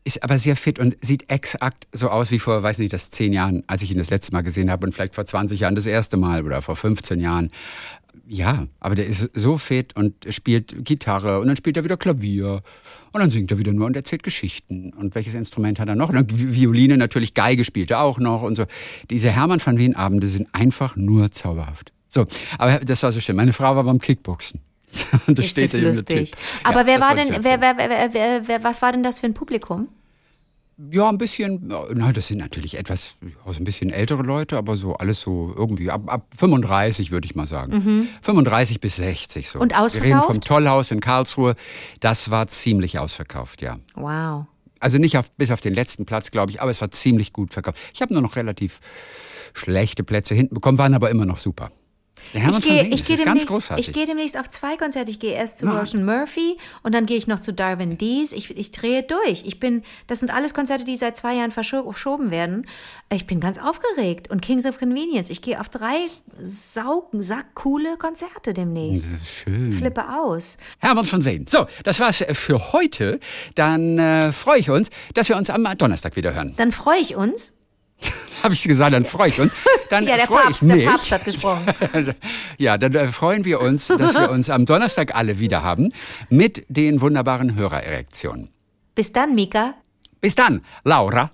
ist 0.03 0.23
aber 0.23 0.39
sehr 0.39 0.55
fit 0.55 0.79
und 0.79 0.97
sieht 1.01 1.29
exakt 1.31 1.85
so 1.91 2.09
aus 2.09 2.31
wie 2.31 2.39
vor, 2.39 2.63
weiß 2.63 2.79
nicht, 2.79 2.91
das 2.91 3.11
zehn 3.11 3.33
Jahren, 3.33 3.63
als 3.67 3.83
ich 3.83 3.91
ihn 3.91 3.99
das 3.99 4.09
letzte 4.09 4.31
Mal 4.31 4.41
gesehen 4.41 4.71
habe 4.71 4.85
und 4.87 4.93
vielleicht 4.93 5.13
vor 5.13 5.25
20 5.25 5.59
Jahren 5.59 5.75
das 5.75 5.85
erste 5.85 6.17
Mal 6.17 6.43
oder 6.43 6.63
vor 6.63 6.75
15 6.75 7.19
Jahren. 7.19 7.51
Ja, 8.27 8.67
aber 8.79 8.95
der 8.95 9.07
ist 9.07 9.29
so 9.33 9.57
fit 9.57 9.95
und 9.95 10.13
spielt 10.29 10.85
Gitarre 10.85 11.39
und 11.39 11.47
dann 11.47 11.55
spielt 11.55 11.77
er 11.77 11.83
wieder 11.83 11.97
Klavier 11.97 12.61
und 13.11 13.19
dann 13.19 13.29
singt 13.29 13.51
er 13.51 13.57
wieder 13.57 13.73
nur 13.73 13.87
und 13.87 13.95
erzählt 13.95 14.23
Geschichten. 14.23 14.93
Und 14.93 15.15
welches 15.15 15.33
Instrument 15.33 15.79
hat 15.79 15.89
er 15.89 15.95
noch? 15.95 16.09
Und 16.09 16.15
dann 16.15 16.27
Violine 16.29 16.97
natürlich, 16.97 17.33
Geige 17.33 17.65
spielt 17.65 17.91
er 17.91 18.01
auch 18.01 18.19
noch 18.19 18.41
und 18.41 18.55
so. 18.55 18.65
Diese 19.09 19.29
Hermann 19.29 19.61
van 19.63 19.77
Ween 19.77 19.95
Abende 19.95 20.27
sind 20.27 20.47
einfach 20.53 20.95
nur 20.95 21.31
zauberhaft. 21.31 21.91
So, 22.07 22.25
aber 22.57 22.79
das 22.79 23.03
war 23.03 23.11
so 23.11 23.19
schön. 23.19 23.35
Meine 23.35 23.53
Frau 23.53 23.75
war 23.75 23.83
beim 23.83 23.99
Kickboxen. 23.99 24.61
Das 25.27 25.45
Ist 25.45 25.51
steht 25.51 25.73
das 25.73 25.81
lustig. 25.81 26.31
Tipp. 26.31 26.39
Aber 26.63 26.81
Ja, 26.81 26.87
wer 26.87 27.01
war 27.01 27.15
denn, 27.15 27.43
wer, 27.43 27.61
wer, 27.61 28.47
wer, 28.47 28.63
was 28.63 28.81
war 28.81 28.91
denn 28.91 29.03
das 29.03 29.19
für 29.19 29.27
ein 29.27 29.33
Publikum? 29.33 29.87
Ja, 30.91 31.09
ein 31.09 31.17
bisschen, 31.17 31.59
na, 31.67 32.11
das 32.11 32.27
sind 32.27 32.39
natürlich 32.39 32.77
etwas, 32.77 33.15
also 33.45 33.59
ein 33.59 33.65
bisschen 33.65 33.91
ältere 33.91 34.23
Leute, 34.23 34.57
aber 34.57 34.77
so 34.77 34.95
alles 34.95 35.21
so 35.21 35.53
irgendwie 35.55 35.91
ab, 35.91 36.01
ab 36.07 36.25
35, 36.35 37.11
würde 37.11 37.25
ich 37.25 37.35
mal 37.35 37.45
sagen. 37.45 38.09
35 38.23 38.79
bis 38.81 38.95
60 38.95 39.47
so. 39.47 39.59
Mhm. 39.59 39.61
Und 39.63 39.71
Wir 39.71 39.77
reden 39.77 39.85
ausverkauft? 39.85 40.25
vom 40.25 40.41
Tollhaus 40.41 40.89
in 40.91 40.99
Karlsruhe. 40.99 41.55
Das 41.99 42.31
war 42.31 42.47
ziemlich 42.47 42.97
ausverkauft, 42.97 43.61
ja. 43.61 43.77
Wow. 43.95 44.45
Also 44.79 44.97
nicht 44.97 45.17
auf, 45.17 45.31
bis 45.33 45.51
auf 45.51 45.61
den 45.61 45.75
letzten 45.75 46.05
Platz, 46.05 46.31
glaube 46.31 46.51
ich, 46.51 46.61
aber 46.61 46.71
es 46.71 46.81
war 46.81 46.89
ziemlich 46.89 47.33
gut 47.33 47.53
verkauft. 47.53 47.77
Ich 47.93 48.01
habe 48.01 48.13
nur 48.13 48.23
noch 48.23 48.35
relativ 48.35 48.79
schlechte 49.53 50.03
Plätze 50.03 50.33
hinten 50.33 50.55
bekommen, 50.55 50.79
waren 50.79 50.95
aber 50.95 51.11
immer 51.11 51.25
noch 51.25 51.37
super. 51.37 51.69
Der 52.33 52.41
Hermann 52.41 52.59
Ich 52.61 52.67
gehe, 52.67 52.83
ich, 52.87 53.03
gehe 53.05 53.17
demnächst, 53.17 53.47
großartig. 53.47 53.87
ich 53.87 53.93
gehe 53.93 54.05
demnächst 54.05 54.37
auf 54.39 54.49
zwei 54.49 54.77
Konzerte. 54.77 55.11
Ich 55.11 55.19
gehe 55.19 55.33
erst 55.33 55.59
zu. 55.59 55.67
Roshan 55.67 56.05
Murphy 56.05 56.57
und 56.83 56.93
dann 56.93 57.05
gehe 57.05 57.17
ich 57.17 57.27
noch 57.27 57.39
zu 57.39 57.53
Darwin 57.53 57.97
Dees. 57.97 58.31
Ich, 58.33 58.55
ich 58.57 58.71
drehe 58.71 59.03
durch. 59.03 59.43
Ich 59.45 59.59
bin, 59.59 59.83
das 60.07 60.19
sind 60.21 60.33
alles 60.33 60.53
Konzerte, 60.53 60.83
die 60.85 60.95
seit 60.97 61.17
zwei 61.17 61.35
Jahren 61.35 61.51
verscho- 61.51 61.83
verschoben 61.83 62.31
werden. 62.31 62.67
Ich 63.11 63.27
bin 63.27 63.39
ganz 63.39 63.57
aufgeregt. 63.57 64.29
Und 64.29 64.41
Kings 64.41 64.65
of 64.65 64.79
Convenience. 64.79 65.29
Ich 65.29 65.41
gehe 65.41 65.59
auf 65.59 65.69
drei 65.69 65.97
sau, 66.41 67.09
sackcoole 67.13 67.97
Konzerte 67.97 68.53
demnächst. 68.53 69.11
das 69.11 69.21
ist 69.21 69.29
schön. 69.29 69.73
Flippe 69.73 70.03
aus. 70.17 70.57
Hermann 70.79 71.05
von 71.05 71.25
Ween. 71.25 71.45
So, 71.47 71.65
das 71.83 71.99
war's 71.99 72.23
für 72.33 72.71
heute. 72.73 73.19
Dann 73.55 73.97
äh, 73.99 74.31
freue 74.31 74.59
ich 74.59 74.69
uns, 74.69 74.89
dass 75.13 75.27
wir 75.29 75.35
uns 75.37 75.49
am 75.49 75.67
Donnerstag 75.77 76.15
wieder 76.15 76.33
hören. 76.33 76.53
Dann 76.57 76.71
freue 76.71 76.99
ich 76.99 77.15
uns. 77.15 77.53
habe 78.43 78.53
ich 78.53 78.63
gesagt, 78.63 78.93
dann 78.93 79.05
freue 79.05 79.29
ich 79.29 79.39
uns. 79.39 79.53
Dann 79.89 80.07
ja, 80.07 80.17
der, 80.17 80.27
Papst, 80.27 80.63
der 80.63 80.85
Papst 80.89 81.11
hat 81.11 81.25
gesprochen. 81.25 81.65
ja, 82.57 82.77
dann 82.77 82.93
äh, 82.93 83.07
freuen 83.07 83.45
wir 83.45 83.61
uns, 83.61 83.87
dass 83.87 84.13
wir 84.15 84.31
uns 84.31 84.49
am 84.49 84.65
Donnerstag 84.65 85.15
alle 85.15 85.39
wieder 85.39 85.63
haben 85.63 85.93
mit 86.29 86.65
den 86.69 87.01
wunderbaren 87.01 87.55
Hörererektionen. 87.55 88.49
Bis 88.95 89.11
dann, 89.11 89.35
Mika. 89.35 89.75
Bis 90.19 90.35
dann, 90.35 90.61
Laura. 90.83 91.31